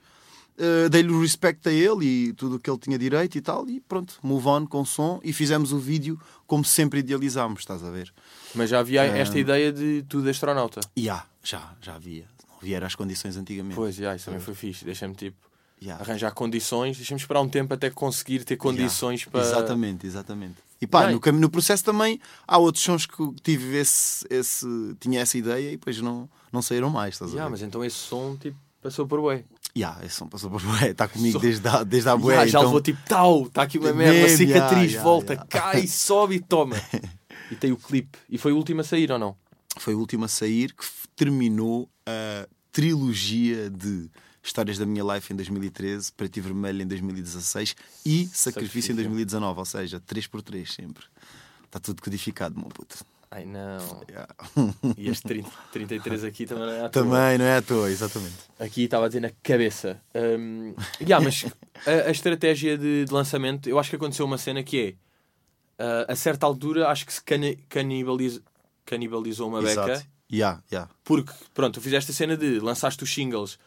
[0.56, 3.68] Uh, dei-lhe o respect a ele e tudo o que ele tinha direito e tal,
[3.68, 6.16] e pronto, move on com o som e fizemos o vídeo
[6.46, 8.14] como sempre idealizámos, estás a ver?
[8.54, 10.78] Mas já havia esta ideia de tu de astronauta.
[11.10, 12.26] Há, já, já havia.
[12.48, 13.74] Não havia era as condições antigamente.
[13.74, 14.84] Pois, yeah, isso também foi fixe.
[14.84, 15.36] Deixa-me tipo
[15.82, 16.02] Yeah.
[16.02, 16.96] arranjar condições.
[16.96, 19.30] Deixa-me esperar um tempo até conseguir ter condições Yeah.
[19.30, 19.40] para.
[19.42, 20.54] Exatamente, exatamente.
[20.80, 24.66] E pá, no, no processo também há outros sons que tive esse, esse,
[25.00, 27.96] tinha essa ideia e depois não, não saíram mais, estás a Yeah, mas então esse
[27.96, 29.44] som tipo, passou por bué.
[29.76, 32.34] Yeah, esse som passou por bué, está comigo desde a, desde a bué.
[32.34, 32.68] Yeah, já então...
[32.68, 36.76] levou tipo tal, está aqui uma merda, cicatriz, yeah, volta, cai, sobe e toma.
[37.50, 38.18] e tem o clipe.
[38.28, 39.36] E foi o último a sair ou não?
[39.78, 40.84] foi o último a sair que
[41.16, 44.08] terminou a trilogia de
[44.44, 48.92] Histórias da Minha Life em 2013, Preto e Vermelho em 2016 e Sacrifício, Sacrifício.
[48.92, 51.04] em 2019, ou seja, 3x3 sempre.
[51.64, 52.98] Está tudo codificado, meu puto.
[53.30, 54.04] Ai não.
[54.08, 54.32] Yeah.
[54.96, 57.02] E este 30, 33 aqui também não é à toa.
[57.02, 58.36] Também, não é à toa, exatamente.
[58.60, 60.00] Aqui estava a dizer na cabeça.
[60.14, 61.44] Um, yeah, mas
[61.84, 64.98] a, a estratégia de, de lançamento, eu acho que aconteceu uma cena que
[65.78, 68.40] é uh, a certa altura acho que se cani canibaliz,
[68.84, 70.06] canibalizou uma beca Exato.
[70.32, 70.90] Yeah, yeah.
[71.02, 73.58] porque pronto, tu fizeste a cena de lançaste os singles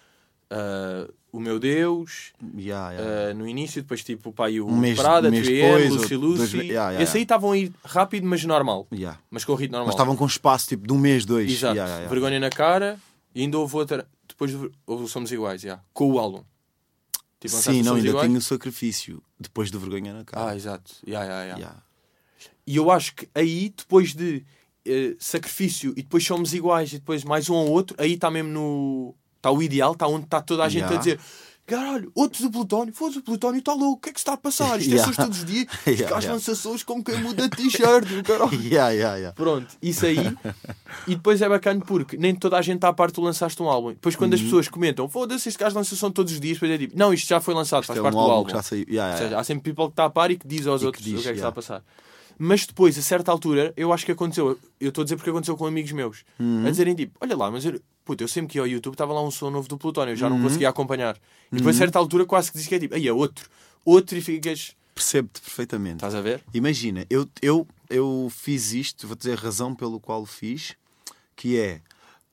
[0.52, 3.32] uh, O Meu Deus Yeah, yeah.
[3.32, 6.18] uh, no início, depois tipo o pai o Um mês- Prada, mês 3M, depois, Lucy
[6.18, 6.58] dois Lucy.
[6.58, 8.88] me- yeah, Esse aí estavam a ir rápido, mas normal.
[9.30, 9.88] Mas com o ritmo normal.
[9.88, 11.52] Mas estavam com espaço tipo de um mês, dois.
[11.52, 11.76] Exato.
[12.10, 13.00] Vergonha na cara
[13.36, 14.08] e ainda houve outra.
[14.28, 16.44] Depois de- houve Somos Iguais, yeah, com o álbum.
[17.40, 18.26] Tipo, Sim, não, ainda Iguais.
[18.28, 20.50] tenho o sacrifício depois do vergonha na cara.
[20.52, 20.92] Ah, exato.
[22.66, 24.44] E eu acho que aí, depois de
[24.86, 28.50] eh, sacrifício e depois somos iguais e depois mais um ou outro, aí está mesmo
[28.52, 29.16] no.
[29.38, 30.96] Está o ideal, está onde está toda a gente Yeah.
[30.96, 31.20] a dizer.
[31.66, 34.34] Caralho, outros do Plutónio, foda o Plutónio está louco, o que é que se está
[34.34, 34.80] a passar?
[34.80, 36.34] Isto é sons todos os dias, os Yeah, gajos yeah.
[36.48, 38.54] lançam como quem muda t-shirt, caralho.
[38.64, 39.34] Yeah, yeah, yeah.
[39.36, 40.18] Pronto, isso aí.
[41.06, 43.68] e depois é bacana porque nem toda a gente está a parte tu lançaste um
[43.70, 43.90] álbum.
[43.90, 44.46] Depois quando as Uhum.
[44.46, 47.28] pessoas comentam, foda-se, este gajo lança som todos os dias, depois é tipo, não, isto
[47.28, 48.48] já foi lançado, faz É parte um do álbum álbum.
[48.50, 48.86] que já saiu.
[48.90, 50.84] Yeah, Ou seja, há sempre people que está a par e que diz aos E
[50.84, 51.84] que outros diz, o que é que está a passar.
[52.40, 54.58] Mas depois, a certa altura, eu acho que aconteceu.
[54.80, 56.24] Eu estou a dizer porque aconteceu com amigos meus.
[56.40, 56.66] Uhum.
[56.66, 59.14] A dizerem tipo, olha lá, mas eu, puto, eu sempre que ia ao YouTube estava
[59.14, 60.38] lá um som novo do Plutónio, eu já Uhum.
[60.38, 61.16] não conseguia acompanhar.
[61.52, 63.50] E depois, a certa altura, quase que diz que é tipo, aí é outro.
[63.86, 64.76] Outro e ficas.
[64.96, 65.98] Percebo-te perfeitamente.
[65.98, 66.44] Estás a ver?
[66.54, 70.76] Imagina, eu, eu, eu fiz isto, vou dizer a razão pelo qual o fiz,
[71.36, 71.82] que é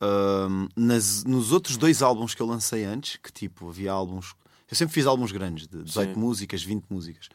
[0.00, 4.34] hum, nas, nos outros dois álbuns que eu lancei antes, que tipo, havia álbuns.
[4.70, 6.18] Eu sempre fiz álbuns grandes, de 18 Sim.
[6.20, 7.28] músicas, 20 músicas.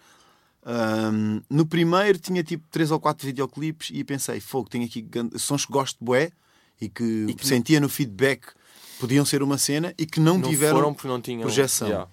[0.65, 5.29] Ahm, no primeiro tinha tipo 3 ou 4 videoclipes e pensei, fogo, tenho aqui gan-
[5.37, 6.31] sons que gosto de bué
[6.81, 8.47] e que, que sentia no feedback
[8.99, 11.87] podiam ser uma cena e que não, Não tiveram não tinham projeção.
[11.87, 12.09] Yeah.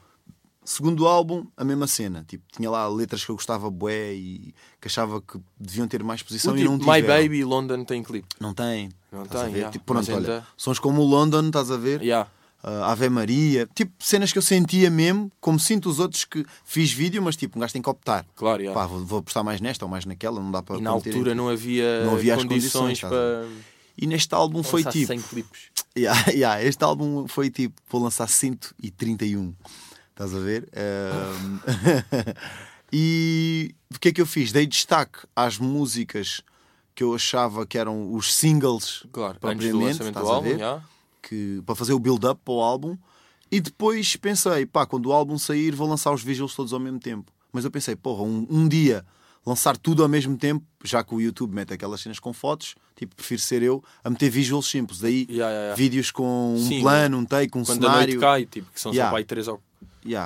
[0.64, 2.24] Segundo álbum, a mesma cena.
[2.26, 6.22] Tipo, tinha lá letras que eu gostava bué e que achava que deviam ter mais
[6.22, 7.22] O posição e tipo, não My tiveram.
[7.22, 8.26] Baby London tem clipe.
[8.40, 8.88] Não tem.
[9.12, 9.58] Não estás a tem, ver?
[9.58, 9.72] yeah.
[9.72, 12.02] Tipo, pronto, Mas olha, ainda- sons como o London, estás a ver?
[12.02, 12.28] Yeah.
[12.64, 13.68] Ah, Ave Maria.
[13.76, 17.56] Tipo, cenas que eu sentia mesmo, como sinto os outros que fiz vídeo, mas tipo,
[17.58, 18.26] um gajo tem que optar.
[18.34, 18.78] Claro, yeah.
[18.80, 21.32] Pá, vou, vou apostar mais nesta ou mais naquela, não dá para E na altura
[21.32, 23.46] não havia, Não havia as condições, condições, para
[23.98, 25.06] E neste álbum foi tipo.
[25.06, 25.60] 100 clipes.
[25.98, 29.54] Yeah, yeah, este álbum foi tipo, vou lançar 131.
[30.10, 30.68] Estás a ver?
[30.76, 31.58] Ahm,
[32.92, 34.52] e o que é que eu fiz?
[34.52, 36.42] Dei destaque às músicas
[36.94, 40.56] que eu achava que eram os singles Claro, propriamente, lançamento estás do a álbum, ver?
[40.58, 40.84] yeah.
[41.22, 42.96] que, para fazer o build-up para o álbum.
[43.50, 46.98] E depois pensei, pá, quando o álbum sair, vou lançar os visuals todos ao mesmo
[46.98, 47.32] tempo.
[47.52, 49.02] Mas eu pensei, porra, um, um dia
[49.46, 53.14] lançar tudo ao mesmo tempo, já que o YouTube mete aquelas cenas com fotos, tipo,
[53.14, 54.98] prefiro ser eu a meter visuals simples.
[54.98, 55.74] Daí Yeah, yeah, yeah.
[55.76, 58.14] vídeos com um Sim, plano, um take, um Quando a cenário.
[58.14, 59.62] noite cai, tipo, que são só para aí 3 ou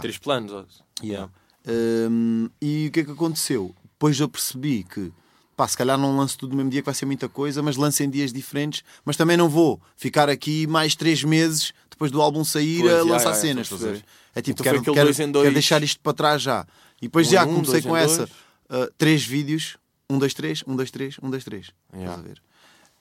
[0.00, 0.82] três planos.
[1.04, 1.30] Yeah.
[1.68, 3.74] Hum, e o que é que aconteceu?
[3.92, 5.12] Depois eu percebi que,
[5.56, 7.76] pá, se calhar não lanço tudo no mesmo dia, que vai ser muita coisa, mas
[7.76, 8.82] lanço em dias diferentes.
[9.04, 13.02] Mas também não vou ficar aqui mais três meses depois do álbum sair Pois, a
[13.04, 13.70] lançar cenas.
[13.70, 14.04] a a perceber.
[14.34, 15.52] É tipo, Então quero, quero, dois em quero dois.
[15.52, 16.66] deixar isto para trás já.
[17.02, 18.16] E depois Um já um, comecei dois com essa.
[18.18, 18.30] dois.
[18.70, 19.76] Uh, três vídeos,
[20.08, 21.70] um, dois, três, um, dois, três, um, dois, três.
[21.92, 22.12] Yeah.
[22.12, 22.42] Estás a ver?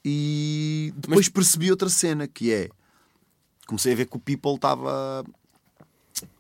[0.04, 2.70] E depois percebi outra cena que é.
[3.68, 5.24] Comecei a ver que o People estava.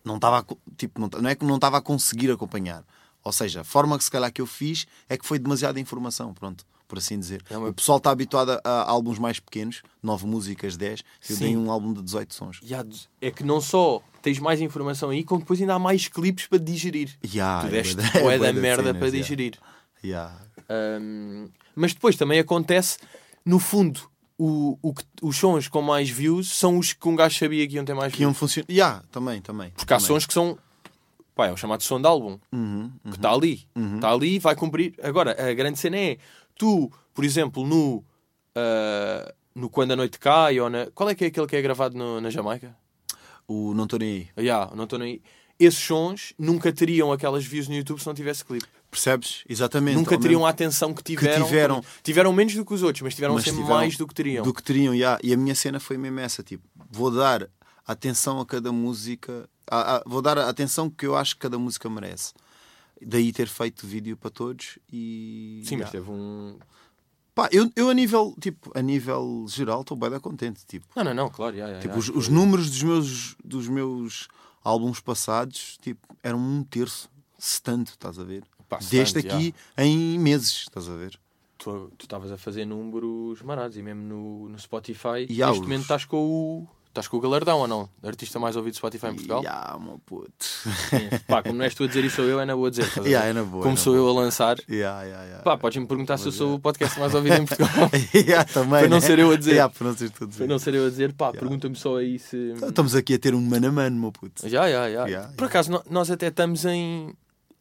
[0.03, 0.45] Não estava.
[0.77, 2.84] Tipo, não, não é que não estava a conseguir acompanhar.
[3.23, 6.34] Ou seja, a forma que se calhar que eu fiz é que foi demasiada informação,
[6.34, 7.43] pronto, por assim dizer.
[7.49, 11.03] É uma- O pessoal está habituado a, álbuns mais pequenos, nove músicas, dez.
[11.30, 11.43] Eu Sim.
[11.43, 12.59] dei um álbum de 18 sons.
[13.21, 16.57] É que não só tens mais informação aí, como depois ainda há mais clipes para
[16.59, 17.17] digerir.
[17.26, 19.17] Yeah, tu deste é bué da merda cenas, para yeah.
[19.22, 19.53] digerir.
[20.03, 20.36] Yeah.
[20.70, 22.97] Um, mas depois também acontece,
[23.45, 24.01] no fundo,
[24.38, 27.84] o, o os sons com mais views são os que um gajo sabia que iam
[27.86, 28.39] ter mais Que iam views.
[28.39, 28.67] funcionar.
[28.70, 29.72] Yeah, também, também.
[29.72, 30.07] Porque há também.
[30.07, 30.57] sons que são.
[31.36, 32.38] Pá, é o chamado som de álbum.
[32.51, 33.65] Uhum, que está ali.
[33.95, 34.93] Está ali e vai cumprir.
[35.01, 36.17] Agora, a grande cena é
[36.55, 38.03] tu, por exemplo, no.
[38.55, 40.88] ah, no Quando a Noite Cai, ou na.
[40.91, 42.76] Qual é que é aquele que é gravado no- na Jamaica?
[43.49, 44.29] O Não Estou Nem Aí.
[44.37, 45.21] Ah, yeah, não estou nem.
[45.59, 48.65] Esses sons nunca teriam aquelas views no YouTube se não tivesse clipe.
[48.89, 49.43] Percebes?
[49.49, 49.97] Exatamente.
[49.97, 51.45] Nunca Ao teriam mesmo- a atenção que tiveram.
[51.45, 51.83] tiveram.
[52.01, 54.43] Tiveram menos do que os outros, mas tiveram Mas sempre tiveram mais do que teriam.
[54.43, 55.19] Do que teriam, yeah.
[55.23, 57.49] E a minha cena foi mesmo essa: tipo, vou dar
[57.85, 61.59] atenção a cada música, a- a- vou dar a atenção que eu acho que cada
[61.59, 62.33] música merece.
[63.01, 65.61] Daí ter feito vídeo para todos e.
[65.65, 65.91] Sim, mas yeah.
[65.91, 66.57] teve um.
[67.43, 70.65] Pá, eu, eu a nível, tipo, a nível geral estou bem contente.
[70.65, 71.55] Tipo, Não, não, não, claro.
[71.55, 74.27] yeah, yeah, tipo yeah, os, os números dos meus, dos meus
[74.63, 78.43] álbuns passados tipo, eram um terço, se tanto, estás a ver?
[78.67, 81.19] Pá, Deste tanto, aqui em meses, estás a ver?
[81.57, 85.25] Tu estavas a fazer números marados e mesmo no, no Spotify.
[85.27, 86.67] E neste os- momento estás com o.
[86.99, 87.89] Estás com o galardão ou não?
[88.03, 89.41] Artista mais ouvido do Spotify em Portugal?
[89.41, 90.33] E, ah, meu puto.
[90.43, 91.07] Sim.
[91.25, 92.81] Pá, como não és tu a dizer isso, sou eu, é na boa dizer.
[92.83, 93.09] estás a ver?
[93.11, 94.05] Yeah, é na boa, como é na sou boa.
[94.11, 94.57] eu a lançar.
[94.69, 95.43] Yeah, yeah, yeah.
[95.43, 97.89] Pá, podes-me perguntar se eu Mas sou o podcast mais ouvido em Portugal.
[98.13, 99.01] yeah, também, Para não né?
[99.01, 99.51] ser eu a dizer.
[99.51, 100.37] Yeah, para não seres tu a dizer.
[100.39, 102.51] Para não ser eu a dizer, pá, pergunta-me só aí se.
[102.57, 104.41] Então, Estamos aqui a ter um mano a mano, meu puto.
[104.49, 105.05] Já, já, já.
[105.05, 105.45] Yeah, Por yeah.
[105.45, 107.13] acaso, no- nós até estamos em,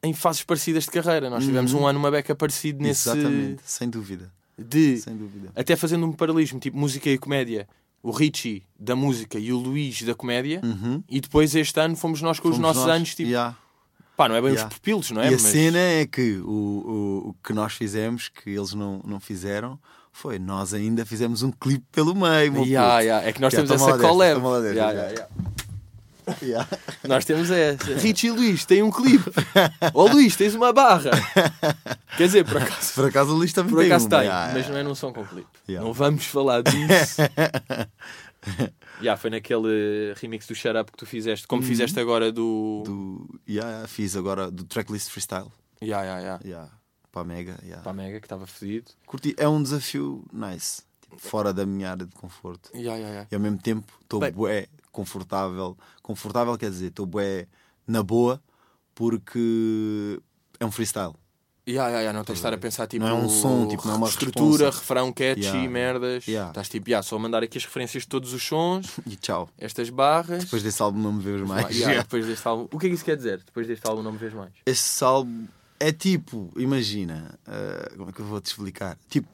[0.03, 1.31] em fases parecidas de carreira.
[1.31, 3.09] Nós tivemos um ano uma beca parecido nesse.
[3.09, 3.15] Uhum.
[3.17, 4.33] Exatamente, sem dúvida.
[4.59, 4.99] De.
[4.99, 5.51] Sem dúvida.
[5.55, 7.69] Até fazendo um paralelismo, tipo música e comédia.
[8.09, 10.61] O Richie da música e o Luís da comédia.
[10.65, 11.03] Uhum.
[11.09, 12.97] E depois este ano fomos nós com os Fomos nossos nós.
[12.97, 13.29] anos, tipo.
[13.29, 13.57] Yeah.
[14.17, 14.67] Pá, não é bem Yeah.
[14.69, 15.27] os pupilos, não é?
[15.27, 19.01] E a Mas- cena é que o, o, o que nós fizemos, que eles não,
[19.07, 19.79] não fizeram,
[20.13, 23.29] foi nós ainda fizemos um clipe pelo meio, Yeah, yeah.
[23.29, 24.41] É que nós temos essa desta, collab.
[26.43, 26.69] Yeah, yeah, yeah.
[26.69, 26.79] Yeah.
[27.09, 27.95] Nós temos essa.
[27.95, 29.31] Richie e Luís tem um clipe.
[29.95, 31.11] Ó Luís, tens uma barra.
[32.17, 32.95] Quer dizer, por acaso.
[32.95, 34.11] Por acaso o Luís também Por tem acaso uma.
[34.11, 34.73] tem, Yeah, mas yeah.
[34.73, 35.49] não é num som com clipe.
[35.69, 35.87] Yeah.
[35.87, 37.23] Não vamos falar disso.
[39.03, 42.83] Já, foi naquele remix do Shut Up que tu fizeste, como fizeste agora do.
[42.87, 43.27] Uhum.
[43.29, 45.51] Do, yeah, fiz agora do tracklist freestyle.
[45.81, 46.41] Ya, ya, ya.
[46.45, 46.71] Yeah.
[47.13, 47.59] Para a Mega.
[47.63, 47.83] Yeah.
[47.83, 48.91] Para a Mega que estava fedido.
[49.07, 49.35] Curti.
[49.39, 50.83] É um desafio nice.
[51.03, 52.71] Tipo, fora da minha área de conforto.
[52.75, 53.27] Ya, ya, ya.
[53.31, 54.69] E ao mesmo tempo estou bué
[55.03, 55.77] confortável.
[56.03, 57.47] Confortável quer dizer, estou bué
[57.87, 58.43] na boa
[58.95, 60.21] porque
[60.59, 61.15] é um freestyle.
[61.69, 63.05] Ya, ya, ya, Não tens de estar a pensar tipo.
[63.05, 64.79] Não é um som, tipo, não é uma estrutura, responsa.
[64.81, 65.69] refrão catchy, Ya.
[65.69, 66.27] merdas.
[66.27, 66.49] Ya.
[66.49, 69.51] Estás tipo, ya, só mandar aqui as referências de todos os sons, E tchau.
[69.59, 70.45] estas barras.
[70.45, 71.79] Depois desse álbum não me vejo mais.
[71.79, 72.67] Ya, depois deste álbum.
[72.73, 73.43] O que é que isso quer dizer?
[73.45, 74.51] Depois deste álbum não me vês mais.
[74.65, 75.47] Esse álbum
[75.79, 78.97] é tipo, imagina, ah, como é que eu vou te explicar?
[79.11, 79.29] Tipo,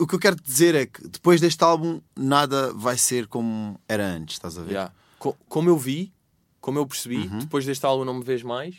[0.00, 4.04] o que eu quero dizer é que depois deste álbum nada vai ser como era
[4.06, 4.72] antes, estás a ver?
[4.74, 4.92] Ya.
[5.18, 6.12] Co- Como eu vi,
[6.60, 7.38] como eu percebi, Uhum.
[7.38, 8.76] depois deste álbum não me vês mais.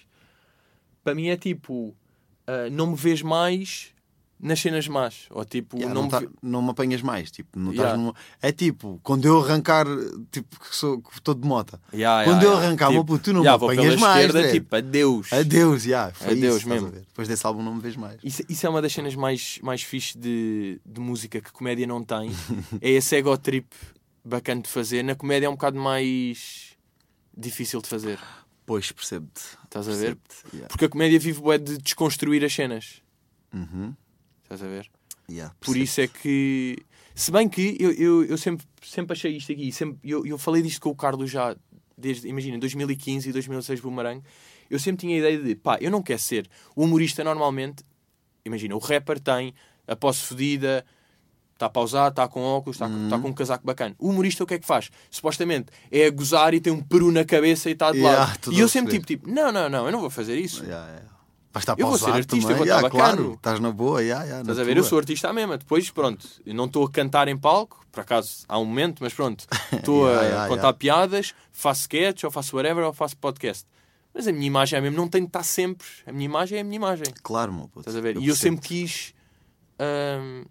[1.03, 1.95] Para mim é tipo,
[2.47, 3.93] ah, não me vês mais
[4.39, 5.25] nas cenas más.
[5.29, 7.31] Ou tipo, Yeah, não, não, me tá- vê- não me apanhas mais.
[7.31, 7.95] Tipo, não Yeah.
[7.97, 9.85] numa- É tipo, quando eu arrancar,
[10.31, 11.79] tipo, que sou que estou de moto.
[11.93, 12.67] Yeah, Quando yeah, eu yeah.
[12.67, 14.25] arrancar, tipo, puto, tu não yeah, me apanhas mais.
[14.25, 15.31] esquerda, tipo, adeus.
[15.33, 16.11] Adeus, já.
[16.11, 16.91] Foi Adeus isso, mesmo.
[16.91, 18.19] Depois desse álbum não me vês mais.
[18.23, 22.03] Isso, isso é uma das cenas mais, mais fixe de, de música que comédia não
[22.03, 22.29] tem.
[22.81, 23.67] é esse ego trip
[24.23, 25.01] bacana de fazer.
[25.03, 26.75] Na comédia é um bocado mais
[27.35, 28.19] difícil de fazer.
[28.65, 29.41] Pois, percebo-te.
[29.63, 30.17] Estás a ver?
[30.51, 30.67] Yeah.
[30.69, 33.01] Porque a comédia vive bué de desconstruir as cenas.
[33.53, 33.93] Uhum.
[34.55, 34.89] Estás a ver?
[35.29, 36.77] Yeah, Por isso é que.
[37.13, 39.71] Se bem que eu, eu, eu sempre, sempre achei isto aqui.
[39.71, 41.55] Sempre, eu, eu falei disto com o Carlos já
[41.97, 44.21] desde, imagina, 2015 e 2016 Boomerang.
[44.69, 46.47] Eu sempre tinha a ideia de, pá, eu não quero ser.
[46.75, 47.83] O humorista normalmente,
[48.43, 49.53] imagina, o rapper tem
[49.87, 50.85] a posse fodida,
[51.53, 53.09] está pausado, está com óculos, está Uhum.
[53.09, 53.95] tá com um casaco bacana.
[53.97, 54.89] O humorista o que é que faz?
[55.09, 58.51] Supostamente é a gozar e tem um peru na cabeça e está de Yeah, lado.
[58.51, 60.63] E eu sempre tipo, tipo, não, não, não, eu não vou fazer isso.
[60.65, 61.14] Yeah, yeah.
[61.55, 62.49] Vais estar Eu vou ser artista, também.
[62.51, 64.75] eu vou yeah, estar claro, estás na boa, yeah, yeah, Estás a ver?
[64.75, 64.89] Eu tua.
[64.89, 65.57] sou artista à mesma.
[65.57, 69.13] Depois, pronto, eu não estou a cantar em palco, por acaso há um momento, mas
[69.13, 70.77] pronto, estou Yeah, a yeah, contar yeah.
[70.77, 73.65] piadas, faço sketch, ou faço whatever, ou faço podcast.
[74.13, 75.87] Mas a minha imagem é mesmo, não tem de estar sempre.
[76.05, 77.05] A minha imagem é a minha imagem.
[77.23, 77.79] Claro, meu puto.
[77.79, 78.17] Estás a ver?
[78.17, 79.13] Eu e eu sempre quis
[79.79, 80.43] ahm,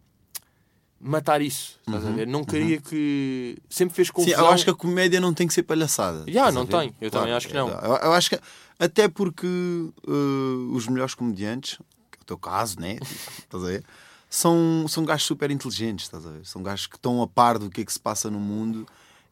[1.00, 1.78] matar isso.
[1.86, 2.26] Estás a ver?
[2.26, 3.56] Não queria que.
[3.68, 4.46] Sempre fez Uhum, Sim, confusão.
[4.46, 6.24] eu acho que a comédia não tem que ser palhaçada.
[6.28, 6.94] Yeah, estás a não tem.
[7.00, 7.68] Eu também acho que não.
[7.68, 8.38] Eu, eu acho que
[8.78, 11.78] até porque uh, os melhores comediantes,
[12.10, 12.98] que é o teu caso, né?
[13.38, 13.84] Estás a ver?
[14.28, 16.44] São, são gajos super inteligentes, estás a ver?
[16.44, 18.84] São gajos que estão a par do que é que se passa no mundo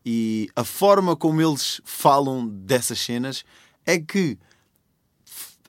[0.06, 3.44] e a forma como eles falam dessas cenas
[3.84, 4.38] é que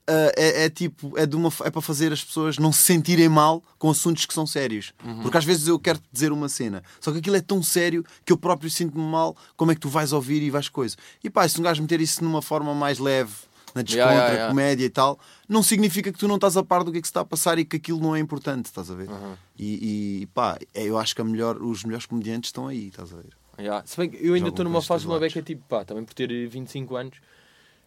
[0.03, 3.29] Uh, é, é tipo, é, de uma, é para fazer as pessoas não se sentirem
[3.29, 4.93] mal com assuntos que são sérios.
[5.21, 8.33] Porque às vezes eu quero dizer uma cena, só que aquilo é tão sério que
[8.33, 9.33] eu próprio sinto-me mal.
[9.55, 10.97] Como é que tu vais ouvir e vais coisa?
[11.23, 13.31] E pá, se um gajo meter isso numa forma mais leve,
[13.75, 16.83] na descontra, Yeah, yeah, comédia e tal, não significa que tu não estás a par
[16.83, 18.89] do que é que se está a passar e que aquilo não é importante, estás
[18.91, 19.09] a ver?
[19.57, 23.17] E, e pá, é, eu acho que melhor, os melhores comediantes estão aí, estás a
[23.17, 23.35] ver?
[23.59, 23.85] Yeah.
[23.85, 26.13] Se bem que eu ainda estou numa fase de uma beca tipo, pá, também por
[26.13, 27.17] ter 25 anos,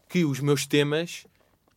[0.08, 1.26] que os meus temas,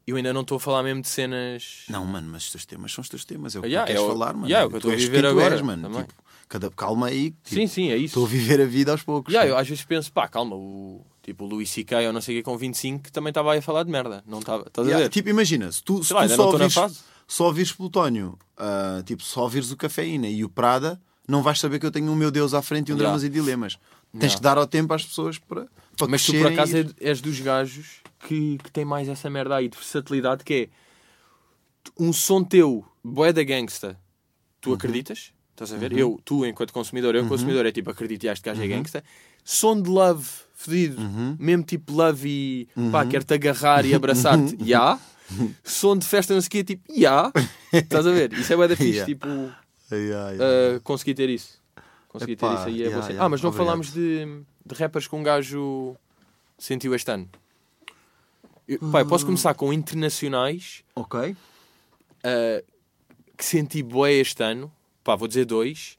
[0.05, 1.85] eu ainda não estou a falar mesmo de cenas.
[1.89, 3.87] Não, mano, mas os teus temas são os teus temas, é o que Yeah, tu
[3.87, 4.47] queres é o- falar, mano.
[4.47, 5.89] yeah, é o que eu estou a viver agora és, mano.
[5.89, 6.13] Tipo,
[6.47, 8.05] cada, calma aí, tipo, Sim, sim, é isso.
[8.07, 9.33] estou a viver a vida aos poucos.
[9.33, 12.07] Yeah, eu às vezes penso, pá, calma, o, tipo, o Luís C.K.
[12.07, 14.23] ou não sei o que com 25 que também estava aí a falar de merda.
[14.27, 14.63] Não estava.
[14.67, 15.09] Estás a Yeah, ver?
[15.11, 19.41] tipo, imagina, se tu, se lá, tu só, ouvires, só ouvires Plutónio, ah, tipo, só
[19.43, 22.53] ouvires o Cafeína e o Prada, não vais saber que eu tenho um meu Deus
[22.53, 23.17] à frente e um Yeah.
[23.17, 23.73] Dramas e Dilemas.
[24.11, 24.35] Tens Yeah.
[24.37, 27.39] que dar ao tempo às pessoas para, para Mas tu por acaso é- és dos
[27.39, 30.69] gajos que, que tem mais essa merda aí de versatilidade que é
[31.99, 33.95] um som teu, boé da gangsta, Uhum.
[34.61, 35.31] tu acreditas?
[35.51, 35.91] Estás a ver?
[35.91, 38.69] Eu, tu, enquanto consumidor, eu, consumidor, é tipo, acredito e este gajo é Uhum.
[38.69, 39.03] gangsta.
[39.43, 40.25] Som de love,
[40.61, 41.01] fedido,
[41.39, 43.09] mesmo tipo love e pá, Uhum.
[43.09, 44.99] quero-te agarrar e abraçar-te, já.
[45.63, 47.31] Som de festa, não sei o quê, tipo, já.
[47.71, 48.33] Estás a ver?
[48.33, 49.05] Isso é bué da fixe, Yeah.
[49.05, 49.27] tipo,
[49.91, 50.77] Yeah, yeah.
[50.77, 51.59] uh, consegui ter isso.
[52.09, 52.81] Consegui ter Epá, isso aí.
[52.83, 53.65] É yeah, yeah, ah, mas não obrigado.
[53.67, 54.25] falámos de,
[54.65, 55.95] de rappers que um gajo
[56.57, 57.29] sentiu este ano.
[58.67, 61.19] Eu, pá, posso começar com internacionais Ok.
[61.31, 61.35] uh,
[63.37, 64.71] que senti boé este ano.
[65.03, 65.97] Pá, vou dizer dois.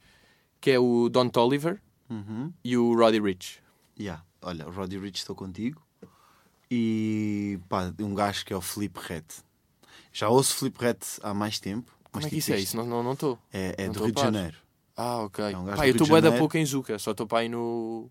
[0.60, 1.80] Que é o Don Toliver
[2.10, 2.52] Uhum.
[2.62, 3.58] e o Roddy Rich.
[3.98, 4.22] Yeah.
[4.42, 5.80] Olha, o Roddy Rich estou contigo.
[6.70, 9.24] E pá, um gajo que é o Felipe Red.
[10.12, 11.90] Já ouço Felipe Red há mais tempo.
[12.10, 12.58] Como mas é que tipo isso é?
[12.58, 13.02] Isso não estou.
[13.02, 13.38] Não, estou.
[13.52, 14.20] É, é não do Rio de.
[14.20, 14.56] Janeiro.
[14.96, 15.44] ah, ok.
[15.44, 16.98] É um pá, eu estou bué da pouco em Zuka.
[16.98, 18.10] Só estou aí no...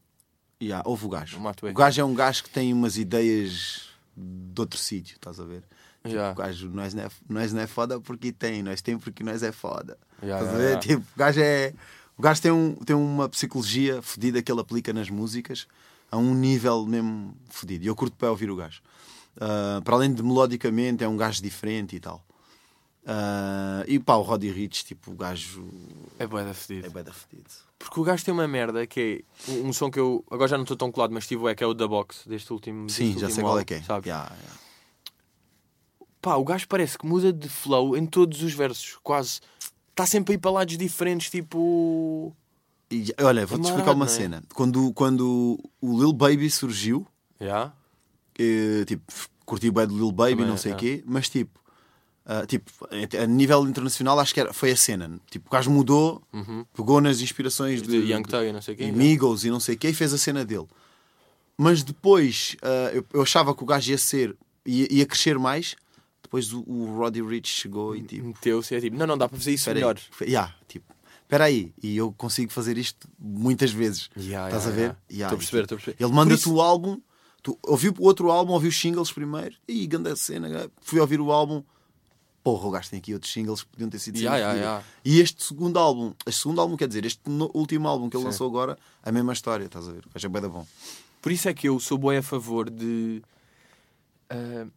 [0.61, 1.39] Yeah, houve o gajo.
[1.39, 5.63] O gajo é um gajo que tem umas ideias de outro sítio, estás a ver?
[6.03, 6.31] Já.
[6.31, 9.41] O gajo, nós não, é, nós não é foda porque tem, nós tem porque nós
[9.41, 9.97] é foda.
[10.21, 10.79] Já, Estás a ver?
[10.79, 11.73] Tipo, o gajo é.
[12.17, 15.65] O gajo tem, um, tem uma psicologia fodida que ele aplica nas músicas
[16.11, 17.83] a um nível mesmo fodido.
[17.83, 18.81] E eu curto para ouvir o gajo.
[19.39, 22.23] Ah, para além de melodicamente, é um gajo diferente e tal.
[23.05, 25.67] Ah, e pá, o Roddy Rich, tipo, o gajo
[26.17, 26.87] É bué da fedido.
[26.87, 27.49] é bem da fedido.
[27.77, 30.63] Porque o gajo tem uma merda que é um, som que eu agora já não
[30.63, 32.89] estou tão colado, mas tive é que é o da Box deste último.
[32.89, 33.81] Sim, deste já último sei qual é que é.
[33.81, 34.09] Sabe?
[34.09, 34.59] Yeah, yeah.
[36.21, 39.39] Pá, o gajo parece que muda de flow em todos os versos, quase.
[39.91, 42.35] Está sempre a ir para lados diferentes, tipo.
[42.91, 44.07] E, olha, vou-te explicar uma é?
[44.07, 44.43] cena.
[44.53, 47.05] Quando, quando o Lil Baby surgiu,
[48.37, 49.03] eh, tipo,
[49.45, 50.77] curti bem do Lil Baby, Também, não sei o é.
[50.77, 51.59] quê, mas tipo,
[52.25, 52.71] ah, tipo,
[53.21, 55.19] a nível internacional acho que era, foi a cena.
[55.29, 56.21] Tipo, o gajo mudou,
[56.75, 58.83] pegou nas inspirações De Young Thug e não sei o quê.
[58.85, 58.91] e.
[58.91, 60.67] Migos e não sei o quê e fez a cena dele.
[61.57, 64.35] Mas depois ah, eu, eu achava que o gajo ia ser,
[64.65, 65.75] ia, ia crescer mais.
[66.23, 69.27] Depois o, o Roddy Rich chegou e tipo, Meteu-se e é tipo, não, não, dá
[69.27, 69.97] para fazer isso melhor.
[69.97, 70.85] Fe- yeah, tipo,
[71.29, 74.09] espera aí, e eu consigo fazer isto muitas vezes.
[74.17, 74.81] Ya, Estás ya, a ver?
[74.81, 74.95] ya.
[75.11, 76.03] Yeah, Estou a perceber, estou a perceber.
[76.03, 76.99] Ele manda-te isso- o álbum,
[77.41, 81.31] Tu ouvi o outro álbum, ouvi os singles primeiro, e grande cena, fui ouvir o
[81.31, 81.63] álbum.
[82.43, 84.85] Porra, o gajo tem aqui outros singles que podiam ter sido Yeah, yeah, fodidas.
[85.05, 88.23] E este segundo álbum, este segundo álbum quer dizer, este no- último álbum que ele
[88.23, 88.29] Sim.
[88.31, 90.05] lançou agora, a mesma história, estás a ver?
[90.05, 90.67] O gajo é bué da bom.
[91.21, 93.21] Por isso é que eu sou bem a favor de.
[94.29, 94.71] n-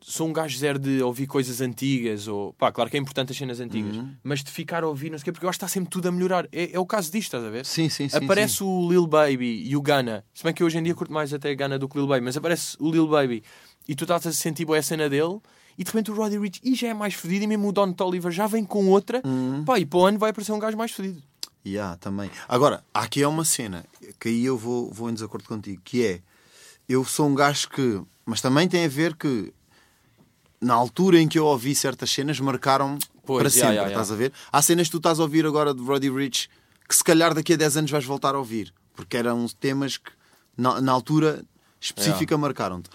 [0.00, 2.52] sou um gajo zero de ouvir coisas antigas, ou.
[2.54, 4.14] Pá, claro que é importante as cenas antigas, Uhum.
[4.22, 5.90] mas de ficar a ouvir, não sei o quê, porque eu acho que está sempre
[5.90, 6.46] tudo a melhorar.
[6.52, 7.66] É, é o caso disto, estás a ver?
[7.66, 8.16] Sim, sim, sim.
[8.16, 10.24] aparece o Lil Baby e o Ghana.
[10.32, 12.24] Se bem que hoje em dia curto mais até Ghana do que o Lil Baby,
[12.24, 13.42] mas aparece o Lil Baby
[13.86, 15.38] e tu estás a sentir boa a cena dele.
[15.76, 17.92] E de repente o Roddy Rich e já é mais fedido, e mesmo o Don
[17.92, 19.22] Toliver já vem com outra.
[19.24, 19.64] Uhum.
[19.64, 21.22] Pá, e para o ano vai aparecer um gajo mais fedido.
[21.64, 22.30] Yeah, também.
[22.48, 23.84] Agora, aqui é uma cena
[24.18, 26.20] que aí eu vou, vou em desacordo contigo, que é
[26.88, 28.00] eu sou um gajo que.
[28.24, 29.52] Mas também tem a ver que
[30.60, 34.14] na altura em que eu ouvi certas cenas marcaram para yeah, sempre, yeah, estás a
[34.16, 34.32] ver?
[34.52, 36.48] Há cenas que tu estás a ouvir agora de Roddy Rich
[36.88, 40.10] que se calhar daqui a 10 anos vais voltar a ouvir, porque eram temas que
[40.56, 41.44] na, na altura
[41.80, 42.88] específica marcaram-te.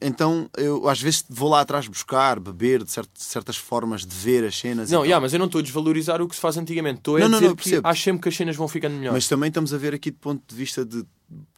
[0.00, 4.44] Então eu às vezes vou lá atrás buscar, beber de cert- certas formas de ver
[4.44, 4.90] as cenas.
[4.90, 6.98] Não, yeah, mas eu não estou a desvalorizar o que se faz antigamente.
[6.98, 7.88] Estou a Não, não, dizer não, que percebo.
[7.88, 9.14] acho sempre que as cenas vão ficando melhores.
[9.16, 11.04] Mas também estamos a ver aqui do ponto de vista de,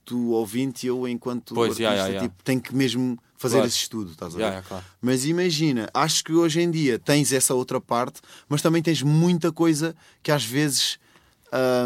[0.07, 2.28] do ouvinte e eu enquanto Pois, artista, yeah, yeah, yeah.
[2.28, 3.68] tipo, tenho que mesmo fazer Claro.
[3.68, 4.43] esse estudo, estás a ver?
[4.45, 4.84] Yeah, yeah, claro.
[5.01, 9.53] Mas imagina, acho que hoje em dia tens essa outra parte, mas também tens muita
[9.53, 10.99] coisa que às vezes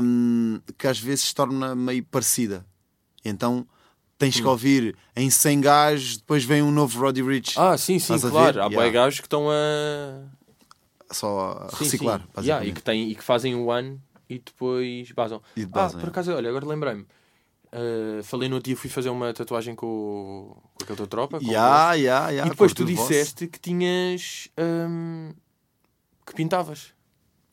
[0.02, 2.64] hum, que às vezes se torna meio parecida.
[3.24, 3.66] Então
[4.18, 4.42] tens Hum.
[4.42, 8.54] que ouvir em 100 gajos, depois vem um novo Roddy Rich Ah, sim, sim, claro.
[8.54, 8.60] ver?
[8.60, 8.90] Há Yeah.
[8.90, 10.24] gajos que estão a.
[11.10, 12.20] só a Sim, reciclar.
[12.38, 12.46] sim.
[12.46, 15.40] Yeah, e, que têm, e que fazem o ano e depois basam.
[15.56, 17.06] E ah, por acaso, olha, agora lembrei-me.
[17.76, 21.38] Ah, falei no outro dia, fui fazer uma tatuagem com, com aquele teu tropa.
[21.42, 24.48] Yeah, yeah, yeah, e depois tu disseste que tinhas.
[24.58, 25.30] hum,
[26.24, 26.94] que pintavas.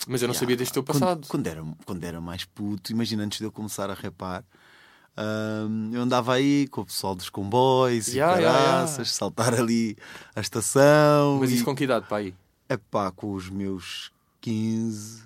[0.08, 1.28] Mas eu não sabia deste teu Quando- passado.
[1.28, 4.46] Quando, era, quando era mais puto, imagina antes de eu começar a rapar,
[5.70, 9.98] hum, eu andava aí com o pessoal dos comboios Yeah, e caraças, saltar ali
[10.34, 11.38] a estação.
[11.40, 11.56] Mas e...
[11.56, 12.34] isso com que idade, pá, aí?
[12.70, 15.24] Epá, com os meus 15,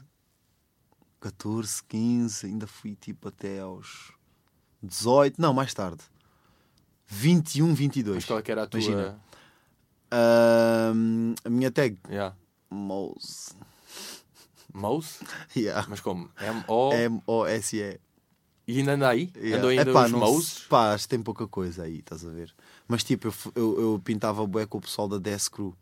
[1.20, 4.17] 14, 15, ainda fui tipo até aos
[4.84, 6.02] 18, não, mais tarde.
[7.08, 8.16] 21, 22.
[8.18, 8.80] Mas qual é que era a tua.
[8.80, 9.20] Imagina.
[10.94, 12.36] Hum, a minha tag, Yeah.
[12.70, 13.54] Mose.
[14.74, 15.20] Mouse?
[15.56, 15.86] Yeah.
[15.90, 16.30] Mas como?
[16.40, 16.94] M-O.
[16.94, 18.00] M-O-S-E.
[18.68, 19.32] E ainda anda aí?
[19.36, 19.58] Yeah.
[19.58, 20.50] Andou ainda Epá, os não Mouses?
[20.50, 22.54] se- Pá, acho que tem pouca coisa aí, estás a ver?
[22.88, 25.74] Mas tipo, eu, eu, eu pintava bué com o pessoal da Death Crew.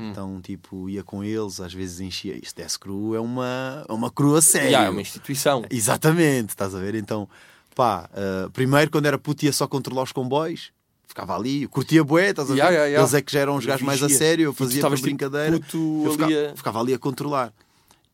[0.00, 0.10] Hum.
[0.10, 2.34] Então, tipo, ia com eles, às vezes enchia.
[2.42, 4.68] Isto Death Crew é uma, é uma crew a sério.
[4.68, 5.64] Yeah, é uma instituição.
[5.70, 6.94] Exatamente, estás a ver?
[6.94, 7.28] Então,
[7.74, 10.70] pá, ah, primeiro quando era puto ia só controlar os comboios.
[11.06, 12.58] Ficava ali, eu curtia bué, estás a ver?
[12.58, 13.02] Yeah, yeah, yeah.
[13.02, 15.58] Eles é que já eram os gajos mais a sério, eu fazia por tipo, brincadeira.
[15.60, 17.52] puto eu ali ficava, a- ficava ali a controlar.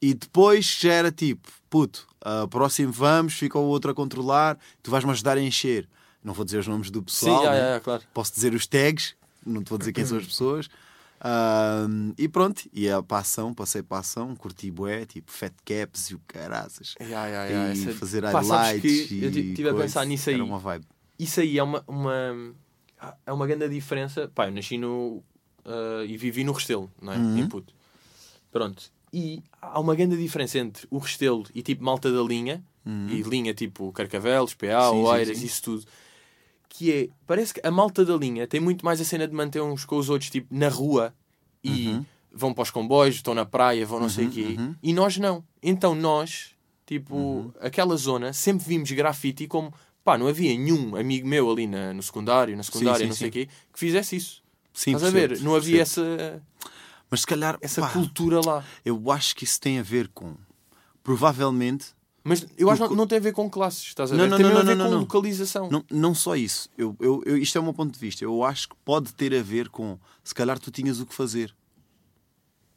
[0.03, 4.91] E depois já era tipo, puto, ah, próximo vamos, fica o outro a controlar, tu
[4.91, 5.89] vais-me ajudar a encher.
[6.25, 7.81] Não vou dizer os nomes do Sim, pessoal, yeah, né?
[7.81, 8.03] claro.
[8.13, 9.15] posso dizer os tags,
[9.47, 10.69] não te vou dizer quem são as pessoas.
[12.17, 12.63] E pronto,
[13.07, 16.95] para a ação, passei para a ação, curti bué, tipo fat caps e o caraças.
[17.01, 20.37] Yeah, yeah, yeah, e essa- fazer Pá, highlights e eu estive a pensar nisso aí.
[21.19, 22.55] Isso aí é uma, uma,
[23.27, 24.31] é uma grande diferença.
[24.35, 25.23] Pá, eu nasci no.
[25.65, 27.17] ah, e vivi no Restelo, não é?
[27.17, 27.39] Uhum.
[27.39, 27.75] Em Puto.
[28.51, 28.91] Pronto.
[29.13, 32.63] E há uma grande diferença entre o Restelo e tipo malta da linha,
[33.11, 35.05] e linha tipo Carcavelos, PA, Uhum.
[35.05, 35.85] Oeiras, isso tudo.
[36.69, 39.61] Que é, parece que a malta da linha tem muito mais a cena de manter
[39.63, 41.15] uns com os outros, tipo, na rua
[41.65, 42.07] e Uhum.
[42.33, 44.57] vão para os comboios, estão na praia, vão não sei o quê.
[44.83, 45.43] E nós não.
[45.63, 46.51] Então nós,
[46.87, 47.53] tipo, Uhum.
[47.61, 49.73] aquela zona, sempre vimos grafite como,
[50.05, 53.29] pá, não havia nenhum amigo meu ali na- no secundário, na secundária, sim, não sei
[53.29, 53.47] o sim.
[53.47, 54.43] quê, que fizesse isso.
[54.73, 55.45] Sim, Estás a percebo, ver?
[55.45, 56.07] Não havia percebo.
[56.13, 56.43] essa,
[57.11, 58.63] Mas se calhar, essa pá, cultura lá.
[58.85, 60.37] eu acho que isso tem a ver com.
[61.03, 61.87] Provavelmente,
[62.29, 64.31] Mas eu acho que não, não tem a ver com classes, estás a Não, ver?
[64.31, 65.01] não, tem não, a não, ver não, com não.
[65.01, 65.69] localização.
[65.71, 66.69] não, não só isso.
[66.77, 68.23] Eu, eu, eu- isto é o meu ponto de vista.
[68.25, 69.99] Eu acho que pode ter a ver com.
[70.23, 71.55] Se calhar tu tinhas o que fazer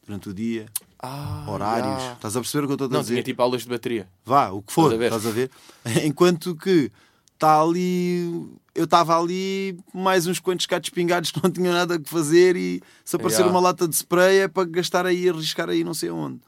[0.05, 0.65] durante o dia,
[0.99, 2.03] Ah, horários.
[2.13, 3.13] Estás a perceber o que eu estou a Não, dizer?
[3.13, 4.07] tinha tipo aulas de bateria.
[4.25, 5.49] Vá, o que for, Estás a ver?
[5.49, 6.05] estás a ver?
[6.07, 6.91] Enquanto que
[7.33, 12.07] está ali, eu estava ali mais uns quantos gatos pingados que não tinham nada que
[12.09, 13.51] fazer e se aparecer Yeah.
[13.51, 16.39] uma lata de spray é para gastar aí, arriscar aí não sei onde.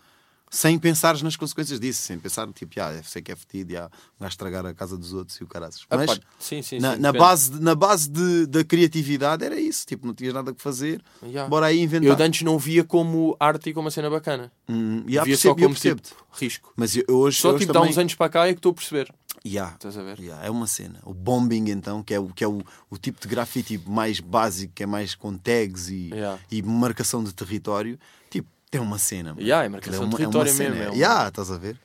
[0.56, 3.90] Sem pensares nas consequências disso, sem pensar, tipo, ah, sei que é fedido, ah,
[4.20, 5.82] gajo estragar a casa dos outros e o caraças.
[5.90, 9.60] Ah, Mas pá, sim, sim, na, sim, na base, na base de, da criatividade era
[9.60, 11.50] isso, tipo, não tinhas nada que fazer, Yeah.
[11.50, 12.08] bora aí inventar.
[12.08, 14.52] Eu de antes não via como arte e como uma cena bacana.
[14.70, 16.72] Hum, yeah, via só percebo, eu como tipo risco.
[16.76, 17.92] Mas eu, hoje, Só eu tipo, dá também...
[17.92, 19.12] uns anos para cá é que estou a perceber.
[19.44, 19.74] Yeah.
[19.74, 20.20] Estás a ver?
[20.20, 21.00] Yeah, é uma cena.
[21.04, 24.72] O bombing, então, que é o, que é o, o tipo de grafite mais básico,
[24.74, 26.40] que é mais com tags e, Yeah.
[26.52, 28.00] e marcação de território,
[28.30, 29.30] tipo, tem uma cena.
[29.36, 29.42] mano.
[29.42, 30.70] Yeah, é marcação Aquilo de uma- território uma cena.
[30.72, 31.80] mesmo, é uma- Yeah, estás a ver?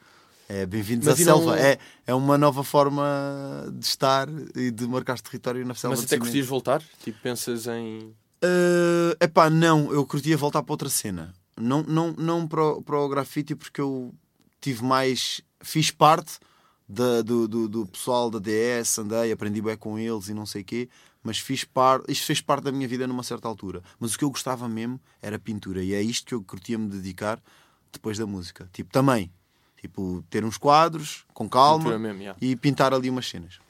[0.49, 1.61] É bem-vindos à selva.
[1.61, 3.05] É, é uma nova forma
[3.75, 4.27] de estar
[4.57, 6.83] e de marcar território na selva Mas de até curtias voltar?
[7.05, 8.15] Tipo, pensas em.
[9.21, 11.35] É epá, não, eu curtia voltar para outra cena.
[11.61, 14.15] Não, não, não para, o- para o grafite, porque eu
[14.59, 15.43] tive mais.
[15.61, 16.39] Fiz parte
[16.89, 20.63] da- do, do, do pessoal da DS, andei, aprendi bem com eles e não sei
[20.63, 20.89] o quê,
[21.29, 23.83] mas fiz parte, isto fez parte da minha vida numa certa altura.
[24.01, 26.89] Mas o que eu gostava mesmo era pintura, e é isto que eu curtia me
[26.89, 27.39] dedicar
[27.93, 28.67] depois da música.
[28.73, 29.31] Tipo, também,
[29.79, 32.39] tipo, ter uns quadros com calma Pintura mesmo, yeah.
[32.41, 33.61] e pintar ali umas cenas.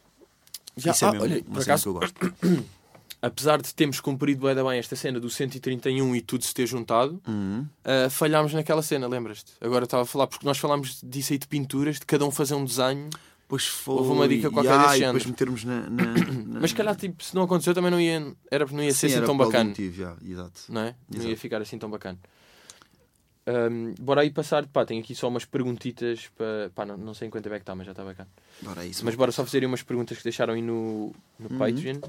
[0.77, 2.65] Já, Isso é ah, mesmo olha, uma cena acaso, que eu gosto.
[3.21, 7.21] apesar de termos cumprido da bem esta cena do 131 e tudo se ter juntado,
[7.27, 7.67] Uhum.
[7.83, 9.53] ah, falhámos naquela cena, lembras-te?
[9.61, 12.55] Agora estava a falar, porque nós falámos disso aí de pinturas, de cada um fazer
[12.55, 13.11] um desenho,
[13.49, 13.95] Pois foi.
[13.95, 15.89] Houve uma dica qualquer Ya, desse e depois metermos na.
[15.89, 16.05] na-
[16.47, 18.99] na- mas se calhar tipo, se não aconteceu também não ia, era, não ia ser
[19.01, 19.65] Sim, assim era tão bacana.
[19.71, 20.61] motivo, ya, exato.
[20.69, 20.95] não é?
[21.11, 21.41] Não ia Exato.
[21.41, 22.19] ficar assim tão bacana.
[23.47, 26.71] Ahm, bora aí passar, pá, tenho aqui só umas perguntitas para.
[26.75, 28.29] Pá, não, não sei em quanto é que está, mas já está bacana.
[28.61, 29.03] Bora isso.
[29.05, 31.59] Mas bora só fazer aí umas perguntas que deixaram aí no, no Uhum.
[31.59, 32.01] Patreon.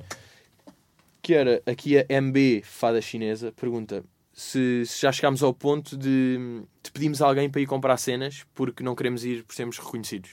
[1.22, 6.38] Que era aqui a MB Fada Chinesa pergunta se, se já chegámos ao ponto de,
[6.84, 10.32] de pedimos a alguém para ir comprar cenas porque não queremos ir por sermos reconhecidos.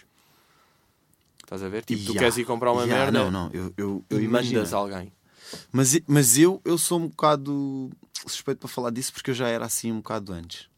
[1.46, 1.84] Estás a ver?
[1.84, 4.24] Tipo, tu Ya, queres ir comprar uma ya, merda Não, não, eu, eu, eu e
[4.24, 4.56] imagino.
[4.58, 5.12] mandas alguém.
[5.70, 7.88] Mas, mas eu, eu sou um bocado
[8.26, 10.68] suspeito para falar disso porque eu já era assim um bocado antes.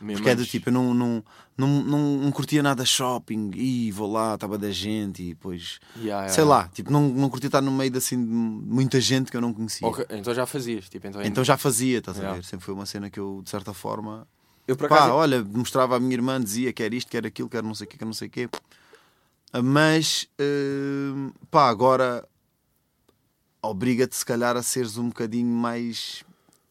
[0.00, 0.50] Mesmo Porque é do antes.
[0.50, 1.24] tipo, eu não, não,
[1.56, 5.78] não, não, não curtia nada shopping e vou lá, estava da gente e depois.
[6.02, 9.30] Ya, Sei lá, tipo, não, não curtia estar no meio de, assim, de muita gente
[9.30, 9.86] que eu não conhecia.
[9.86, 10.88] Ok, então já fazias.
[10.88, 12.44] Tipo, então, Então já fazia, estás a ver?
[12.44, 14.26] Sempre foi uma cena que eu, de certa forma,
[14.66, 15.12] eu por Pá, acaso.
[15.12, 17.74] olha, mostrava à minha irmã, dizia que era isto, que era aquilo, que era não
[17.76, 18.48] sei o que, que não sei o quê.
[19.52, 22.26] Mas, hum, pá, agora
[23.62, 26.22] obriga-te se calhar a seres um bocadinho mais.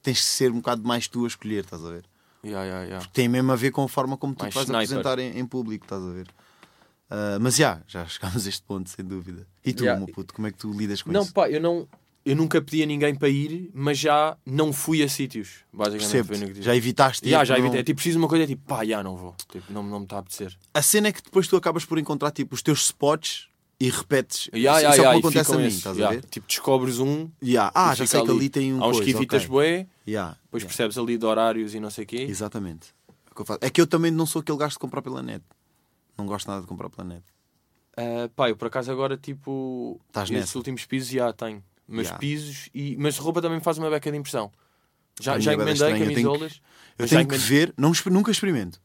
[0.01, 2.05] Tens de ser um bocado mais tu a escolher, estás a ver?
[2.43, 2.99] Ya, ya, ya.
[3.11, 4.83] Tem mesmo a ver com a forma como tu Mais vais sniper.
[4.83, 6.27] apresentar em, em público, estás a ver?
[7.09, 9.45] Ah, mas já, já chegámos a este ponto, sem dúvida.
[9.65, 9.95] E tu, Ya.
[9.97, 11.33] meu puto, como é que tu lidas com Não, isso?
[11.33, 11.87] pá, eu não.
[12.25, 15.63] Eu nunca pedi a ninguém para ir, mas já não fui a sítios.
[15.73, 17.83] Basicamente, que já evitaste Ya, já não- evitei.
[17.83, 19.35] Tipo, preciso uma coisa, tipo, pá, já não vou.
[19.51, 20.55] Tipo, não, não me está a apetecer.
[20.73, 23.47] A cena é que depois tu acabas por encontrar tipo, os teus spots
[23.79, 24.49] e repetes.
[24.53, 25.77] Ya, isso isso é o que acontece a mim, esses.
[25.77, 26.25] estás Ya, a ver?
[26.25, 28.37] Tipo, descobres um, Ya, Ah, já sei que ali.
[28.39, 29.49] ali tem um há uns coisa, quivitas ok.
[29.49, 32.27] bué, Ya, depois percebes ali de horários e não sei o quê.
[32.29, 32.87] Exatamente.
[33.31, 33.57] É que eu.
[33.61, 35.43] É que eu também não sou aquele gajo de comprar pela net.
[36.17, 37.23] Não gosto nada de comprar pela net.
[37.95, 40.57] Ah, pá, eu por acaso agora, tipo, Estás esses nessa?
[40.57, 41.63] últimos pisos já tenho.
[41.89, 42.17] Mas Ya.
[42.17, 42.95] pisos e.
[42.97, 44.51] Mas roupa também me faz uma beca de impressão.
[45.19, 46.53] Já, A já minha é bué encomendei estranha, eu tenho camisolas.
[46.53, 46.61] Eu
[46.99, 48.81] mas já tenho que encomendei- ver, não, exper- nunca experimento.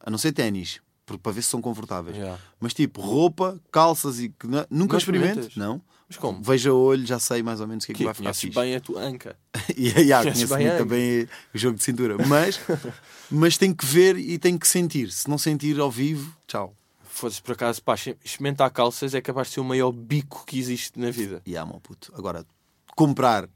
[0.00, 2.16] A não ser ténis, porque- para ver se são confortáveis.
[2.16, 2.38] Ya.
[2.60, 4.28] Mas tipo, roupa, calças e.
[4.30, 5.40] que- Nunca Não experimento.
[5.40, 5.56] experimentas?
[5.56, 5.82] Não.
[6.08, 6.40] Mas como?
[6.40, 8.24] Vejo a olho, já sei mais ou menos o que é que, Que vai ficar
[8.26, 8.54] conheces fixe.
[8.60, 9.36] bem a tua anca.
[9.76, 12.16] E yeah, Conheces conheço bem muito a o jogo de cintura.
[12.28, 12.60] Mas,
[13.30, 15.10] mas tenho que ver e tenho que sentir.
[15.10, 16.74] Se não sentir ao vivo, tchau.
[17.16, 20.98] Fosse por acaso, pá, experimentar calças é capaz de ser o maior bico que existe
[20.98, 21.40] na vida.
[21.46, 22.12] E amo, puto.
[22.14, 22.44] Agora,
[22.94, 23.48] comprar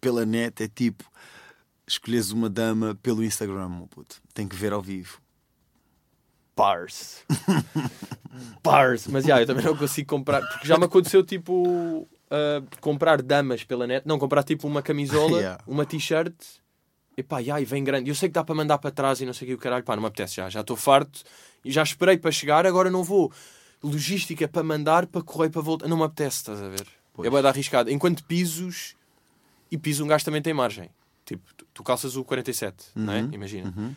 [0.00, 1.02] pela net é tipo
[1.84, 4.22] escolheres uma dama pelo Instagram, meu puto.
[4.32, 5.20] Tem que ver ao vivo.
[6.54, 7.24] Bars.
[8.62, 9.06] Bars.
[9.10, 10.40] Mas já, eu também não consigo comprar.
[10.40, 12.08] Porque já me aconteceu tipo.
[12.30, 14.06] ah, comprar damas pela net.
[14.06, 15.64] Não, comprar tipo uma camisola, Yeah.
[15.66, 16.34] uma t-shirt.
[17.18, 18.08] E pá, e vem grande.
[18.08, 19.82] Eu sei que dá para mandar para trás e não sei o que o caralho.
[19.82, 20.48] Pá, não me apetece já.
[20.48, 21.24] Já estou farto.
[21.64, 23.32] E já esperei para chegar, agora não vou.
[23.82, 25.88] Logística para mandar, para correr, para voltar.
[25.88, 26.86] Não me apetece, estás a ver?
[27.12, 27.26] Pois.
[27.26, 27.90] É bem arriscado.
[27.90, 28.94] Enquanto pisos.
[29.68, 30.90] E piso um gajo também tem margem.
[31.24, 31.42] Tipo,
[31.74, 33.22] tu, calças o 47, não é?
[33.22, 33.30] Uhum.
[33.32, 33.74] Imagina.
[33.76, 33.96] Uhum.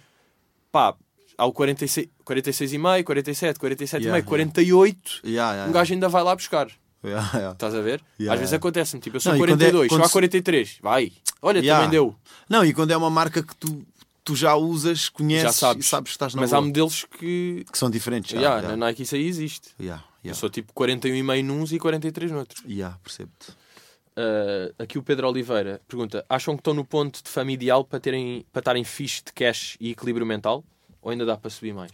[0.71, 0.95] Pá,
[1.37, 4.27] há o 46, 46,5, 47, 47,5, Yeah, yeah.
[4.27, 5.21] 48.
[5.23, 6.71] Yeah, yeah, Um gajo ainda vai lá buscar.
[7.03, 7.29] Yeah.
[7.33, 7.51] Yeah.
[7.53, 8.01] Estás a ver?
[8.19, 9.01] Yeah, Às vezes acontece-me.
[9.01, 10.77] Tipo, eu sou Não, e quando 42, é- quando a se- 43.
[10.81, 11.11] Vai.
[11.41, 12.15] Olha, também deu.
[12.49, 13.85] Não, e quando é uma marca que tu,
[14.23, 15.87] tu já usas, conheces Já sabes.
[15.87, 16.67] sabes que estás na Mas há boa.
[16.67, 17.65] modelos que.
[17.71, 18.31] que são diferentes.
[18.31, 18.67] Já, Yeah.
[18.75, 19.69] Na Nike isso aí existe.
[19.79, 22.63] Yeah, Eu sou tipo 41,5 nuns e 43 noutros.
[22.67, 23.51] Yeah, percebo-te.
[24.11, 27.99] Uh, aqui o Pedro Oliveira pergunta: acham que estão no ponto de fama ideal para,
[27.99, 30.63] terem, para estarem fixe de cash e equilíbrio mental?
[31.01, 31.91] Ou ainda dá para subir mais?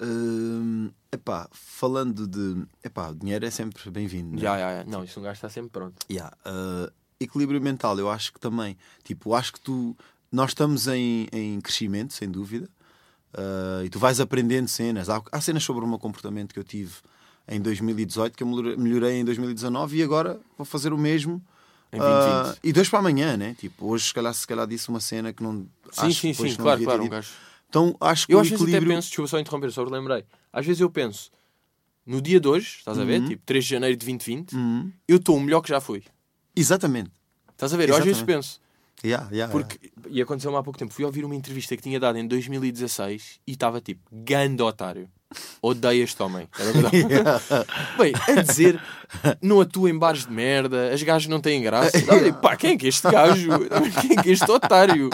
[0.00, 2.66] Hum, epá, falando de.
[2.82, 4.34] Epá, o dinheiro é sempre bem-vindo.
[4.34, 4.40] né?
[4.42, 4.84] Já, já, já.
[4.84, 5.94] Não, isso um gajo está sempre pronto.
[6.10, 8.76] Yeah, uh, equilíbrio mental, eu acho que também.
[9.02, 9.96] Tipo, acho que tu.
[10.32, 12.68] Nós estamos em, em crescimento, sem dúvida.
[13.32, 15.08] Uh, e tu vais aprendendo cenas.
[15.08, 16.92] Há, há cenas sobre o meu comportamento que eu tive
[17.46, 21.40] em 2018 que eu melhorei- em 2019 e agora vou fazer o mesmo.
[21.92, 22.58] Em uh, 2020.
[22.64, 23.54] e dois para amanhã, né?
[23.58, 25.66] Tipo, hoje se calhar, se calhar disse uma cena que não.
[25.92, 27.04] Sim, acho sim, sim, claro, claro.
[27.04, 27.30] Um gajo.
[27.74, 28.96] Então acho que Eu às vezes até equilíbrio.
[28.96, 30.24] penso, desculpa só interromper, só lembrei.
[30.52, 31.28] Às vezes eu penso,
[32.06, 33.20] no dia de hoje, estás a ver?
[33.20, 33.28] Uhum.
[33.30, 34.92] Tipo 3 de janeiro de 2020, Uhum.
[35.08, 36.04] eu estou o melhor que já fui.
[36.54, 37.10] Exatamente.
[37.50, 37.88] Estás a ver?
[37.88, 38.44] Eu às vezes Exatamente.
[38.46, 38.64] penso,
[39.04, 42.16] Yeah, yeah, porque, e aconteceu-me há pouco tempo, fui ouvir uma entrevista que tinha dado
[42.16, 45.10] em 2016 e estava tipo, ganda otário.
[45.62, 46.48] Odeio este homem.
[46.58, 47.66] Era o eu dava.
[47.98, 48.80] Bem, a dizer,
[49.40, 51.96] não atua em bares de merda, as gajas não têm graça.
[52.08, 53.50] Olha, pá, quem é que é este gajo?
[54.00, 55.10] Quem é que é este otário?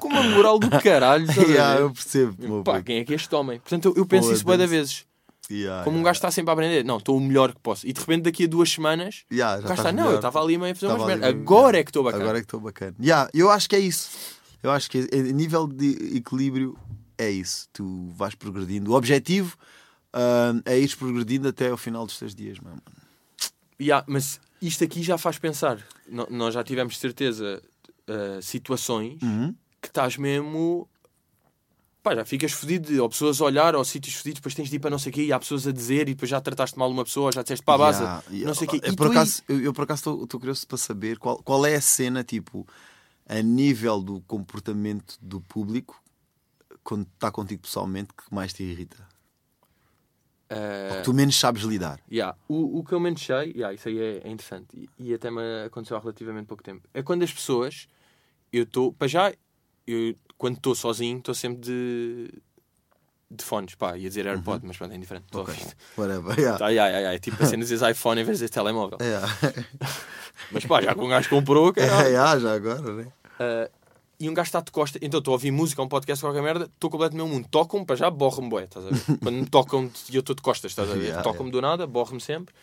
[0.00, 2.62] Com uma moral do caralho, Yeah, eu percebo.
[2.64, 3.58] Pá, quem é que é este homem?
[3.58, 4.76] Portanto, eu, eu penso isso bué da Foda-se.
[4.76, 5.06] vezes.
[5.50, 6.84] Yeah, Como um gajo está sempre a aprender.
[6.84, 7.86] Não, estou o melhor que posso.
[7.86, 10.42] E de repente, daqui a duas semanas, Yeah, o já gajo está, não, eu estava
[10.42, 11.28] ali meio a fazer umas merdas.
[11.28, 12.22] Agora é que estou bacana.
[12.24, 12.94] Agora é que estou bacana.
[13.00, 14.10] Yeah, eu acho que é isso.
[14.62, 16.76] Eu acho que a nível de equilíbrio
[17.18, 17.68] é isso.
[17.72, 18.90] Tu vais progredindo.
[18.92, 19.56] O objetivo
[20.12, 22.82] ah, é ir progredindo até ao final dos teus dias, mano.
[23.80, 25.78] Yeah, mas isto aqui já faz pensar.
[26.08, 27.62] No- nós já tivemos certeza
[28.08, 29.54] uh, situações Uhum.
[29.82, 30.88] que estás mesmo.
[32.02, 34.76] Pá, já ficas fodido, de- ou pessoas a olhar, ou sítios fodidos, depois tens de
[34.76, 36.78] ir para não sei o quê, e há pessoas a dizer, e depois já trataste
[36.78, 38.46] mal uma pessoa, já disseste para a base, Yeah, yeah.
[38.46, 38.80] não sei o quê.
[38.84, 41.74] Eu, por aí- acaso, eu, eu por acaso estou curioso para saber qual, qual é
[41.74, 42.64] a cena, tipo,
[43.28, 46.00] a nível do comportamento do público
[46.86, 48.96] quando está contigo pessoalmente que mais te irrita.
[50.50, 51.98] Uh, Que tu menos sabes lidar.
[52.10, 52.36] Yeah.
[52.48, 55.28] O, o que eu menos sei, yeah, isso aí é, é interessante e, e até
[55.30, 57.88] me aconteceu há relativamente pouco tempo, é quando as pessoas,
[58.52, 59.32] eu estou, para já,
[59.86, 62.30] eu, quando estou sozinho, estou sempre de,
[63.28, 65.26] de fones, pá, ia dizer AirPod, mas pronto, é indiferente.
[65.26, 65.52] Estou Ok.
[65.52, 65.76] a ouvir.
[65.98, 66.38] Whatever.
[66.38, 66.58] Yeah.
[66.58, 67.14] Tá, yeah, yeah, yeah.
[67.16, 68.98] É tipo a cena de dizer iPhone em vez de telemóvel.
[69.00, 69.26] Yeah.
[70.52, 72.08] Mas pá, já que um gajo comprou, É, caralho.
[72.08, 73.12] yeah, já agora, né?
[73.40, 73.75] Uh,
[74.18, 76.64] e um gajo está de costa, então estou a ouvir música, um podcast, qualquer merda,
[76.64, 77.48] estou completamente no meu mundo.
[77.50, 79.18] Tocam-me, para já, borram-me, bué, estás a ver?
[79.18, 81.06] Quando me tocam e eu estou de costas, estás a ver?
[81.06, 82.54] Yeah, Tocam-me do nada, borram-me sempre.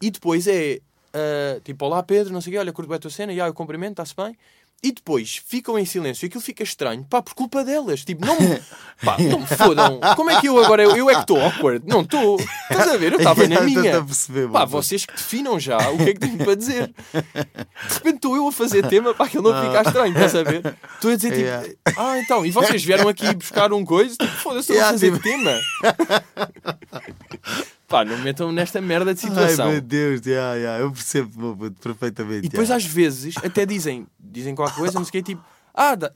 [0.00, 3.00] E depois é uh, tipo, olá Pedro, não sei o quê, olha, curto bem a
[3.00, 4.36] tua cena, e ah, eu cumprimento, está-se bem.
[4.80, 8.04] E depois ficam em silêncio e aquilo fica estranho, pá, por culpa delas.
[8.04, 8.60] Tipo, não me,
[9.04, 9.98] pá, não me fodam.
[10.14, 11.84] Como é que eu agora, eu, eu é que estou awkward?
[11.84, 12.38] Não estou.
[12.70, 13.12] Estás a ver?
[13.12, 13.78] Eu estava na minha.
[13.78, 16.94] estou-te a perceber, Pá, vocês que definam já o que é que tenho para dizer.
[17.12, 20.76] De repente estou eu a fazer tema para aquilo não ficar estranho, estás a ver?
[20.94, 24.14] Estou a dizer tipo, ah, então, e vocês vieram aqui buscar um coisa?
[24.16, 25.58] Tipo, foda-se, estou a fazer tipo- tema.
[27.88, 29.70] Pá, não me metam nesta merda de Ai situação.
[29.70, 32.46] meu Deus, yeah, yeah, eu percebo meu perfeitamente.
[32.46, 32.76] E depois yeah.
[32.76, 34.06] às vezes até dizem,
[34.38, 35.42] dizem qualquer coisa, não sei o quê, tipo,
[35.74, 36.12] ah, da-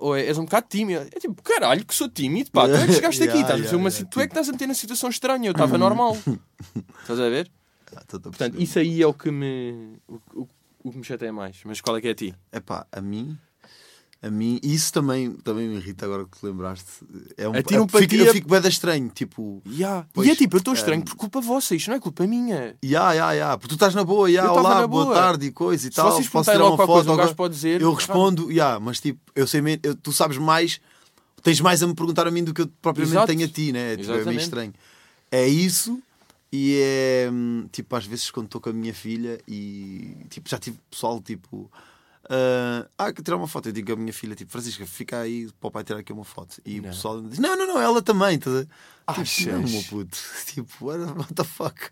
[0.00, 1.02] ou és um bocado tímido.
[1.14, 3.76] É tipo, caralho, que sou tímido, pá, tu é que chegaste aqui, estás a yeah,
[3.76, 6.16] uma, tu é que estás a meter na situação estranha, eu estava normal.
[7.02, 7.50] Estás a ver?
[7.94, 10.48] Ah, Portanto, isso aí é o que me, o, o-
[10.82, 11.60] o que me chateia mais.
[11.64, 12.34] Mas qual é que é a ti?
[12.52, 13.38] Epá, a mim,
[14.26, 16.86] a mim, isso também, também me irrita agora que te lembraste.
[17.36, 20.06] É um, A ti não eu fico, eu fico bem estranho, tipo, Yeah.
[20.14, 22.26] Pois, e é tipo, eu estou estranho um, por culpa vossa, isto não é culpa
[22.26, 22.74] minha.
[22.82, 25.14] ya, ya, ya, porque tu estás na boa, ya, tava olá, boa boa.
[25.14, 27.54] tarde e coisa e Se tal, vocês posso tirar uma foto, coisa, um agora- pode
[27.54, 27.82] dizer.
[27.82, 30.80] eu respondo, ya, mas tipo, eu sei, eu- tu sabes mais,
[31.42, 33.26] tens mais a me perguntar a mim do que eu propriamente Exato.
[33.26, 33.92] tenho a ti, né?
[33.92, 34.72] É, tipo, é meio estranho.
[35.30, 36.00] É isso.
[36.50, 40.56] E é hum, tipo, às vezes quando estou com a minha filha e tipo, já
[40.58, 41.70] tive pessoal tipo.
[42.28, 43.68] Ah, ah, quer tirar uma foto.
[43.68, 46.24] Eu digo à minha filha, tipo, Francisca, fica aí para o pai tirar aqui uma
[46.24, 46.60] foto.
[46.64, 46.88] E Não.
[46.88, 48.38] o pessoal diz: Não, não, não, ela também.
[48.38, 48.50] Tá?
[48.50, 48.68] a ver?
[49.06, 49.28] Achas?
[49.36, 50.18] Tipo, não, meu puto.
[50.46, 51.90] Tipo, what, the fuck?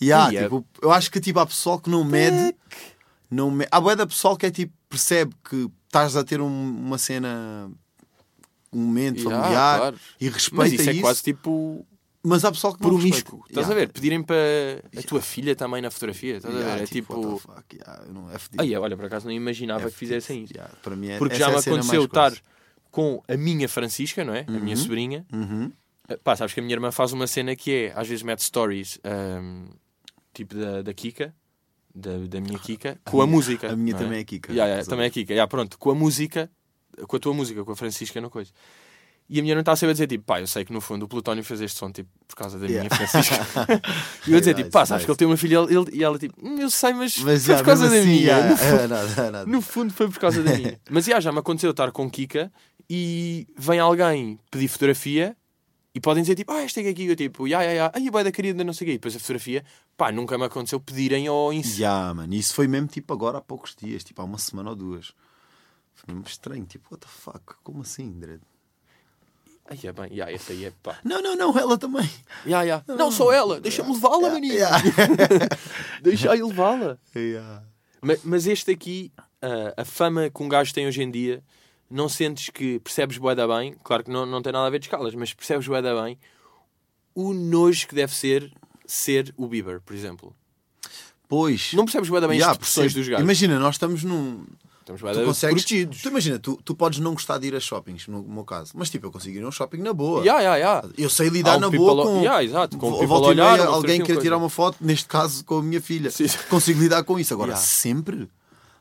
[0.00, 2.54] Yeah, E é- tipo, eu acho que tipo, há pessoal que não mede.
[3.30, 3.66] Não me...
[3.70, 7.70] Há boa da pessoal que é tipo, percebe que estás a ter um- uma cena,
[8.72, 9.96] um momento Yeah, familiar claro.
[10.20, 11.00] e Mas respeita isso é isso.
[11.02, 11.86] quase tipo
[12.24, 13.38] Mas há pessoal que não promíscuo.
[13.40, 13.48] respeita.
[13.60, 13.86] Estás a Yeah.
[13.86, 13.92] ver?
[13.92, 14.36] Pedirem para
[14.96, 16.36] a tua filha também na fotografia.
[16.36, 16.82] Estás a Yeah, ver?
[16.84, 17.14] É tipo.
[17.34, 18.36] the fuck, yeah, não- é.
[18.58, 20.52] Ai, olha, por acaso não imaginava É que fizessem isso.
[20.54, 22.32] Yeah, para mim é- Porque já é me a cena aconteceu estar
[22.92, 24.44] com a minha Francisca, não é?
[24.46, 25.26] A minha sobrinha.
[25.32, 25.72] Uhum.
[26.10, 28.42] Uh, Pá, sabes que a minha irmã faz uma cena que é, às vezes mete
[28.44, 29.66] stories, ahm,
[30.34, 31.34] tipo da, da Kika,
[31.94, 33.72] da, da minha Kika, com a, minha- música.
[33.72, 35.10] a minha não também é Kika, Yeah, yeah, a também é?
[35.10, 35.32] Kika.
[35.32, 36.50] Yeah, pronto, com a música,
[37.08, 38.50] com a tua música, com a Francisca, não coisa.
[39.34, 41.04] E a minha irmã está sempre a dizer, tipo, pá, eu sei que no fundo
[41.04, 42.94] o Plutónio fez este som, tipo, por causa da minha Yeah.
[42.96, 43.46] Francisca.
[44.28, 45.04] e eu a dizer, tipo, pá, sabes nice.
[45.06, 47.54] que ele tem uma filha, ele, e ela, tipo, "Hum, eu sei, mas, Mas foi
[47.54, 48.48] já, por causa da assim, minha.
[48.50, 49.46] No fundo- é nada, é nada.
[49.50, 50.78] no fundo foi por causa da minha.
[50.90, 52.52] Mas já, já me aconteceu estar com Kika
[52.90, 55.34] e vem alguém pedir fotografia
[55.94, 58.24] e podem dizer tipo, ah, esta é aqui, eu tipo, ya, ya, ya, ai, boia
[58.24, 58.92] da querida, não sei o quê.
[58.92, 59.64] E depois a fotografia,
[59.96, 61.80] pá, nunca me aconteceu pedirem ao Insta.
[61.80, 64.76] Ya, mano, isso foi mesmo tipo agora há poucos dias, tipo há uma semana ou
[64.76, 65.14] duas.
[65.94, 67.54] Foi mesmo estranho, tipo, what the fuck?
[67.62, 68.42] Como assim, Dredd?
[69.70, 70.98] Ai, é bem, ya, essa aí é pá.
[71.04, 72.08] Não, não, não, ela também.
[72.46, 72.82] Ya, ya.
[72.88, 74.54] Não, só ela, deixa-me levá-la, maninho.
[74.54, 74.70] Ya.
[76.02, 76.98] Deixa aí levá-la.
[77.14, 77.62] Ya.
[78.02, 81.42] Ma- Mas este aqui, ah, a fama que um gajo tem hoje em dia,
[81.88, 84.78] não sentes que percebes bué da bem, claro que não, não tem nada a ver
[84.80, 86.18] de escalas, mas percebes bué da bem
[87.14, 88.50] o nojo que deve ser
[88.86, 90.34] ser o Bieber, por exemplo.
[91.28, 91.72] Pois.
[91.72, 93.22] Não percebes bué da bem Ya, as expressões dos gajos.
[93.24, 94.44] Imagina, nós estamos num.
[94.82, 95.62] Estamos bué Tu consegues.
[95.62, 96.02] protegidos.
[96.02, 98.90] Tu imagina, tu, tu podes não gostar de ir a shoppings, no meu caso, mas
[98.90, 100.24] tipo, eu consigo ir a um shopping na boa.
[100.26, 100.84] Ya, ya, ya.
[100.98, 102.22] Eu sei lidar um na boa com.
[102.22, 105.06] Ya, exato, com people volta e meia, olhar, uma alguém quer tirar uma foto, neste
[105.08, 106.10] caso com a minha filha.
[106.10, 106.26] Sim.
[106.50, 107.32] Consigo lidar com isso.
[107.32, 108.28] Agora, sempre.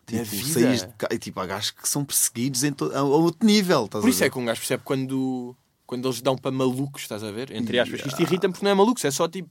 [0.08, 3.88] Tipo, saís de e, tipo, há gajos que são perseguidos em to- a, outro nível.
[3.88, 7.32] Por isso é que um gajo percebe quando, quando eles dão para malucos, estás a
[7.32, 7.52] ver?
[7.56, 8.02] Entre aspas.
[8.06, 9.50] Isto irrita-me porque não é malucos, é só tipo.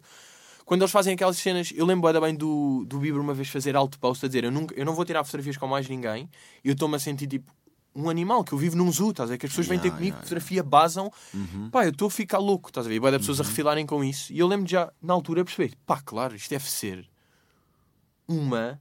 [0.71, 3.75] Quando eles fazem aquelas cenas, eu lembro ainda bem do, do Bieber uma vez fazer
[3.75, 6.31] alto post a dizer eu, nunca, eu não vou tirar fotografias com mais ninguém,
[6.63, 7.53] eu estou-me a sentir tipo
[7.93, 9.39] um animal, que eu vivo num zoo, estás a ver?
[9.39, 11.71] Que as pessoas vêm ter comigo, fotografia, basam, Uhum.
[11.73, 12.95] pá, eu estou a ficar louco, estás a ver?
[12.95, 14.33] E das pessoas a refilarem com isso.
[14.33, 17.11] E eu lembro já, na altura, perceber, pá, claro, isto deve ser
[18.29, 18.81] uma.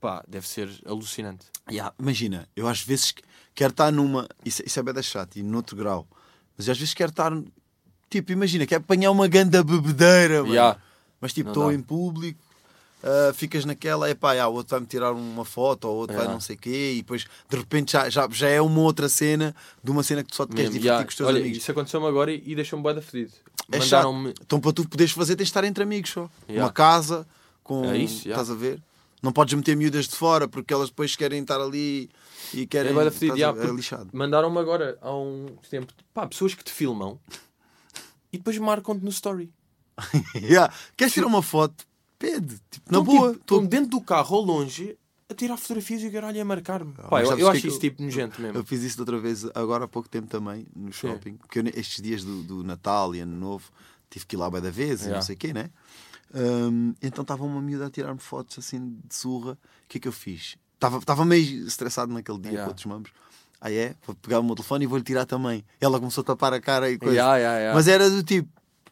[0.00, 1.46] pá, deve ser alucinante.
[1.70, 3.14] Yeah, imagina, eu às vezes
[3.54, 4.26] quero estar numa.
[4.44, 6.08] Isso, isso é bem chato e noutro grau.
[6.58, 7.30] Mas às vezes quero estar.
[8.08, 10.46] Tipo, imagina, quero apanhar uma ganda bebedeira.
[10.46, 10.78] Yeah.
[11.20, 12.38] Mas tipo, estou em público,
[13.06, 16.26] ah, ficas naquela, epá, yeah, o outro vai-me tirar uma foto, ou o outro vai
[16.26, 19.54] não sei o quê, e depois de repente já, já, já é uma outra cena
[19.82, 21.04] de uma cena que tu só te queres Mesmo, divertir yeah.
[21.04, 21.58] com os teus Olha, amigos.
[21.58, 23.32] isso aconteceu-me agora e, e deixou-me bué da fedido.
[23.70, 24.34] É Mandaram-me.
[24.40, 26.28] Então para tu poderes fazer tens de estar entre amigos só.
[26.48, 27.26] Uma casa,
[27.62, 27.84] com.
[27.84, 28.28] É isso.
[28.28, 28.82] Estás a ver?
[29.22, 32.10] Não podes meter miúdas de fora porque elas depois querem estar ali
[32.52, 32.90] e querem.
[32.90, 34.08] É bué da fedido, a é lixado.
[34.12, 37.18] Mandaram-me agora há um tempo, pá, pessoas que te filmam
[38.36, 39.50] e depois marcam-te no story.
[40.34, 40.72] Yeah.
[40.96, 41.86] Queres tirar uma foto?
[42.18, 42.60] Pede.
[42.70, 43.30] Tipo, na Estão, boa.
[43.32, 44.96] tipo, estão dentro do carro ou longe
[45.28, 46.94] a tirar fotografias e o caralho a marcar-me.
[47.10, 48.58] Mas eu, eu acho é que isso eu- tipo nojento mesmo.
[48.58, 51.34] Eu fiz isso outra vez agora há pouco tempo também, no shopping.
[51.36, 53.70] Porque eu, estes dias do, do Natal e Ano Novo
[54.08, 55.16] tive que ir lá bem da vez e Yeah.
[55.16, 55.70] não sei o quê, né?
[56.34, 59.52] Hum, então estava uma miúda a tirar-me fotos assim de surra.
[59.52, 60.56] O que é que eu fiz?
[61.00, 62.64] Estava meio estressado naquele dia Yeah.
[62.64, 63.12] com outros membros.
[63.60, 63.94] Ah, é?
[64.06, 65.64] Vou pegar o meu telefone e vou-lhe tirar também.
[65.80, 67.14] Ela começou a tapar a cara e coisa.
[67.14, 67.74] Yeah, yeah, yeah.
[67.74, 68.48] Mas era do tipo,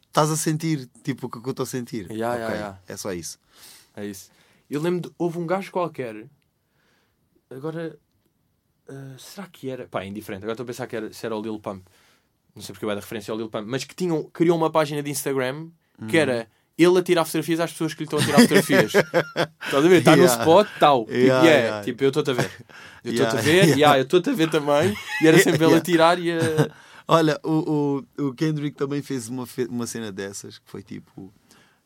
[0.07, 2.09] estás a sentir tipo o que eu estou a sentir.
[2.11, 2.79] Yeah, yeah, Ok, yeah.
[2.87, 3.39] É só isso.
[3.95, 4.31] É isso.
[4.69, 5.15] Eu lembro de.
[5.17, 6.25] Houve um gajo qualquer.
[7.49, 7.97] Agora.
[8.89, 9.87] ah, será que era.
[9.87, 10.43] Pá, é indiferente.
[10.43, 11.85] Agora estou a pensar que era, se era o Lil Pump.
[12.55, 13.67] Não sei porque vai dar referência ao Lil Pump.
[13.67, 15.69] Mas que tinham, criou uma página de Instagram
[16.09, 18.91] que era ele a tirar fotografias às pessoas que lhe estão a tirar fotografias.
[19.65, 19.97] Estás a ver?
[19.99, 20.35] Está Yeah.
[20.35, 21.05] no spot, tal.
[21.05, 22.51] Tipo, Yeah, yeah, tipo eu estou-te a ver.
[23.03, 23.97] Eu estou-te a ver, yeah.
[23.97, 24.95] eu estou-te a ver também.
[25.21, 26.37] E era sempre ele a tirar e a.
[27.07, 31.31] Olha, o, o, o Kendrick também fez uma, uma cena dessas que foi tipo: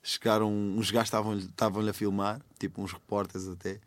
[0.02, 1.12] chegaram, uns gajos
[1.48, 3.80] estavam-lhe a filmar, tipo uns repórteres até,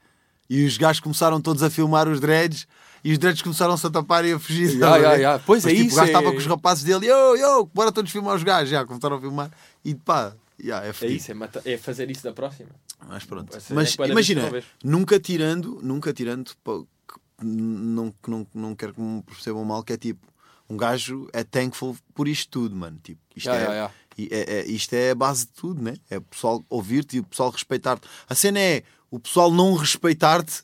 [0.48, 2.66] e os gajos começaram todos a filmar os dreads.
[3.04, 4.68] E os dreads começaram-se a tapar e a fugir.
[4.74, 5.42] Yeah, yeah, yeah.
[5.44, 7.68] Pois Mas, é tipo, isso, O gajo é- estava com os rapazes dele, yo, yo,
[7.74, 8.70] bora todos filmar os gajos.
[8.70, 9.50] Já começaram a filmar
[9.84, 12.70] e pá, yeah, é É isso, é, mata- é fazer isso da próxima.
[13.08, 13.56] Mas pronto.
[13.56, 14.42] Essa é Mas imagina,
[14.84, 16.52] nunca tirando, nunca tirando,
[17.42, 20.26] não, que não, não quero que me percebam mal, que é tipo,
[20.68, 22.98] um gajo é thankful por isto tudo, mano.
[23.02, 25.94] Tipo, isto, Yeah, é, yeah, é- é- isto é a base de tudo, né?
[26.08, 28.06] É o pessoal ouvir-te e o pessoal respeitar-te.
[28.28, 30.62] A cena é o pessoal não respeitar-te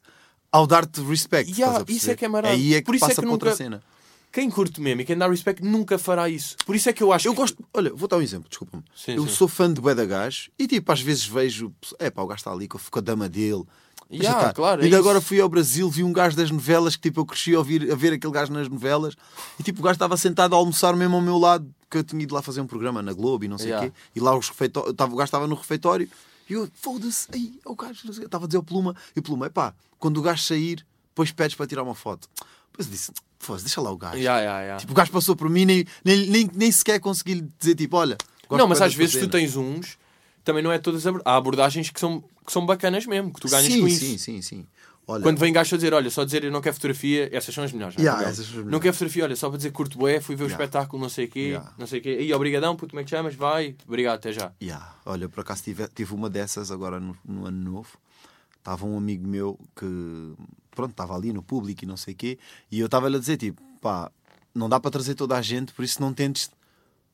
[0.51, 1.51] ao dar-te respect.
[1.89, 2.55] Isso é que é marado.
[2.55, 3.83] Aí é que Por isso é passa que para outra nunca- cena.
[4.31, 6.57] Quem curte mesmo e quem dá respect nunca fará isso.
[6.67, 8.85] Por isso é que eu acho Eu que- gosto, olha, vou dar um exemplo, desculpa-me.
[9.09, 9.33] Eu sim.
[9.35, 12.39] sou fã de Bué da Gás e tipo, às vezes vejo, é pá, o gajo
[12.41, 13.65] está ali com a dama dele.
[14.11, 14.55] Yeah, estar.
[14.55, 15.07] claro, é Ainda isso.
[15.07, 17.91] agora fui ao Brasil, vi um gajo das novelas que tipo, eu cresci a, ouvir,
[17.93, 19.15] a ver aquele gajo nas novelas
[19.59, 22.23] e tipo, o gajo estava sentado a almoçar mesmo ao meu lado, que eu tinha
[22.23, 23.91] ido lá fazer um programa na Globo e não sei o Yeah.
[23.91, 23.97] quê.
[24.17, 26.09] E lá os refeitó- tava, o gajo estava no refeitório
[26.49, 28.25] e eu, foda-se, aí, o gajo, sei o quê.
[28.25, 31.55] estava a dizer ao Pluma, e o Pluma, epá, quando o gajo sair, depois pedes
[31.55, 32.29] para tirar uma foto.
[32.73, 34.17] Depois disse, foda-se, deixa lá o gajo.
[34.17, 34.81] Yeah, yeah, yeah.
[34.81, 38.17] Tipo, o gajo passou por mim nem, nem, nem, nem sequer consegui dizer, tipo, olha.
[38.51, 39.99] não, mas às vezes tu tens uns,
[40.45, 41.07] também não é todas.
[41.07, 44.01] abor- Há abordagens que são, que são bacanas mesmo, que tu ganhas sim, com isso.
[44.05, 44.67] Sim, sim, sim.
[45.11, 47.65] Olha, Quando vem gajo a dizer, olha, só dizer eu não quero fotografia, essas são
[47.65, 47.95] as melhores.
[47.95, 50.45] já, Yeah, são as Não quero fotografia, olha, só para dizer curto bué, fui ver
[50.45, 50.63] o Yeah.
[50.65, 51.73] espetáculo, não sei o quê, Yeah.
[51.79, 52.19] não sei o quê.
[52.21, 53.35] E obrigadão, puto, como é que chamas?
[53.35, 54.53] Vai, obrigado, até já.
[55.07, 57.89] Olha, por acaso tive, tive uma dessas agora no, no ano novo.
[58.59, 59.87] Estava um amigo meu que,
[60.71, 62.39] pronto, estava ali no público e não sei o quê.
[62.71, 64.11] E eu estava-lhe a dizer, tipo, pá,
[64.55, 66.51] não dá para trazer toda a gente, por isso não tentes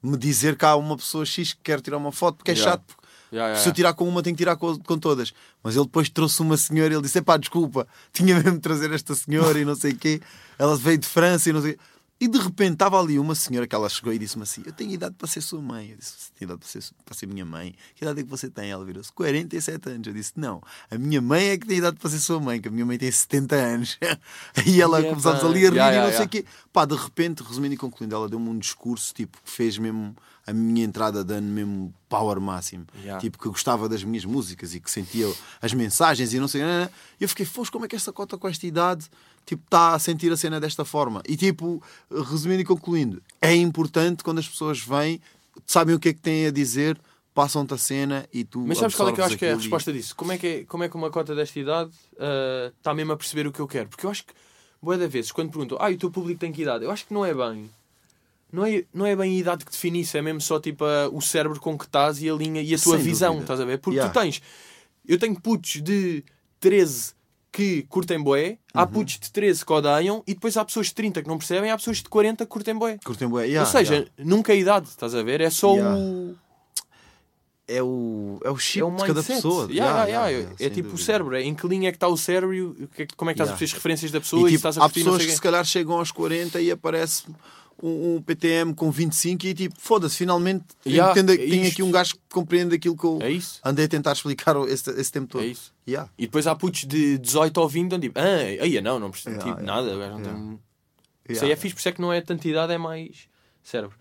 [0.03, 2.73] me dizer que há uma pessoa X que quer tirar uma foto, porque é Yeah.
[2.73, 2.85] chato.
[2.87, 5.35] porque Yeah, yeah, Se eu tirar com uma, tenho que tirar com, com todas.
[5.61, 8.93] Mas ele depois trouxe uma senhora e ele disse: pá, desculpa, tinha mesmo de trazer
[8.93, 10.21] esta senhora e não sei o quê.
[10.57, 11.81] Ela veio de França e não sei o quê.
[12.21, 14.93] E de repente estava ali uma senhora que ela chegou e disse-me assim: Eu tenho
[14.93, 15.91] idade para ser sua mãe.
[15.91, 17.75] Eu disse: tem idade para ser, para ser minha mãe?
[17.95, 18.71] Que idade é que você tem?
[18.71, 20.07] Ela virou-se: 47 anos.
[20.07, 22.69] Eu disse: Não, a minha mãe é que tem idade para ser sua mãe, que
[22.69, 23.99] a minha mãe tem 70 anos.
[24.65, 26.45] e ela Yeah, começámos ali a rir Yeah, e não yeah, sei o quê.
[26.73, 30.15] Pá, de repente, resumindo e concluindo, ela deu-me um discurso tipo que fez mesmo
[30.47, 32.87] a minha entrada dando mesmo power máximo.
[32.99, 33.21] Yeah.
[33.21, 35.27] Tipo, que gostava das minhas músicas e que sentia
[35.61, 36.63] as mensagens e não sei.
[36.63, 39.09] E eu fiquei, foste como é que esta cota com esta idade
[39.45, 41.23] tipo, está a sentir a cena desta forma?
[41.29, 45.21] E tipo, resumindo e concluindo, é importante quando as pessoas vêm,
[45.67, 46.99] sabem o que é que têm a dizer,
[47.35, 48.61] passam-te a cena e tu.
[48.61, 50.15] Mas sabes qual é que eu acho que é a aquilo e- resposta disso?
[50.17, 53.17] Como é que, é, como é que uma cota desta idade ah, está mesmo a
[53.17, 53.89] perceber o que eu quero?
[53.89, 54.33] Porque eu acho que,
[54.81, 56.85] boa da vezes, quando perguntam, ah, e o teu público tem que idade?
[56.85, 57.69] Eu acho que não é bem.
[58.53, 61.09] Não é, não é bem a idade que define isso, é mesmo só tipo a-
[61.09, 63.45] o cérebro com que estás e a linha e a tua Sem visão, dúvida.
[63.45, 63.79] estás a ver?
[63.79, 64.13] Porque Yeah.
[64.15, 64.41] tu tens,
[65.09, 66.23] eu tenho putos de
[66.61, 67.15] 13,
[67.55, 71.23] que curtem boé, há putos de 13 que odeiam e depois há pessoas de 30
[71.23, 72.99] que não percebem, há pessoas de 40 que curtem boé.
[73.05, 73.45] Curtem bué.
[73.47, 74.11] Yeah, Ou seja, yeah.
[74.19, 75.41] nunca é a idade, estás a ver?
[75.41, 75.97] É só Yeah.
[75.97, 76.35] o.
[77.69, 79.69] é o, é o chip É o de cada pessoa.
[79.71, 81.05] Yeah, Yeah, yeah, É tipo o dúvida.
[81.07, 83.35] cérebro, é em que linha é que está o cérebro e o é como é
[83.35, 84.89] que estás a perceber as referências da E, pessoa e, se tipo, estás a há
[84.89, 87.23] pessoas que se calhar chegam aos 40 e aparece
[87.87, 91.73] um, um PTM com 25 e tipo, foda-se, finalmente Yeah, entendo- é tenho isto.
[91.73, 93.31] aqui um gajo que compreende aquilo que eu É
[93.65, 95.43] andei a tentar explicar esse, esse tempo todo.
[95.43, 95.73] É isso.
[95.87, 96.11] Yeah.
[96.19, 99.37] E depois há putos de 18 ou 20 onde tipo, ah, aí não, não percebo
[99.37, 99.83] Yeah, tipo, yeah.
[99.83, 99.99] nada.
[99.99, 100.41] gajo não Yeah.
[100.41, 100.53] tem...
[101.29, 101.47] Isso Yeah.
[101.47, 103.29] aí é fixe, por isso é que não é tanta idade, é mais
[103.63, 103.97] cérebro.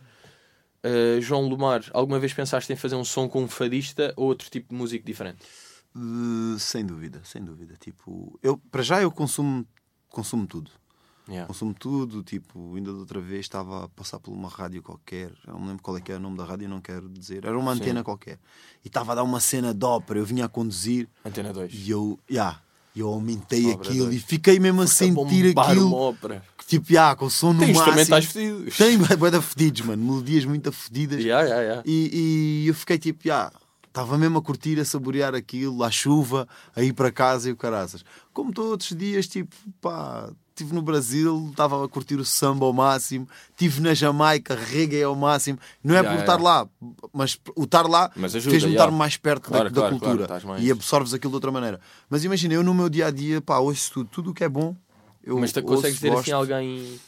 [0.86, 4.50] Uh, João Lumar, alguma vez pensaste em fazer um som com um fadista ou outro
[4.50, 5.40] tipo de músico diferente?
[5.96, 7.76] Uh, sem dúvida, sem dúvida.
[7.80, 9.66] Tipo, eu, para já eu consumo,
[10.10, 10.70] consumo tudo.
[11.28, 11.48] Yeah.
[11.48, 15.54] Consumo tudo, tipo, ainda de outra vez estava a passar por uma rádio qualquer, eu
[15.54, 17.58] não me lembro qual é que era o nome da rádio, não quero dizer, era
[17.58, 17.82] uma Sim.
[17.82, 18.40] antena qualquer,
[18.84, 21.74] e estava a dar uma cena de ópera, eu vinha a conduzir Antena 2.
[21.74, 22.62] e eu, yeah,
[22.94, 26.44] eu aumentei Ópera aquilo e fiquei mesmo a sentir Bombar aquilo, ópera.
[26.58, 27.90] que, tipo, yeah, com o som no Tem máximo.
[27.90, 28.78] instrumentais fedidos.
[28.78, 31.24] Tem bué da fedidos, mano, melodias muito fedidas.
[31.24, 31.84] Yeah, yeah, yeah.
[31.86, 33.50] E, e eu fiquei tipo, já,
[33.88, 37.56] estava mesmo a curtir, a saborear aquilo, à chuva, a ir para casa e o
[37.56, 38.04] caraças.
[38.34, 42.72] Como todos os dias, tipo, pá, estive no Brasil, estava a curtir o samba ao
[42.74, 45.58] máximo, estive na Jamaica, reggae ao máximo.
[45.84, 46.20] Não é Já, por já.
[46.22, 46.70] estar lá,
[47.12, 48.70] mas o estar lá fez-me já.
[48.70, 51.36] estar mais perto da- Claro, da, claro, claro, cultura estás mais- e absorves aquilo de
[51.36, 51.80] outra maneira.
[52.10, 54.50] Mas imagina, eu no meu dia a dia, pá, ouço tudo, tudo o que é
[54.50, 54.76] bom.
[55.24, 57.00] Eu Mas tu ouço, consegues ter gosto assim alguém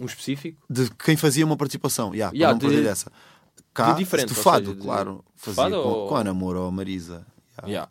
[0.00, 0.62] um específico?
[0.68, 3.10] de quem fazia uma participação, yeah, Yeah, não de- perder essa.
[3.72, 5.24] Cá, de diferente, de ou fado, seja, de- claro.
[5.36, 7.26] Fazia fado com, ou- com a Ana Moura ou a Marisa.
[7.58, 7.90] Yeah, Yeah.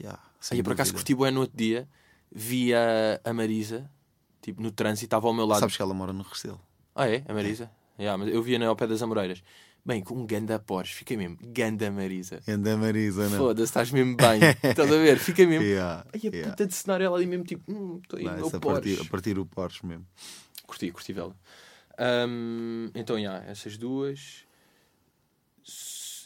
[0.00, 0.18] yeah,
[0.50, 1.86] Aí por acaso curti bué no outro dia,
[2.32, 3.90] vi a, a Marisa,
[4.40, 5.60] tipo no trânsito, estava ao meu lado.
[5.60, 6.60] Sabes que ela mora no Restelo.
[6.94, 7.24] Ah, é?
[7.28, 7.70] A Marisa?
[7.98, 9.42] Yeah, mas eu via na ao pé das Amoreiras.
[9.84, 12.40] Bem, com um ganda Porsche, fiquei mesmo, ganda Marisa.
[12.46, 13.38] Anda a Marisa, não?
[13.38, 14.40] Foda-se, estás mesmo bem.
[14.62, 15.18] Estás a ver?
[15.18, 15.64] Fiquei mesmo.
[15.68, 16.50] Yeah, Ai, a yeah.
[16.50, 19.00] puta de cenário ela ali mesmo tipo, hum, estou aí no meu a, partir, Porsche.
[19.00, 20.06] a partir o Porsche mesmo.
[20.66, 21.34] Curti, curti vela.
[21.98, 24.44] Ahm, então, já, essas duas.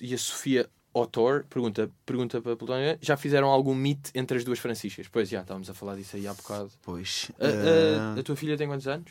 [0.01, 4.45] E a Sofia Otor pergunta, pergunta para a Plutónia: já fizeram algum meet entre as
[4.45, 5.09] duas Franciscas?
[5.09, 6.71] Pois já, estávamos a falar disso aí há bocado.
[6.83, 7.31] Pois.
[7.39, 9.11] A, a- eh, a tua filha tem quantos anos?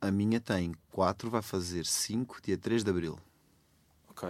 [0.00, 3.18] a minha tem 4, vai fazer 5, dia 3 de Abril.
[4.08, 4.28] Ok.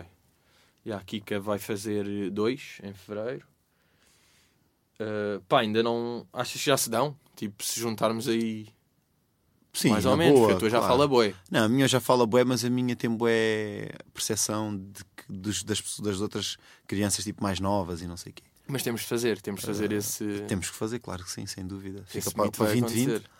[0.84, 3.46] E a Kika vai fazer dois em fevereiro.
[5.00, 6.26] Uh, pá, ainda não.
[6.32, 7.14] Achas que já se dão?
[7.36, 8.68] Tipo, se juntarmos aí
[9.72, 10.92] Sim, mais ou menos, boa, porque a tua já claro.
[10.92, 11.34] fala boi.
[11.50, 15.62] Não, a minha já fala bué, mas a minha tem bué percepção de que, dos,
[15.62, 16.56] das, das outras
[16.86, 18.42] crianças tipo mais novas e não sei o quê.
[18.66, 20.24] Mas temos de fazer, temos de fazer esse.
[20.46, 22.02] Temos que fazer, claro que sim, sem dúvida.
[22.06, 23.08] Fica para, para vai 2020.
[23.08, 23.30] acontecer.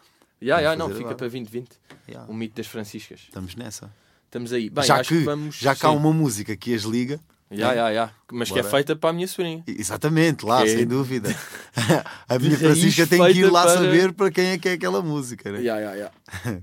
[0.41, 1.68] Ya, ya, Vamos não, fica para 2020.
[2.09, 2.31] Yeah.
[2.31, 3.20] O mito das Franciscas.
[3.20, 3.93] Estamos nessa.
[4.24, 4.70] Estamos aí.
[4.70, 5.57] Bem, já que, que vamos.
[5.57, 7.20] já que há uma música que as liga.
[7.51, 8.11] Ya, ya, ya.
[8.30, 8.70] Mas que é Bora.
[8.74, 9.64] feita para a minha sobrinha.
[9.66, 11.34] Exatamente, lá, Que é sem dúvida.
[12.28, 15.01] a minha Francisca tem que ir lá para- saber para quem é que é aquela
[15.03, 15.62] música, né?
[15.62, 16.11] Ya, ya, ya.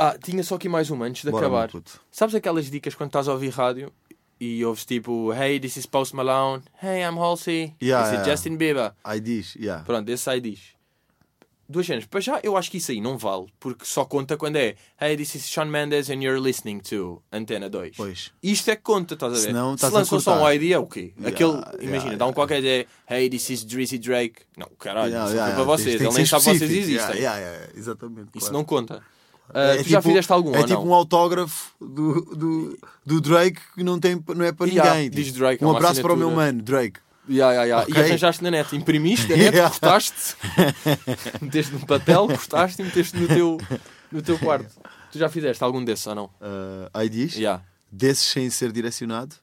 [0.00, 1.70] Ah, tinha só aqui mais uma antes de Bora, acabar.
[2.12, 3.92] Sabes aquelas dicas quando estás a ouvir rádio
[4.40, 6.62] e ouves tipo Hey, this is Post Malone.
[6.80, 7.74] Hey, I'm Halsey.
[7.82, 8.30] Yeah, this is yeah.
[8.30, 8.92] Justin Bieber.
[9.02, 9.82] Aí diz, yeah.
[9.84, 10.77] Pronto, esse aí diz.
[11.70, 12.06] Duas cenas.
[12.06, 15.18] Para já, eu acho que isso aí não vale, porque só conta quando é Hey,
[15.18, 17.94] this is Sean Mendes and you're listening to Antena 2.
[17.94, 18.32] Pois.
[18.42, 19.42] Isto é que conta, estás a ver?
[19.42, 20.50] Senão Se lançou só um.
[20.50, 21.12] ID, é o quê?
[21.18, 22.34] Yeah, Aquele, yeah, imagina, dá um yeah.
[22.34, 24.40] qualquer de Hey, this is Drizzy Drake.
[24.56, 25.84] Não, caralho, Yeah, isso yeah, foi para yeah.
[25.84, 26.00] vocês.
[26.00, 26.94] Ele nem sabe que vocês existem.
[26.94, 28.28] Yeah, yeah, yeah, Exatamente.
[28.34, 28.52] Isso claro.
[28.54, 29.02] não conta.
[29.52, 33.60] Ah, É tu já tipo- fizeste algum É tipo um autógrafo do, do, do Drake
[33.74, 35.10] que não, tem, não é para Yeah, ninguém.
[35.10, 35.38] diz tipo.
[35.38, 36.46] Drake, é um abraço para o meu assinatura.
[36.52, 37.00] mano, Drake.
[37.28, 37.78] Ya, ya, ya.
[37.82, 37.94] Ok.
[37.94, 39.70] E arranjaste na net, imprimiste na net, Yeah.
[39.70, 40.36] cortaste,
[41.42, 43.58] meteste num papel, cortaste e meteste no teu,
[44.10, 44.74] no teu quarto.
[45.12, 46.24] Tu já fizeste algum desses ou não?
[46.26, 47.62] Uh, aí diz, Já.
[47.90, 49.36] desses sem ser direcionado.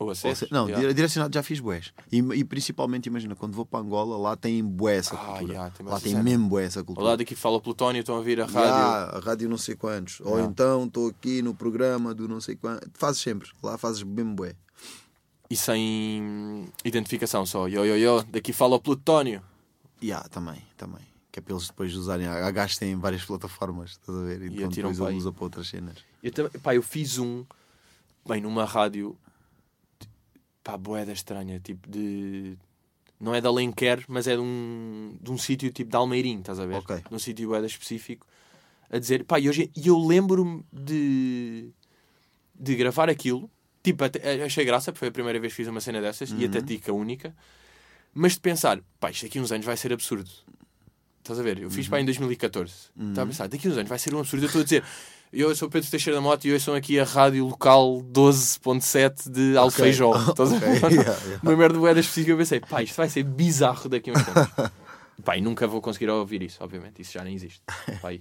[0.00, 1.92] Ou se- não, dire- direcionado já fiz bués.
[2.12, 5.54] E, e principalmente, imagina, quando vou para Angola, lá tem bué essa Ah, cultura.
[5.54, 6.22] ya, tem lá tem cena.
[6.22, 7.06] mesmo bué essa Ao cultura.
[7.08, 8.60] lado aqui fala Plutónio, estão a ouvir a rádio.
[8.60, 10.20] Ya, a rádio não sei quantos.
[10.20, 12.88] Ou então estou aqui no programa do não sei quantos.
[12.94, 13.48] Fazes sempre.
[13.60, 14.54] Lá fazes mesmo bué.
[15.50, 17.66] E sem identificação só.
[17.68, 19.42] Yo, yo, yo, daqui fala o Plutónio.
[20.02, 21.00] Ya, também, também.
[21.32, 22.26] Que é para eles depois usarem.
[22.52, 24.42] Gajos que têm várias plataformas, estás a ver?
[24.42, 25.96] Então atiram depois ele usa para outras cenas.
[26.22, 27.44] Eu, também, pá, eu fiz um,
[28.26, 29.16] bem, numa rádio,
[30.62, 32.56] pá, boeda estranha, tipo de...
[33.20, 36.60] Não é de Alenquer, mas é de um, de um sítio tipo de Almeirim, estás
[36.60, 36.76] a ver?
[36.76, 36.96] Ok.
[37.08, 38.26] De um sítio boeda específico.
[38.90, 41.70] A dizer, pá, e hoje, e eu lembro-me de,
[42.54, 43.50] de gravar aquilo,
[43.92, 46.44] tipo, até- achei graça, porque foi a primeira vez que fiz uma cena dessas, e
[46.44, 47.34] até tica única,
[48.14, 50.30] mas de pensar, pá, isto daqui a uns anos vai ser absurdo.
[51.20, 51.58] Estás a ver?
[51.60, 52.72] Eu fiz pá em 2014.
[52.98, 54.44] Estava a pensar, daqui a uns anos vai ser um absurdo.
[54.44, 54.82] Eu estou a dizer,
[55.32, 59.56] eu sou Pedro Teixeira da Moto e eu sou aqui a rádio local 12.7 de
[59.56, 60.12] Alfeijó.
[60.30, 60.68] Estás a ver?
[60.80, 60.92] yeah,
[61.24, 61.40] yeah.
[61.42, 62.32] Uma merda boeda específica.
[62.32, 64.70] Eu pensei, pá, isto vai ser bizarro daqui a uns tempos.
[65.24, 67.02] Pá, e nunca vou conseguir ouvir isso, obviamente.
[67.02, 67.60] Isso já nem existe.
[68.00, 68.20] Pá, aí.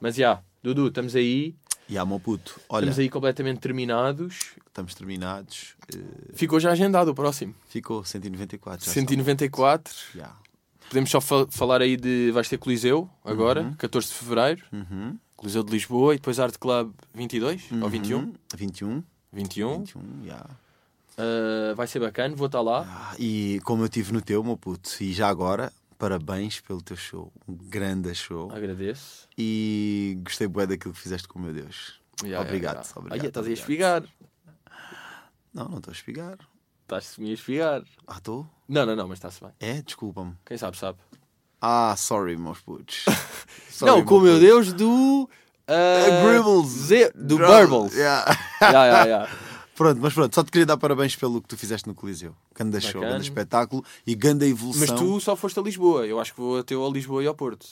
[0.00, 1.54] Mas já, Dudu, estamos aí.
[1.86, 2.58] E há, meu puto.
[2.68, 4.54] Olha, Estamos aí completamente terminados.
[4.80, 5.74] Estamos terminados.
[5.94, 5.98] Eh,
[6.34, 7.54] Ficou já agendado o próximo.
[7.68, 8.84] ficou 194.
[8.86, 9.92] Já 194.
[9.94, 10.20] estão.
[10.22, 10.36] Já.
[10.88, 12.30] Podemos só fa- falar aí de.
[12.32, 14.64] Vais ter Coliseu agora, 14 de Fevereiro.
[14.72, 15.16] Uhum.
[15.36, 18.18] Coliseu de Lisboa e depois Art Club 22 ou 21.
[18.18, 18.34] Uhum.
[18.56, 19.04] 21.
[19.32, 19.78] 21.
[19.84, 20.44] 21, já.
[21.16, 22.84] Uh, vai ser bacana, vou estar lá.
[23.12, 26.96] Ah, E como eu tive no teu, meu puto, e já agora, parabéns pelo teu
[26.96, 27.32] show.
[27.46, 28.50] Um grande show.
[28.50, 29.28] Agradeço.
[29.38, 32.00] E gostei bué daquilo que fizeste com o meu Deus.
[32.24, 32.92] Ya, Obrigado, ya, ya.
[32.96, 34.02] obrigado, Ai, estás a espigar.
[35.52, 36.38] Não, não estou a espigar.
[36.82, 37.82] Estás-me a espigar.
[38.06, 38.46] Ah, estou?
[38.68, 39.50] Não, não, não, mas está-se bem.
[39.60, 39.82] É?
[39.82, 40.34] Desculpa-me.
[40.44, 40.98] Quem sabe, sabe.
[41.60, 43.04] Ah, sorry, meus putos.
[43.70, 44.38] Sorry, não, com o meu.
[44.40, 45.28] Deus do.
[45.68, 46.88] Uh, Gribbles.
[47.14, 47.94] Do Burbles.
[47.94, 48.36] yeah.
[49.80, 52.36] Pronto, mas pronto, só te queria dar parabéns pelo que tu fizeste no Coliseu.
[52.54, 54.86] Ganda show, ganda espetáculo e ganda evolução.
[54.86, 56.06] Mas tu só foste a Lisboa.
[56.06, 57.66] Eu acho que vou até ao Lisboa e ao Porto.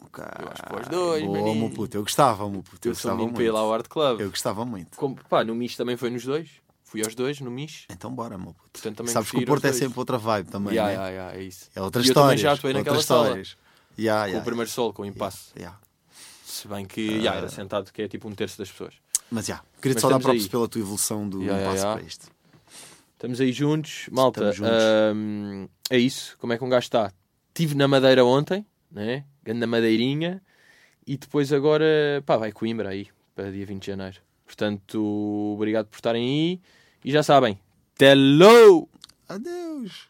[0.00, 0.22] Ok.
[0.22, 1.96] Eu acho que para os dois, Boa, meu puto.
[1.96, 2.86] Eu gostava, meu puto.
[2.86, 3.56] Eu, Eu gostava muito.
[3.56, 4.20] ao Art Club.
[4.20, 4.96] Eu gostava muito.
[4.96, 6.48] Como, pá, no Mish também foi nos dois.
[6.94, 7.86] Fui aos dois no Mish.
[7.90, 8.68] Então bora, meu puto.
[8.72, 9.80] Portanto, também Sabes que o Porto é dois.
[9.82, 10.94] sempre outra vibe também, Ya, né?
[10.94, 11.68] ya, ya, é isso.
[11.74, 13.24] É E eu também já atuei naquela outras sala.
[13.26, 13.56] histórias.
[13.98, 15.50] Ya, Com o primeiro solo, com o impasse.
[16.44, 18.94] Se bem que ya, era sentado que é tipo um terço das pessoas.
[19.30, 21.56] Mas já, queria-te só dar props pela tua evolução do ya.
[21.94, 22.28] para isto.
[23.14, 24.06] Estamos aí juntos.
[24.12, 24.72] Malta, juntos.
[25.14, 26.36] hum, é isso.
[26.38, 27.12] Como é que um gajo está?
[27.48, 29.24] Estive na Madeira ontem, né?
[29.42, 30.42] Ganda Madeirinha.
[31.06, 31.84] E depois agora,
[32.24, 34.18] pá, vai Coimbra aí, para dia 20 de janeiro.
[34.46, 35.02] Portanto,
[35.56, 36.60] obrigado por estarem aí.
[37.04, 37.58] E já sabem,
[38.00, 38.88] hello!
[39.28, 40.08] Adeus.